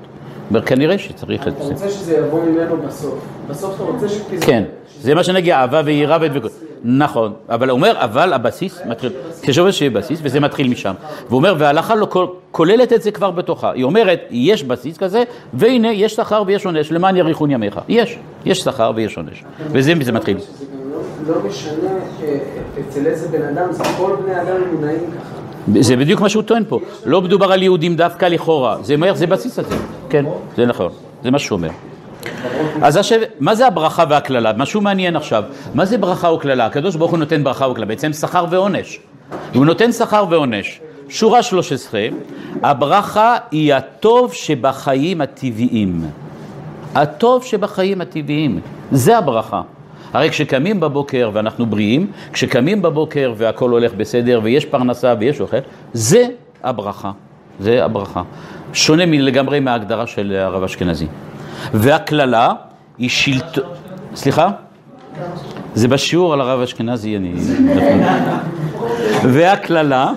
כנראה 0.65 0.97
שצריך 0.97 1.47
את 1.47 1.53
אתה 1.53 1.63
זה. 1.63 1.73
רוצה 1.73 1.89
שזה 1.89 2.17
יבוא 2.17 2.39
ממנו 2.43 2.77
בסוף. 2.87 3.13
בסוף 3.49 3.75
אתה 3.75 3.83
רוצה 3.83 4.09
ש... 4.09 4.21
כן, 4.41 4.63
זה 5.01 5.15
מה 5.15 5.23
שנגיע, 5.23 5.57
אהבה 5.59 5.81
ויראה 5.85 6.17
ואת... 6.21 6.66
נכון, 6.83 7.33
אבל 7.49 7.69
הוא 7.69 7.75
אומר, 7.77 7.93
אבל 7.97 8.33
הבסיס 8.33 8.79
מתחיל, 8.85 9.11
חשוב 9.47 9.71
שיהיה 9.71 9.91
בסיס, 9.91 10.19
וזה 10.23 10.39
מתחיל 10.39 10.67
משם. 10.69 10.93
והוא 11.27 11.37
אומר, 11.37 11.55
וההלכה 11.57 11.95
לא 11.95 12.05
כול- 12.09 12.27
כוללת 12.51 12.93
את 12.93 13.01
זה 13.01 13.11
כבר 13.11 13.31
בתוכה. 13.31 13.71
היא 13.71 13.83
אומרת, 13.83 14.19
יש 14.31 14.63
בסיס 14.63 14.97
כזה, 14.97 15.23
והנה, 15.53 15.91
יש 15.91 16.15
שכר 16.15 16.43
ויש 16.47 16.65
עונש, 16.65 16.91
למען 16.91 17.15
יאריכון 17.15 17.51
ימיך. 17.51 17.79
יש, 17.89 18.17
יש 18.45 18.59
שכר 18.59 18.91
ויש 18.95 19.17
עונש. 19.17 19.43
וזה 19.71 19.93
זה 20.01 20.11
מתחיל. 20.11 20.39
שזה 20.39 20.65
גם 20.73 20.91
לא- 21.27 21.35
לא 21.35 21.49
משנה 21.49 21.89
אצל 22.89 23.05
איזה 23.05 23.27
בן 23.37 23.41
אדם, 23.57 23.71
זה 23.71 23.83
כל 23.97 24.15
בני 24.25 24.41
אדם 24.41 24.55
מונעים 24.73 24.99
ככה. 24.99 25.81
זה 25.83 25.95
בדיוק 25.95 26.21
מה 26.21 26.29
שהוא 26.29 26.43
טוען 26.43 26.63
פה. 26.69 26.79
לא 27.05 27.21
מדובר 27.21 27.51
על 27.51 27.63
יהודים 27.63 27.95
דווקא 27.95 28.25
לכאורה. 28.25 28.77
זה 28.83 28.93
אומר, 28.93 29.13
זה 29.15 29.27
בסיס 29.27 29.59
הזה. 29.59 29.75
כן, 30.09 30.25
זה 30.57 30.65
נכון. 30.65 30.91
זה 31.23 31.31
מה 31.31 31.39
שהוא 31.39 31.57
אומר. 31.57 31.69
אז 32.81 32.97
עכשיו, 32.97 33.19
מה 33.39 33.55
זה 33.55 33.67
הברכה 33.67 34.03
והקללה? 34.09 34.53
משהו 34.57 34.81
מעניין 34.81 35.15
עכשיו. 35.15 35.43
מה 35.73 35.85
זה 35.85 35.97
ברכה 35.97 36.31
וקללה? 36.31 36.65
הקדוש 36.65 36.95
ברוך 36.95 37.11
הוא 37.11 37.19
נותן 37.19 37.43
ברכה 37.43 37.67
וקללה, 37.67 37.85
בעצם 37.85 38.13
שכר 38.13 38.45
ועונש. 38.49 38.99
הוא 39.53 39.65
נותן 39.65 39.91
שכר 39.91 40.25
ועונש. 40.29 40.81
שורה 41.09 41.43
13, 41.43 42.07
הברכה 42.63 43.35
היא 43.51 43.73
הטוב 43.73 44.33
שבחיים 44.33 45.21
הטבעיים. 45.21 46.01
הטוב 46.95 47.43
שבחיים 47.43 48.01
הטבעיים, 48.01 48.59
זה 48.91 49.17
הברכה. 49.17 49.61
הרי 50.13 50.29
כשקמים 50.29 50.79
בבוקר 50.79 51.29
ואנחנו 51.33 51.65
בריאים, 51.65 52.11
כשקמים 52.33 52.81
בבוקר 52.81 53.33
והכל 53.37 53.69
הולך 53.69 53.93
בסדר 53.93 54.39
ויש 54.43 54.65
פרנסה 54.65 55.13
ויש 55.19 55.41
אוכל, 55.41 55.57
זה 55.93 56.27
הברכה. 56.63 57.11
זה 57.59 57.85
הברכה. 57.85 58.21
שונה 58.73 59.05
לגמרי 59.05 59.59
מההגדרה 59.59 60.07
של 60.07 60.35
הרב 60.39 60.63
אשכנזי. 60.63 61.07
והקללה 61.73 62.53
היא 62.97 63.09
שלטון... 63.09 63.63
סליחה? 64.15 64.49
זה 65.73 65.87
בשיעור 65.87 66.33
על 66.33 66.41
הרב 66.41 66.61
אשכנזי, 66.61 67.17
אני... 67.17 67.33
והקללה... 69.23 70.11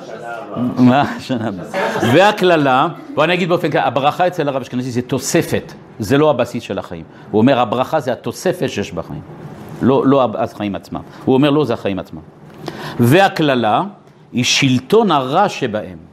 מה? 0.76 1.05
שנה 1.18 1.49
הבאה. 1.49 1.66
והקללה, 2.14 2.88
בוא 3.14 3.24
אני 3.24 3.34
אגיד 3.34 3.49
באופן 3.49 3.68
כזה, 3.68 3.84
הברכה 3.84 4.26
אצל 4.26 4.49
הרב 4.49 4.62
אשכנזי 4.62 4.91
זה 4.91 5.03
תוספת, 5.03 5.72
זה 5.99 6.18
לא 6.18 6.30
הבסיס 6.30 6.62
של 6.62 6.78
החיים. 6.78 7.05
הוא 7.30 7.41
אומר, 7.41 7.59
הברכה 7.59 8.01
זה 8.01 8.12
התוספת 8.12 8.70
שיש 8.70 8.93
בחיים, 8.93 9.20
לא, 9.82 10.07
לא 10.07 10.28
החיים 10.38 10.74
עצמם. 10.74 11.01
הוא 11.24 11.34
אומר, 11.34 11.51
לא, 11.51 11.64
זה 11.64 11.74
החיים 11.74 11.99
עצמם. 11.99 12.20
והקללה 13.01 13.82
היא 14.32 14.45
שלטון 14.45 15.11
הרע 15.11 15.49
שבהם. 15.49 16.09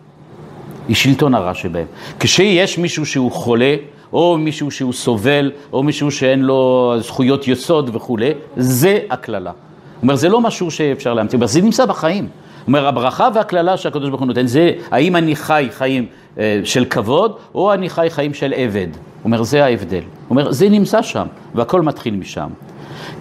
היא 0.87 0.95
שלטון 0.95 1.35
הרע 1.35 1.53
שבהם. 1.53 1.85
כשיש 2.19 2.77
מישהו 2.77 3.05
שהוא 3.05 3.31
חולה, 3.31 3.75
או 4.13 4.37
מישהו 4.37 4.71
שהוא 4.71 4.93
סובל, 4.93 5.51
או 5.73 5.83
מישהו 5.83 6.11
שאין 6.11 6.41
לו 6.41 6.93
זכויות 6.99 7.47
יסוד 7.47 7.95
וכולי, 7.95 8.31
זה 8.57 8.99
הקללה. 9.09 9.51
הוא 9.51 10.01
אומר, 10.01 10.15
זה 10.15 10.29
לא 10.29 10.41
משהו 10.41 10.71
שאפשר 10.71 11.13
להמציא, 11.13 11.39
זה 11.45 11.61
נמצא 11.61 11.85
בחיים. 11.85 12.23
הוא 12.23 12.67
אומר, 12.67 12.87
הברכה 12.87 13.29
והקללה 13.33 13.77
שהקדוש 13.77 14.09
ברוך 14.09 14.21
הוא 14.21 14.27
נותן, 14.27 14.47
זה 14.47 14.71
האם 14.91 15.15
אני 15.15 15.35
חי 15.35 15.67
חיים 15.71 16.05
אה, 16.37 16.59
של 16.63 16.85
כבוד, 16.85 17.35
או 17.55 17.73
אני 17.73 17.89
חי 17.89 18.07
חיים 18.09 18.33
של 18.33 18.53
עבד. 18.55 18.87
הוא 18.93 19.01
אומר, 19.23 19.43
זה 19.43 19.65
ההבדל. 19.65 19.97
הוא 19.97 20.03
אומר, 20.29 20.51
זה 20.51 20.69
נמצא 20.69 21.01
שם, 21.01 21.27
והכל 21.55 21.81
מתחיל 21.81 22.15
משם. 22.15 22.47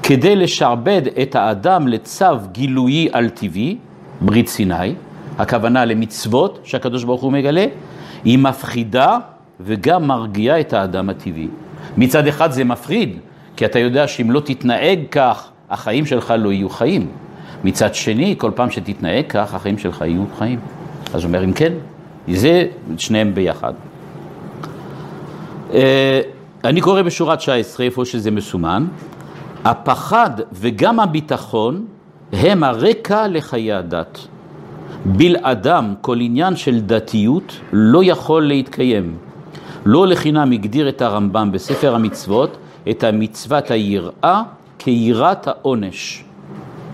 כדי 0.02 0.36
לשעבד 0.36 1.02
את 1.22 1.34
האדם 1.34 1.88
לצו 1.88 2.26
גילויי 2.52 3.08
על 3.12 3.28
טבעי, 3.28 3.76
ברית 4.20 4.48
סיני, 4.48 4.94
הכוונה 5.38 5.84
למצוות 5.84 6.58
שהקדוש 6.64 7.04
ברוך 7.04 7.22
הוא 7.22 7.32
מגלה, 7.32 7.66
היא 8.24 8.38
מפחידה 8.38 9.18
וגם 9.60 10.06
מרגיעה 10.06 10.60
את 10.60 10.72
האדם 10.72 11.10
הטבעי. 11.10 11.48
מצד 11.96 12.26
אחד 12.26 12.50
זה 12.50 12.64
מפחיד, 12.64 13.16
כי 13.56 13.64
אתה 13.64 13.78
יודע 13.78 14.08
שאם 14.08 14.30
לא 14.30 14.40
תתנהג 14.40 14.98
כך, 15.10 15.48
החיים 15.70 16.06
שלך 16.06 16.34
לא 16.38 16.52
יהיו 16.52 16.68
חיים. 16.68 17.08
מצד 17.64 17.94
שני, 17.94 18.34
כל 18.38 18.50
פעם 18.54 18.70
שתתנהג 18.70 19.24
כך, 19.28 19.54
החיים 19.54 19.78
שלך 19.78 20.00
יהיו 20.00 20.24
חיים. 20.38 20.58
אז 21.14 21.22
הוא 21.22 21.28
אומר, 21.28 21.44
אם 21.44 21.52
כן, 21.52 21.72
זה 22.28 22.66
שניהם 22.98 23.34
ביחד. 23.34 23.72
אה, 25.74 26.20
אני 26.64 26.80
קורא 26.80 27.02
בשורה 27.02 27.36
19, 27.36 27.86
איפה 27.86 28.04
שזה 28.04 28.30
מסומן, 28.30 28.86
הפחד 29.64 30.30
וגם 30.52 31.00
הביטחון 31.00 31.86
הם 32.32 32.64
הרקע 32.64 33.28
לחיי 33.28 33.72
הדת. 33.72 34.26
בלעדם 35.08 35.94
כל 36.00 36.20
עניין 36.20 36.56
של 36.56 36.80
דתיות 36.80 37.60
לא 37.72 38.04
יכול 38.04 38.42
להתקיים. 38.46 39.16
לא 39.84 40.06
לחינם 40.06 40.52
הגדיר 40.52 40.88
את 40.88 41.02
הרמב"ם 41.02 41.52
בספר 41.52 41.94
המצוות 41.94 42.56
את 42.90 43.04
המצוות 43.04 43.70
היראה 43.70 44.42
כיראת 44.78 45.48
העונש. 45.48 46.24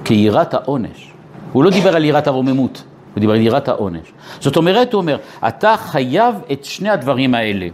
כיראת 0.05 0.55
העונש. 0.55 1.13
הוא 1.53 1.65
לא 1.65 1.71
דיבר 1.71 1.97
על 1.97 2.05
יראת 2.05 2.27
הרוממות, 2.27 2.83
הוא 3.15 3.21
דיבר 3.21 3.33
על 3.33 3.41
יראת 3.41 3.69
העונש. 3.69 4.13
זאת 4.41 4.57
אומרת, 4.57 4.93
הוא 4.93 5.01
אומר, 5.01 5.17
אתה 5.49 5.75
חייב 5.79 6.35
את 6.53 6.65
שני 6.65 6.91
הדברים 6.91 7.35
האלה. 7.35 7.69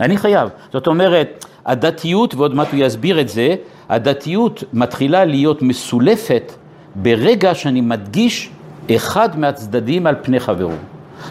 אני 0.00 0.16
חייב. 0.16 0.48
זאת 0.72 0.86
אומרת, 0.86 1.44
הדתיות, 1.66 2.34
ועוד 2.34 2.54
מעט 2.54 2.72
הוא 2.72 2.80
יסביר 2.82 3.20
את 3.20 3.28
זה, 3.28 3.54
הדתיות 3.88 4.64
מתחילה 4.72 5.24
להיות 5.24 5.62
מסולפת 5.62 6.52
ברגע 6.94 7.54
שאני 7.54 7.80
מדגיש 7.80 8.50
אחד 8.96 9.38
מהצדדים 9.38 10.06
על 10.06 10.14
פני 10.22 10.40
חברו. 10.40 10.76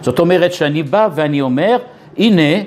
זאת 0.01 0.19
אומרת 0.19 0.53
שאני 0.53 0.83
בא 0.83 1.09
ואני 1.15 1.41
אומר, 1.41 1.77
הנה, 2.17 2.63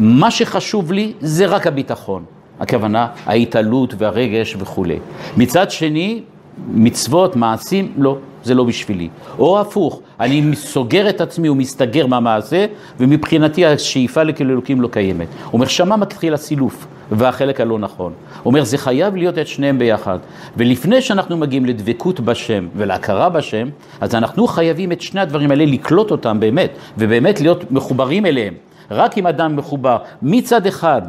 מה 0.00 0.30
שחשוב 0.30 0.92
לי 0.92 1.12
זה 1.20 1.46
רק 1.46 1.66
הביטחון. 1.66 2.24
הכוונה, 2.60 3.06
ההתעלות 3.26 3.94
והרגש 3.98 4.56
וכולי. 4.58 4.98
מצד 5.36 5.70
שני, 5.70 6.22
מצוות, 6.68 7.36
מעשים, 7.36 7.92
לא, 7.96 8.16
זה 8.44 8.54
לא 8.54 8.64
בשבילי. 8.64 9.08
או 9.38 9.60
הפוך, 9.60 10.00
אני 10.20 10.56
סוגר 10.56 11.08
את 11.08 11.20
עצמי 11.20 11.48
ומסתגר 11.48 12.06
מהמעשה, 12.06 12.66
ומבחינתי 13.00 13.66
השאיפה 13.66 14.22
לכאילו 14.22 14.50
אלוקים 14.50 14.80
לא 14.80 14.88
קיימת. 14.88 15.28
הוא 15.44 15.52
אומר, 15.52 15.66
שמה 15.66 15.96
מתחיל 15.96 16.34
הסילוף, 16.34 16.86
והחלק 17.12 17.60
הלא 17.60 17.78
נכון. 17.78 18.12
הוא 18.42 18.50
אומר, 18.50 18.64
זה 18.64 18.78
חייב 18.78 19.16
להיות 19.16 19.38
את 19.38 19.46
שניהם 19.46 19.78
ביחד. 19.78 20.18
ולפני 20.56 21.00
שאנחנו 21.00 21.36
מגיעים 21.36 21.66
לדבקות 21.66 22.20
בשם 22.20 22.68
ולהכרה 22.76 23.28
בשם, 23.28 23.68
אז 24.00 24.14
אנחנו 24.14 24.46
חייבים 24.46 24.92
את 24.92 25.00
שני 25.00 25.20
הדברים 25.20 25.50
האלה 25.50 25.64
לקלוט 25.64 26.10
אותם 26.10 26.40
באמת, 26.40 26.70
ובאמת 26.98 27.40
להיות 27.40 27.72
מחוברים 27.72 28.26
אליהם. 28.26 28.54
רק 28.90 29.18
אם 29.18 29.26
אדם 29.26 29.56
מחובר 29.56 29.96
מצד 30.22 30.66
אחד 30.66 31.02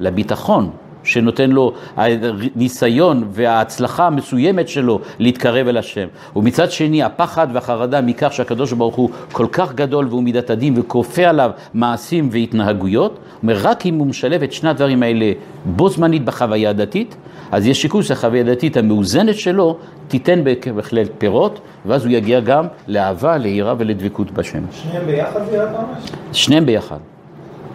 לביטחון, 0.00 0.70
שנותן 1.04 1.50
לו 1.50 1.72
הניסיון 1.96 3.24
וההצלחה 3.30 4.06
המסוימת 4.06 4.68
שלו 4.68 5.00
להתקרב 5.18 5.68
אל 5.68 5.76
השם. 5.76 6.06
ומצד 6.36 6.70
שני, 6.70 7.02
הפחד 7.02 7.46
והחרדה 7.52 8.00
מכך 8.00 8.32
שהקדוש 8.32 8.72
ברוך 8.72 8.94
הוא 8.94 9.10
כל 9.32 9.46
כך 9.52 9.74
גדול 9.74 10.06
והוא 10.08 10.22
מידת 10.22 10.50
הדין 10.50 10.74
וכופה 10.76 11.22
עליו 11.22 11.50
מעשים 11.74 12.28
והתנהגויות, 12.32 13.18
אומר, 13.42 13.56
רק 13.62 13.86
אם 13.86 13.94
הוא 13.94 14.06
משלב 14.06 14.42
את 14.42 14.52
שני 14.52 14.70
הדברים 14.70 15.02
האלה 15.02 15.32
בו 15.64 15.88
זמנית 15.88 16.24
בחוויה 16.24 16.70
הדתית, 16.70 17.16
אז 17.52 17.66
יש 17.66 17.82
שיקול 17.82 18.02
שהחוויה 18.02 18.40
הדתית 18.40 18.76
המאוזנת 18.76 19.34
שלו 19.34 19.76
תיתן 20.08 20.44
בהחלט 20.44 21.08
פירות, 21.18 21.60
ואז 21.86 22.04
הוא 22.04 22.12
יגיע 22.12 22.40
גם 22.40 22.66
לאהבה, 22.88 23.36
ליראה 23.36 23.74
ולדבקות 23.78 24.30
בשם. 24.30 24.58
שניהם 24.72 25.06
ביחד 25.06 25.40
זה 25.50 25.56
יהיה 25.56 25.66
ממש? 25.66 26.10
שניהם 26.32 26.66
ביחד, 26.66 26.98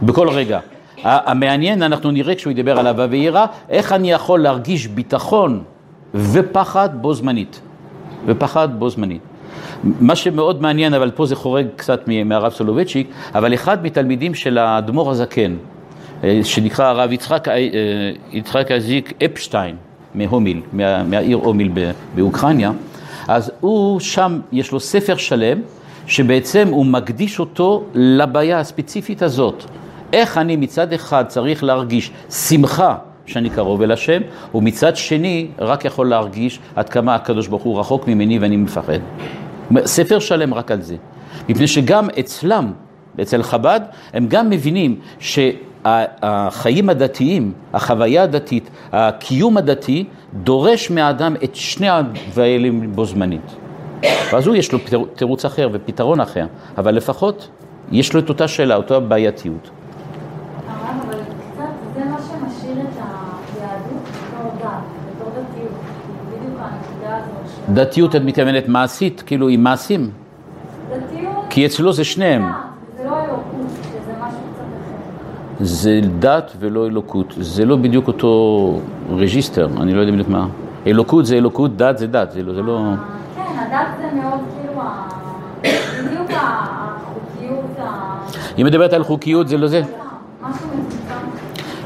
בכל 0.04 0.30
רגע. 0.30 0.60
המעניין, 1.04 1.84
אנחנו 1.84 2.12
נראה 2.12 2.36
כשהוא 2.36 2.52
ידבר 2.52 2.80
על 2.80 2.88
אהבה 2.88 3.06
ויראה, 3.10 3.46
איך 3.70 3.94
אני 3.94 4.12
יכול 4.12 4.40
להרגיש 4.40 4.88
ביטחון 4.88 5.64
ופחד 6.14 6.90
בו 7.02 7.14
זמנית. 7.14 7.62
ופחד 8.26 8.80
בו 8.80 8.90
זמנית. 8.90 9.22
מה 9.84 10.16
שמאוד 10.16 10.62
מעניין, 10.62 10.94
אבל 10.94 11.12
פה 11.12 11.26
זה 11.26 11.36
חורג 11.36 11.68
קצת 11.76 12.08
מהרב 12.26 12.52
סולובייצ'יק, 12.52 13.08
אבל 13.36 13.54
אחד 13.54 13.84
מתלמידים 13.84 14.36
של 14.36 14.58
האדמו"ר 14.58 15.12
הזקן, 15.12 15.56
אה, 16.24 16.40
שנקרא 16.44 16.86
הרב 16.86 17.12
יצחק, 17.12 17.48
אה, 17.48 17.58
יצחק 18.32 18.72
אזיק 18.72 19.14
אפשטיין 19.26 19.76
מהומיל, 20.16 20.62
מה, 20.74 21.04
מהעיר 21.04 21.38
הומיל 21.38 21.72
באוקראינה, 22.16 22.72
אז 23.28 23.52
הוא 23.60 24.00
שם, 24.00 24.40
יש 24.52 24.72
לו 24.72 24.80
ספר 24.80 25.18
שלם, 25.18 25.58
שבעצם 26.08 26.68
הוא 26.72 26.86
מקדיש 26.86 27.40
אותו 27.40 27.84
לבעיה 27.94 28.60
הספציפית 28.60 29.22
הזאת. 29.22 29.64
איך 30.14 30.38
אני 30.38 30.56
מצד 30.56 30.94
אחד 30.94 31.26
צריך 31.28 31.64
להרגיש 31.64 32.12
שמחה 32.30 32.96
שאני 33.26 33.50
קרוב 33.50 33.82
אל 33.82 33.92
השם, 33.92 34.22
ומצד 34.56 34.96
שני 34.96 35.48
רק 35.60 35.86
יכול 35.86 36.10
להרגיש 36.10 36.60
עד 36.76 36.90
כמה 36.90 37.16
הקדוש 37.16 37.48
ברוך 37.48 37.64
הוא 37.64 37.80
רחוק 37.80 38.08
ממני 38.08 38.40
ואני 38.40 38.58
מפחד. 38.58 39.00
ספר 39.86 40.20
שלם 40.20 40.54
רק 40.54 40.72
על 40.72 40.82
זה. 40.82 40.96
מפני 41.50 41.68
שגם 41.68 42.08
אצלם, 42.20 42.72
אצל 43.22 43.44
חב"ד, 43.44 43.80
הם 44.14 44.28
גם 44.28 44.50
מבינים 44.50 45.00
שהחיים 45.20 46.90
הדתיים, 46.90 47.54
החוויה 47.74 48.24
הדתית, 48.24 48.70
הקיום 48.92 49.58
הדתי, 49.58 50.06
דורש 50.34 50.92
מהאדם 50.92 51.36
את 51.44 51.56
שני 51.56 51.90
הדברים 51.90 52.92
בו 52.96 53.06
זמנית. 53.06 53.56
ואז 54.32 54.48
הוא 54.48 54.56
יש 54.56 54.72
לו 54.72 54.80
תירוץ 55.16 55.46
אחר 55.46 55.70
ופתרון 55.72 56.20
אחר, 56.20 56.46
אבל 56.78 56.96
לפחות 56.96 57.50
יש 57.92 58.14
לו 58.14 58.20
את 58.20 58.30
אותה 58.30 58.48
שאלה, 58.48 58.76
אותה 58.76 59.00
בעייתיות. 59.00 59.70
דתיות 67.74 68.16
את 68.16 68.22
מתכוונת 68.22 68.68
מעשית, 68.68 69.24
כאילו 69.26 69.50
עם 69.50 69.64
מעשים? 69.64 70.10
דתיות... 70.90 71.34
כי 71.50 71.66
אצלו 71.66 71.94
זה 71.94 72.04
שניהם. 72.04 72.52
זה 72.98 73.04
לא 73.04 73.20
אלוקות, 73.20 73.70
שזה 73.84 74.12
משהו 74.20 74.40
קצת 74.54 74.62
אחר. 75.58 75.66
זה 75.66 76.00
דת 76.20 76.52
ולא 76.60 76.88
אלוקות, 76.88 77.34
זה 77.38 77.66
לא 77.66 77.76
בדיוק 77.76 78.08
אותו 78.08 78.80
register, 79.16 79.68
אני 79.82 79.94
לא 79.94 80.00
יודע 80.00 80.12
בדיוק 80.12 80.30
מה. 80.30 80.48
אלוקות 80.88 81.26
זה 81.26 81.36
אלוקות, 81.36 81.78
דת 81.78 81.98
זה 81.98 82.08
דת, 82.08 82.32
זה 82.32 82.44
לא... 82.44 82.54
זה 82.54 82.62
לא... 82.62 82.82
כן, 83.36 83.42
הדת 83.42 83.88
זה 84.02 84.22
מאוד 84.22 84.40
כאילו, 84.62 84.82
בדיוק 86.08 86.32
החוקיות, 86.32 87.66
היא 88.58 88.66
מדברת 88.66 88.94
על 88.94 89.04
חוקיות, 89.04 89.48
זה 89.48 89.58
לא 89.58 89.68
זה? 89.68 89.82
משהו 89.82 90.68
מצומצם. 90.68 91.14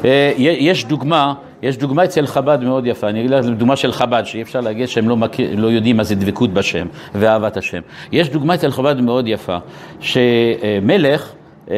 אה, 0.06 0.34
יש 0.38 0.86
דוגמה 0.86 1.34
יש 1.64 1.78
דוגמה 1.78 2.04
אצל 2.04 2.28
חב"ד 2.28 2.64
מאוד 2.64 2.88
יפה, 2.88 3.10
אני 3.10 3.20
אגיד 3.20 3.32
לך 3.32 3.46
דוגמה 3.46 3.76
של 3.76 3.92
חב"ד, 3.92 4.24
שאי 4.26 4.42
אפשר 4.42 4.62
להגיד 4.62 4.88
שהם 4.88 5.10
לא, 5.10 5.18
מכיר, 5.18 5.56
לא 5.56 5.68
יודעים 5.68 5.98
מה 5.98 6.04
זה 6.04 6.16
דבקות 6.16 6.54
בשם 6.54 6.88
ואהבת 7.16 7.58
השם. 7.58 7.82
יש 8.12 8.30
דוגמה 8.30 8.56
אצל 8.56 8.72
חב"ד 8.72 9.02
מאוד 9.02 9.28
יפה, 9.28 9.58
שמלך 10.00 11.32
אה, 11.72 11.76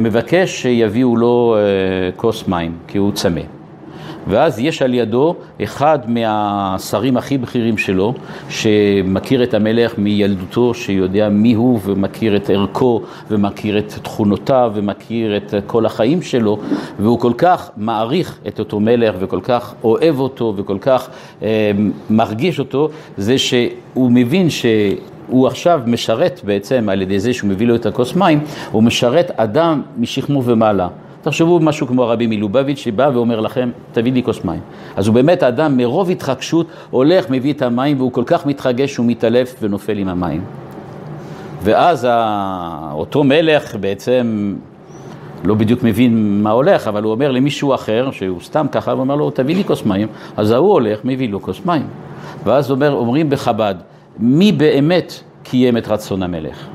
מבקש 0.00 0.62
שיביאו 0.62 1.16
לו 1.16 1.56
אה, 1.58 2.12
כוס 2.16 2.48
מים, 2.48 2.72
כי 2.88 2.98
הוא 2.98 3.12
צמא. 3.12 3.55
ואז 4.26 4.58
יש 4.58 4.82
על 4.82 4.94
ידו 4.94 5.34
אחד 5.62 5.98
מהשרים 6.06 7.16
הכי 7.16 7.38
בכירים 7.38 7.78
שלו, 7.78 8.14
שמכיר 8.48 9.42
את 9.42 9.54
המלך 9.54 9.98
מילדותו, 9.98 10.74
שיודע 10.74 11.28
מי 11.28 11.54
הוא 11.54 11.80
ומכיר 11.84 12.36
את 12.36 12.50
ערכו 12.50 13.02
ומכיר 13.30 13.78
את 13.78 13.92
תכונותיו 14.02 14.72
ומכיר 14.74 15.36
את 15.36 15.54
כל 15.66 15.86
החיים 15.86 16.22
שלו, 16.22 16.58
והוא 16.98 17.18
כל 17.18 17.32
כך 17.38 17.70
מעריך 17.76 18.38
את 18.48 18.58
אותו 18.58 18.80
מלך 18.80 19.14
וכל 19.18 19.40
כך 19.42 19.74
אוהב 19.84 20.20
אותו 20.20 20.54
וכל 20.56 20.78
כך 20.80 21.08
אה, 21.42 21.70
מרגיש 22.10 22.58
אותו, 22.58 22.88
זה 23.16 23.38
שהוא 23.38 24.10
מבין 24.10 24.50
ש... 24.50 24.66
הוא 25.28 25.46
עכשיו 25.46 25.80
משרת 25.86 26.40
בעצם 26.44 26.88
על 26.88 27.02
ידי 27.02 27.20
זה 27.20 27.32
שהוא 27.32 27.50
מביא 27.50 27.66
לו 27.66 27.74
את 27.74 27.86
הכוס 27.86 28.16
מים, 28.16 28.40
הוא 28.70 28.82
משרת 28.82 29.30
אדם 29.36 29.82
משכמו 29.98 30.44
ומעלה. 30.44 30.88
תחשבו 31.26 31.60
משהו 31.60 31.86
כמו 31.86 32.02
הרבי 32.02 32.26
מלובביץ' 32.26 32.78
שבא 32.78 33.10
ואומר 33.14 33.40
לכם, 33.40 33.70
תביא 33.92 34.12
לי 34.12 34.22
כוס 34.22 34.44
מים. 34.44 34.60
אז 34.96 35.06
הוא 35.06 35.14
באמת 35.14 35.42
אדם 35.42 35.76
מרוב 35.76 36.10
התחגשות 36.10 36.66
הולך, 36.90 37.30
מביא 37.30 37.52
את 37.52 37.62
המים 37.62 37.98
והוא 37.98 38.12
כל 38.12 38.22
כך 38.26 38.46
מתחגש 38.46 38.94
שהוא 38.94 39.06
מתעלף 39.06 39.54
ונופל 39.62 39.98
עם 39.98 40.08
המים. 40.08 40.44
ואז 41.62 42.08
אותו 42.92 43.24
מלך 43.24 43.76
בעצם 43.76 44.54
לא 45.44 45.54
בדיוק 45.54 45.82
מבין 45.82 46.42
מה 46.42 46.50
הולך, 46.50 46.88
אבל 46.88 47.02
הוא 47.02 47.12
אומר 47.12 47.32
למישהו 47.32 47.74
אחר, 47.74 48.10
שהוא 48.10 48.40
סתם 48.40 48.66
ככה, 48.72 48.92
הוא 48.92 49.00
אומר 49.00 49.16
לו, 49.16 49.30
תביא 49.30 49.56
לי 49.56 49.64
כוס 49.64 49.84
מים, 49.84 50.08
אז 50.36 50.50
ההוא 50.50 50.72
הולך, 50.72 51.00
מביא 51.04 51.28
לו 51.28 51.42
כוס 51.42 51.60
מים. 51.64 51.86
ואז 52.44 52.70
אומר, 52.70 52.92
אומרים 52.92 53.30
בחב"ד, 53.30 53.74
מי 54.18 54.52
באמת 54.52 55.12
קיים 55.42 55.76
את 55.76 55.88
רצון 55.88 56.22
המלך? 56.22 56.66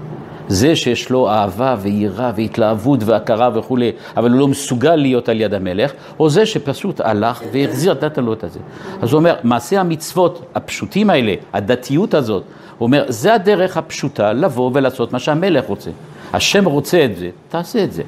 זה 0.52 0.76
שיש 0.76 1.10
לו 1.10 1.30
אהבה 1.30 1.76
ויראה 1.82 2.32
והתלהבות 2.36 3.00
והכרה 3.04 3.50
וכולי, 3.54 3.92
אבל 4.18 4.32
הוא 4.32 4.40
לא 4.40 4.48
מסוגל 4.48 4.96
להיות 4.96 5.30
על 5.30 5.42
יד 5.42 5.54
המלך, 5.54 5.92
או 6.20 6.30
זה 6.30 6.46
שפשוט 6.46 7.02
הלך 7.02 7.42
והחזיר 7.52 7.92
את 7.92 8.18
לו 8.18 8.34
את 8.34 8.44
הזה. 8.44 8.60
אז 9.02 9.12
הוא 9.12 9.20
אומר, 9.20 9.36
מעשי 9.44 9.78
המצוות 9.78 10.46
הפשוטים 10.56 11.10
האלה, 11.10 11.34
הדתיות 11.54 12.14
הזאת, 12.14 12.44
הוא 12.78 12.86
אומר, 12.86 13.06
זה 13.08 13.34
הדרך 13.34 13.78
הפשוטה 13.78 14.34
לבוא 14.34 14.72
ולעשות 14.74 15.14
מה 15.14 15.20
שהמלך 15.20 15.66
רוצה. 15.66 15.92
השם 16.34 16.66
רוצה 16.66 17.06
את 17.06 17.18
זה, 17.18 17.30
תעשה 17.50 17.84
את 17.84 17.94
זה. 17.94 18.04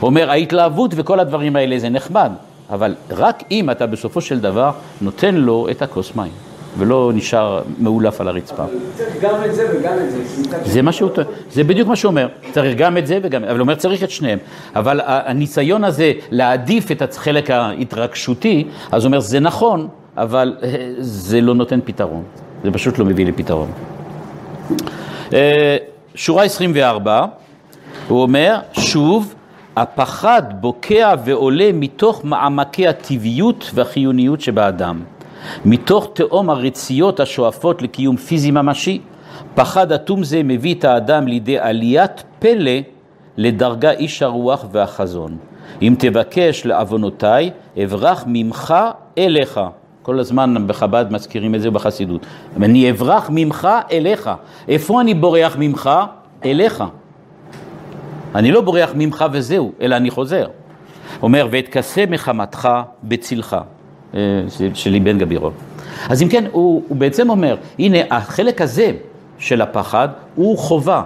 הוא 0.00 0.06
אומר, 0.06 0.30
ההתלהבות 0.30 0.90
וכל 0.96 1.20
הדברים 1.20 1.56
האלה 1.56 1.78
זה 1.78 1.88
נחמד, 1.88 2.32
אבל 2.70 2.94
רק 3.10 3.42
אם 3.50 3.70
אתה 3.70 3.86
בסופו 3.86 4.20
של 4.20 4.40
דבר 4.40 4.70
נותן 5.00 5.34
לו 5.34 5.66
את 5.70 5.82
הכוס 5.82 6.16
מים. 6.16 6.53
ולא 6.78 7.12
נשאר 7.14 7.62
מאולף 7.78 8.20
על 8.20 8.28
הרצפה. 8.28 8.64
צריך 8.96 9.16
גם 9.20 9.34
את 9.44 9.54
זה 9.54 9.66
וגם 9.72 9.92
את 9.98 10.10
זה. 10.10 10.72
זה 10.72 10.82
מה 10.82 10.92
שהוא, 10.92 11.10
זה 11.50 11.64
בדיוק 11.64 11.88
מה 11.88 11.96
שהוא 11.96 12.10
אומר, 12.10 12.28
צריך 12.52 12.78
גם 12.78 12.98
את 12.98 13.06
זה 13.06 13.18
וגם, 13.22 13.44
אבל 13.44 13.52
הוא 13.52 13.60
אומר 13.60 13.74
צריך 13.74 14.02
את 14.02 14.10
שניהם. 14.10 14.38
אבל 14.76 15.00
הניסיון 15.04 15.84
הזה 15.84 16.12
להעדיף 16.30 16.90
את 16.90 17.02
החלק 17.02 17.50
ההתרגשותי, 17.50 18.64
אז 18.92 19.02
הוא 19.02 19.08
אומר 19.08 19.20
זה 19.20 19.40
נכון, 19.40 19.88
אבל 20.16 20.56
אה, 20.62 20.68
זה 20.98 21.40
לא 21.40 21.54
נותן 21.54 21.80
פתרון, 21.84 22.22
זה 22.64 22.70
פשוט 22.70 22.98
לא 22.98 23.04
מביא 23.04 23.26
לפתרון. 23.26 23.70
אה, 25.32 25.76
שורה 26.14 26.44
24, 26.44 27.26
הוא 28.08 28.22
אומר, 28.22 28.58
שוב, 28.72 29.34
הפחד 29.76 30.42
בוקע 30.60 31.14
ועולה 31.24 31.70
מתוך 31.74 32.24
מעמקי 32.24 32.88
הטבעיות 32.88 33.70
והחיוניות 33.74 34.40
שבאדם. 34.40 35.00
מתוך 35.64 36.10
תהום 36.12 36.50
הרציות 36.50 37.20
השואפות 37.20 37.82
לקיום 37.82 38.16
פיזי 38.16 38.50
ממשי, 38.50 39.00
פחד 39.54 39.92
אטום 39.92 40.24
זה 40.24 40.42
מביא 40.42 40.74
את 40.74 40.84
האדם 40.84 41.26
לידי 41.26 41.58
עליית 41.58 42.24
פלא 42.38 42.80
לדרגה 43.36 43.90
איש 43.90 44.22
הרוח 44.22 44.64
והחזון. 44.72 45.36
אם 45.82 45.94
תבקש 45.98 46.66
לעוונותיי, 46.66 47.50
אברח 47.84 48.24
ממך 48.26 48.74
אליך. 49.18 49.60
כל 50.02 50.18
הזמן 50.20 50.66
בחב"ד 50.66 51.06
מזכירים 51.10 51.54
את 51.54 51.60
זה 51.60 51.70
בחסידות. 51.70 52.26
אני 52.56 52.90
אברח 52.90 53.30
ממך 53.32 53.68
אליך. 53.92 54.30
איפה 54.68 55.00
אני 55.00 55.14
בורח 55.14 55.56
ממך? 55.58 55.90
אליך. 56.44 56.84
אני 58.34 58.52
לא 58.52 58.60
בורח 58.60 58.90
ממך 58.94 59.24
וזהו, 59.32 59.72
אלא 59.80 59.96
אני 59.96 60.10
חוזר. 60.10 60.46
אומר, 61.22 61.48
ואתכסה 61.50 62.04
מחמתך 62.10 62.68
בצלך, 63.04 63.56
אה, 64.14 64.20
של- 64.58 64.74
של 64.74 64.94
אבן 65.02 65.18
גבירול. 65.18 65.52
אז 66.08 66.22
אם 66.22 66.28
כן, 66.28 66.44
הוא, 66.52 66.82
הוא 66.88 66.96
בעצם 66.96 67.30
אומר, 67.30 67.56
הנה, 67.78 67.98
החלק 68.10 68.60
הזה 68.60 68.92
של 69.38 69.60
הפחד 69.62 70.08
הוא 70.34 70.58
חובה. 70.58 71.02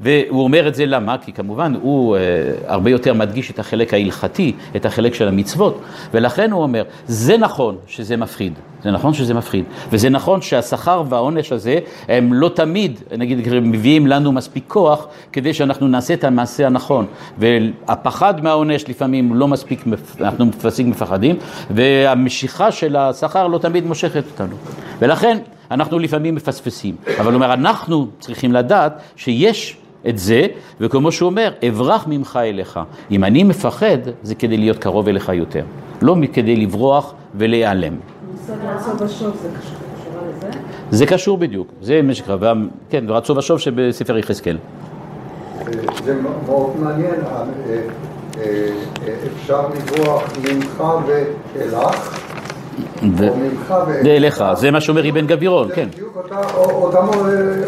והוא 0.00 0.44
אומר 0.44 0.68
את 0.68 0.74
זה 0.74 0.86
למה? 0.86 1.16
כי 1.18 1.32
כמובן 1.32 1.74
הוא 1.82 2.16
אה, 2.16 2.20
הרבה 2.66 2.90
יותר 2.90 3.14
מדגיש 3.14 3.50
את 3.50 3.58
החלק 3.58 3.94
ההלכתי, 3.94 4.52
את 4.76 4.86
החלק 4.86 5.14
של 5.14 5.28
המצוות, 5.28 5.80
ולכן 6.14 6.50
הוא 6.52 6.62
אומר, 6.62 6.82
זה 7.06 7.36
נכון 7.36 7.76
שזה 7.86 8.16
מפחיד, 8.16 8.52
זה 8.84 8.90
נכון 8.90 9.14
שזה 9.14 9.34
מפחיד, 9.34 9.64
וזה 9.92 10.08
נכון 10.08 10.42
שהשכר 10.42 11.02
והעונש 11.08 11.52
הזה 11.52 11.78
הם 12.08 12.32
לא 12.32 12.48
תמיד, 12.48 13.00
נגיד, 13.18 13.48
מביאים 13.62 14.06
לנו 14.06 14.32
מספיק 14.32 14.64
כוח 14.68 15.06
כדי 15.32 15.54
שאנחנו 15.54 15.88
נעשה 15.88 16.14
את 16.14 16.24
המעשה 16.24 16.66
הנכון, 16.66 17.06
והפחד 17.38 18.44
מהעונש 18.44 18.88
לפעמים 18.88 19.34
לא 19.34 19.48
מספיק, 19.48 19.84
אנחנו 20.20 20.46
מספיק 20.46 20.86
מפחדים, 20.86 21.36
והמשיכה 21.70 22.72
של 22.72 22.96
השכר 22.96 23.46
לא 23.46 23.58
תמיד 23.58 23.86
מושכת 23.86 24.24
אותנו, 24.32 24.56
ולכן 24.98 25.38
אנחנו 25.70 25.98
לפעמים 25.98 26.34
מפספסים, 26.34 26.96
אבל 27.20 27.26
הוא 27.26 27.34
אומר, 27.34 27.54
אנחנו 27.54 28.06
צריכים 28.18 28.52
לדעת 28.52 29.02
שיש 29.16 29.76
את 30.08 30.18
זה, 30.18 30.46
וכמו 30.80 31.12
שהוא 31.12 31.26
אומר, 31.30 31.52
אברח 31.68 32.04
ממך 32.08 32.38
אליך. 32.42 32.80
אם 33.10 33.24
אני 33.24 33.44
מפחד, 33.44 33.98
זה 34.22 34.34
כדי 34.34 34.56
להיות 34.56 34.78
קרוב 34.78 35.08
אליך 35.08 35.28
יותר, 35.28 35.64
לא 36.02 36.16
כדי 36.32 36.56
לברוח 36.56 37.14
ולהיעלם. 37.34 38.11
זה 40.90 41.06
קשור 41.06 41.38
בדיוק, 41.38 41.68
זה 41.82 42.00
משק 42.02 42.28
רבה, 42.28 42.52
כן, 42.90 43.04
רצו 43.08 43.36
ושוב 43.36 43.58
שבספר 43.58 44.18
יחזקאל. 44.18 44.58
זה 46.04 46.14
מאוד 46.46 46.70
מעניין, 46.80 47.14
אה, 47.26 47.44
אה, 48.38 48.68
אה, 49.06 49.14
אפשר 49.26 49.62
לברוח 49.68 50.22
ממך 50.38 50.82
ואלך, 51.06 52.18
ו- 53.18 53.28
או 53.28 53.36
ממך 53.36 53.74
ואליך. 53.86 54.04
ואליך, 54.04 54.44
זה 54.54 54.70
מה 54.70 54.80
שאומר 54.80 55.08
אבן 55.10 55.26
גבירול, 55.26 55.68
כן. 55.74 55.88
זה 55.92 55.96
בדיוק 55.96 56.16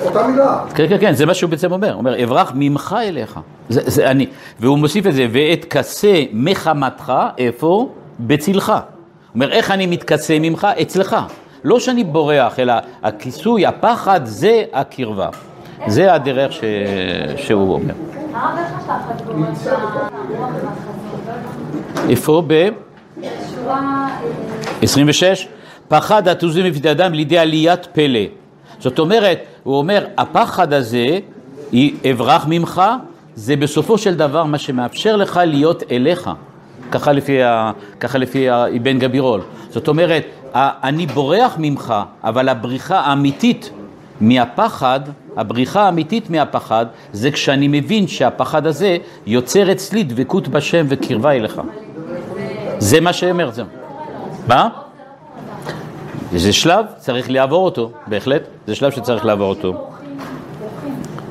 אותה- 0.05 0.27
מילה. 0.27 0.65
כן, 0.75 0.89
כן, 0.89 0.97
כן, 1.01 1.15
זה 1.15 1.27
מה 1.27 1.35
שהוא 1.35 1.51
בעצם 1.51 1.73
אומר, 1.73 1.93
הוא 1.93 1.99
אומר, 1.99 2.25
אברח 2.25 2.53
ממך 2.55 2.97
אליך. 3.03 3.41
זה, 3.69 3.81
זה 3.87 4.11
אני. 4.11 4.27
והוא 4.61 4.79
מוסיף 4.79 5.07
את 5.07 5.15
זה, 5.15 5.27
ואת 5.33 5.65
כסה 5.65 6.23
מחמתך, 6.33 7.13
איפה? 7.39 7.89
בצלך. 8.21 8.73
אומר, 9.35 9.53
איך 9.53 9.71
אני 9.71 9.87
מתכסה 9.87 10.39
ממך? 10.41 10.67
אצלך. 10.83 11.17
לא 11.65 11.81
שאני 11.81 12.05
בורח, 12.05 12.59
אלא 12.59 12.75
הכיסוי, 13.03 13.67
הפחד, 13.67 14.21
זה 14.25 14.65
הקרבה. 14.73 15.29
זה 15.87 16.15
הדרך 16.15 16.53
ש... 16.53 16.61
שהוא 17.37 17.73
אומר. 17.75 17.95
איפה? 22.09 22.43
ב... 22.47 22.69
שורה... 23.55 24.09
אה, 24.11 24.83
26, 24.83 25.49
פחד 25.89 26.29
התוזים 26.29 26.67
מפני 26.67 26.91
אדם 26.91 27.13
לידי 27.13 27.39
עליית 27.39 27.87
פלא. 27.87 28.21
זאת 28.79 28.99
אומרת, 28.99 29.39
הוא 29.63 29.77
אומר, 29.77 30.07
הפחד 30.19 30.73
הזה, 30.73 31.19
אברח 32.11 32.45
ממך, 32.49 32.83
זה 33.35 33.57
בסופו 33.57 33.99
של 33.99 34.15
דבר 34.15 34.45
מה 34.45 34.59
שמאפשר 34.59 35.17
לך 35.17 35.41
להיות 35.47 35.83
אליך. 35.91 36.31
ככה 36.95 37.13
לפי, 37.13 37.43
ה, 37.43 37.71
ככה 38.01 38.19
לפי 38.19 38.51
אבן 38.51 38.99
גבירול. 38.99 39.41
זאת 39.71 39.89
אומרת, 39.89 40.25
ה- 40.55 40.89
אני 40.89 41.07
בורח 41.07 41.55
ממך, 41.59 41.95
אבל 42.25 42.49
הבריחה 42.49 43.01
האמיתית 43.01 43.71
מהפחד, 44.21 45.01
הבריחה 45.37 45.83
האמיתית 45.83 46.31
מהפחד, 46.31 46.87
זה 47.13 47.31
כשאני 47.31 47.69
מבין 47.69 48.07
שהפחד 48.07 48.67
הזה 48.67 48.97
יוצר 49.27 49.73
אצלי 49.73 50.03
דבקות 50.03 50.49
בשם 50.49 50.87
וקרבה 50.89 51.33
אליך. 51.33 51.61
זה 52.79 53.01
מה 53.01 53.13
שאומר 53.13 53.51
זה. 53.51 53.63
מה? 54.49 54.69
זה 56.37 56.53
שלב, 56.53 56.85
צריך 56.99 57.31
לעבור 57.31 57.65
אותו, 57.65 57.91
בהחלט, 58.07 58.43
זה 58.67 58.75
שלב 58.75 58.91
שצריך 58.91 59.25
לעבור 59.25 59.49
אותו. 59.49 59.87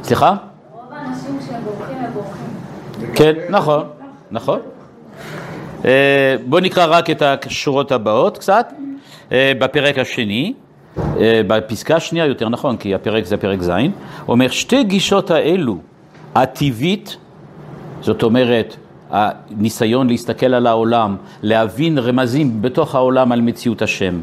סליחה? 0.04 0.36
רוב 0.72 0.82
האנשים 0.92 1.40
שהם 1.48 1.62
בורחים 1.64 1.98
הם 1.98 2.12
בורחים. 2.14 3.14
כן, 3.16 3.34
נכון, 3.50 3.84
נכון. 4.32 4.60
אה, 5.86 6.36
בואו 6.46 6.62
נקרא 6.62 6.86
רק 6.90 7.10
את 7.10 7.22
השורות 7.22 7.92
הבאות 7.92 8.38
קצת, 8.38 8.74
אה, 9.32 9.52
בפרק 9.60 9.98
השני, 10.00 10.54
אה, 10.98 11.42
בפסקה 11.48 11.96
השנייה 11.96 12.26
יותר 12.26 12.50
נכון, 12.50 12.78
כי 12.78 12.96
הפרק 12.96 13.26
זה 13.26 13.38
פרק 13.38 13.62
ז', 13.62 13.72
אומר 14.28 14.48
שתי 14.48 14.84
גישות 14.84 15.32
האלו, 15.32 15.78
הטבעית, 16.36 17.18
זאת 18.02 18.24
אומרת, 18.24 18.76
הניסיון 19.12 20.08
להסתכל 20.08 20.54
על 20.54 20.68
העולם, 20.68 21.16
להבין 21.44 21.98
רמזים 21.98 22.62
בתוך 22.62 22.96
העולם 22.96 23.32
על 23.32 23.42
מציאות 23.42 23.82
השם, 23.82 24.22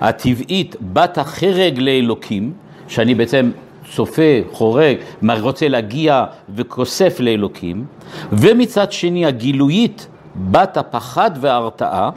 הטבעית, 0.00 0.76
בת 0.92 1.18
החרג 1.18 1.78
לאלוקים, 1.78 2.52
שאני 2.88 3.14
בעצם 3.14 3.50
צופה, 3.94 4.40
חורג, 4.52 4.96
רוצה 5.40 5.68
להגיע 5.68 6.24
וכוסף 6.54 7.20
לאלוקים, 7.20 7.84
ומצד 8.32 8.92
שני 8.92 9.26
הגילויית, 9.26 10.06
בת 10.36 10.76
הפחד 10.76 11.30
וההרתעה, 11.40 12.10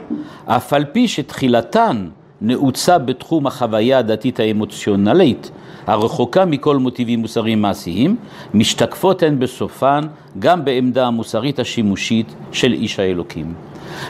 אף 0.46 0.72
על 0.72 0.84
פי 0.84 1.08
שתחילתן 1.08 2.08
נעוצה 2.40 2.98
בתחום 2.98 3.46
החוויה 3.46 3.98
הדתית 3.98 4.40
האמוציונלית, 4.40 5.50
הרחוקה 5.86 6.44
מכל 6.44 6.76
מוטיבים 6.76 7.20
מוסריים 7.20 7.62
מעשיים, 7.62 8.16
משתקפות 8.54 9.22
הן 9.22 9.38
בסופן 9.38 10.00
גם 10.38 10.64
בעמדה 10.64 11.06
המוסרית 11.06 11.58
השימושית 11.58 12.34
של 12.52 12.72
איש 12.72 13.00
האלוקים. 13.00 13.54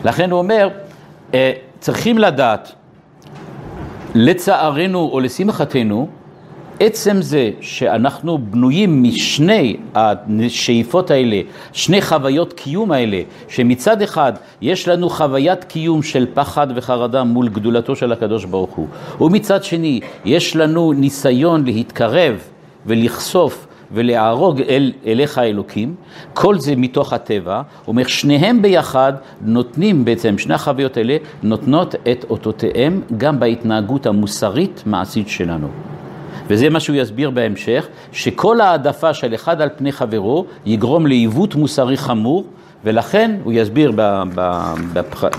לכן 0.05 0.31
הוא 0.31 0.39
אומר, 0.39 0.69
אה, 1.35 1.53
צריכים 1.81 2.19
לדעת, 2.19 2.73
לצערנו 4.15 5.09
או 5.13 5.21
לשמחתנו, 5.21 6.09
עצם 6.81 7.23
זה 7.23 7.51
שאנחנו 7.61 8.39
בנויים 8.39 9.03
משני 9.03 9.77
השאיפות 9.95 11.11
האלה, 11.11 11.41
שני 11.73 12.03
חוויות 12.03 12.53
קיום 12.53 12.93
האלה, 12.93 13.21
שמצד 13.49 14.03
אחד 14.03 14.33
יש 14.63 14.89
לנו 14.89 15.11
חוויית 15.11 15.65
קיום 15.65 16.03
של 16.03 16.27
פחד 16.35 16.67
וחרדה 16.75 17.25
מול 17.25 17.49
גדולתו 17.49 17.97
של 17.97 18.13
הקדוש 18.13 18.45
ברוך 18.45 18.75
הוא, 18.75 18.87
ומצד 19.21 19.65
שני 19.65 20.01
יש 20.25 20.57
לנו 20.57 20.93
ניסיון 20.93 21.65
להתקרב 21.65 22.43
ולחשוף 22.87 23.67
ולהרוג 23.93 24.61
אל, 24.61 24.93
אליך 25.07 25.39
האלוקים, 25.39 25.95
כל 26.35 26.59
זה 26.59 26.77
מתוך 26.77 27.13
הטבע, 27.13 27.63
אומר 27.89 28.07
שניהם 28.07 28.63
ביחד 28.63 29.13
נותנים 29.41 30.05
בעצם, 30.05 30.39
שני 30.39 30.55
החוויות 30.55 30.97
האלה 30.97 31.17
נותנות 31.43 31.95
את 31.95 32.25
אותותיהם 32.31 33.01
גם 33.17 33.41
בהתנהגות 33.41 34.07
המוסרית 34.07 34.83
מעשית 34.87 35.29
שלנו. 35.29 35.69
וזה 36.49 36.71
מה 36.71 36.81
שהוא 36.81 36.97
יסביר 36.97 37.31
בהמשך, 37.31 37.87
שכל 38.13 38.61
העדפה 38.61 39.15
של 39.15 39.35
אחד 39.35 39.61
על 39.61 39.69
פני 39.77 39.93
חברו 39.93 40.47
יגרום 40.67 41.07
לעיוות 41.07 41.55
מוסרי 41.55 41.97
חמור, 41.97 42.45
ולכן 42.85 43.37
הוא 43.45 43.53
יסביר 43.53 43.93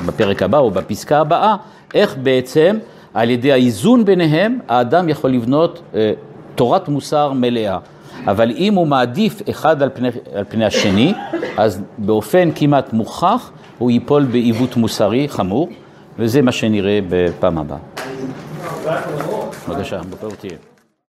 בפרק 0.05 0.43
הבא 0.43 0.57
או 0.57 0.71
בפסקה 0.71 1.19
הבאה, 1.19 1.55
איך 1.93 2.15
בעצם 2.23 2.77
על 3.13 3.29
ידי 3.29 3.51
האיזון 3.51 4.05
ביניהם 4.05 4.59
האדם 4.67 5.09
יכול 5.09 5.31
לבנות 5.31 5.81
אה, 5.95 6.11
תורת 6.55 6.89
מוסר 6.89 7.33
מלאה. 7.33 7.77
אבל 8.27 8.51
אם 8.57 8.73
הוא 8.73 8.87
מעדיף 8.87 9.41
אחד 9.49 9.81
על 9.81 9.89
פני, 9.93 10.09
על 10.35 10.43
פני 10.49 10.65
השני, 10.65 11.13
אז 11.57 11.81
באופן 11.97 12.49
כמעט 12.55 12.93
מוכח 12.93 13.51
הוא 13.77 13.91
ייפול 13.91 14.23
בעיוות 14.23 14.75
מוסרי 14.75 15.29
חמור, 15.29 15.69
וזה 16.19 16.41
מה 16.41 16.51
שנראה 16.51 16.99
בפעם 17.09 17.57
הבאה. 17.57 17.77
בבקשה, 19.69 19.99
טוב 20.19 20.35
תהיה. 20.39 20.76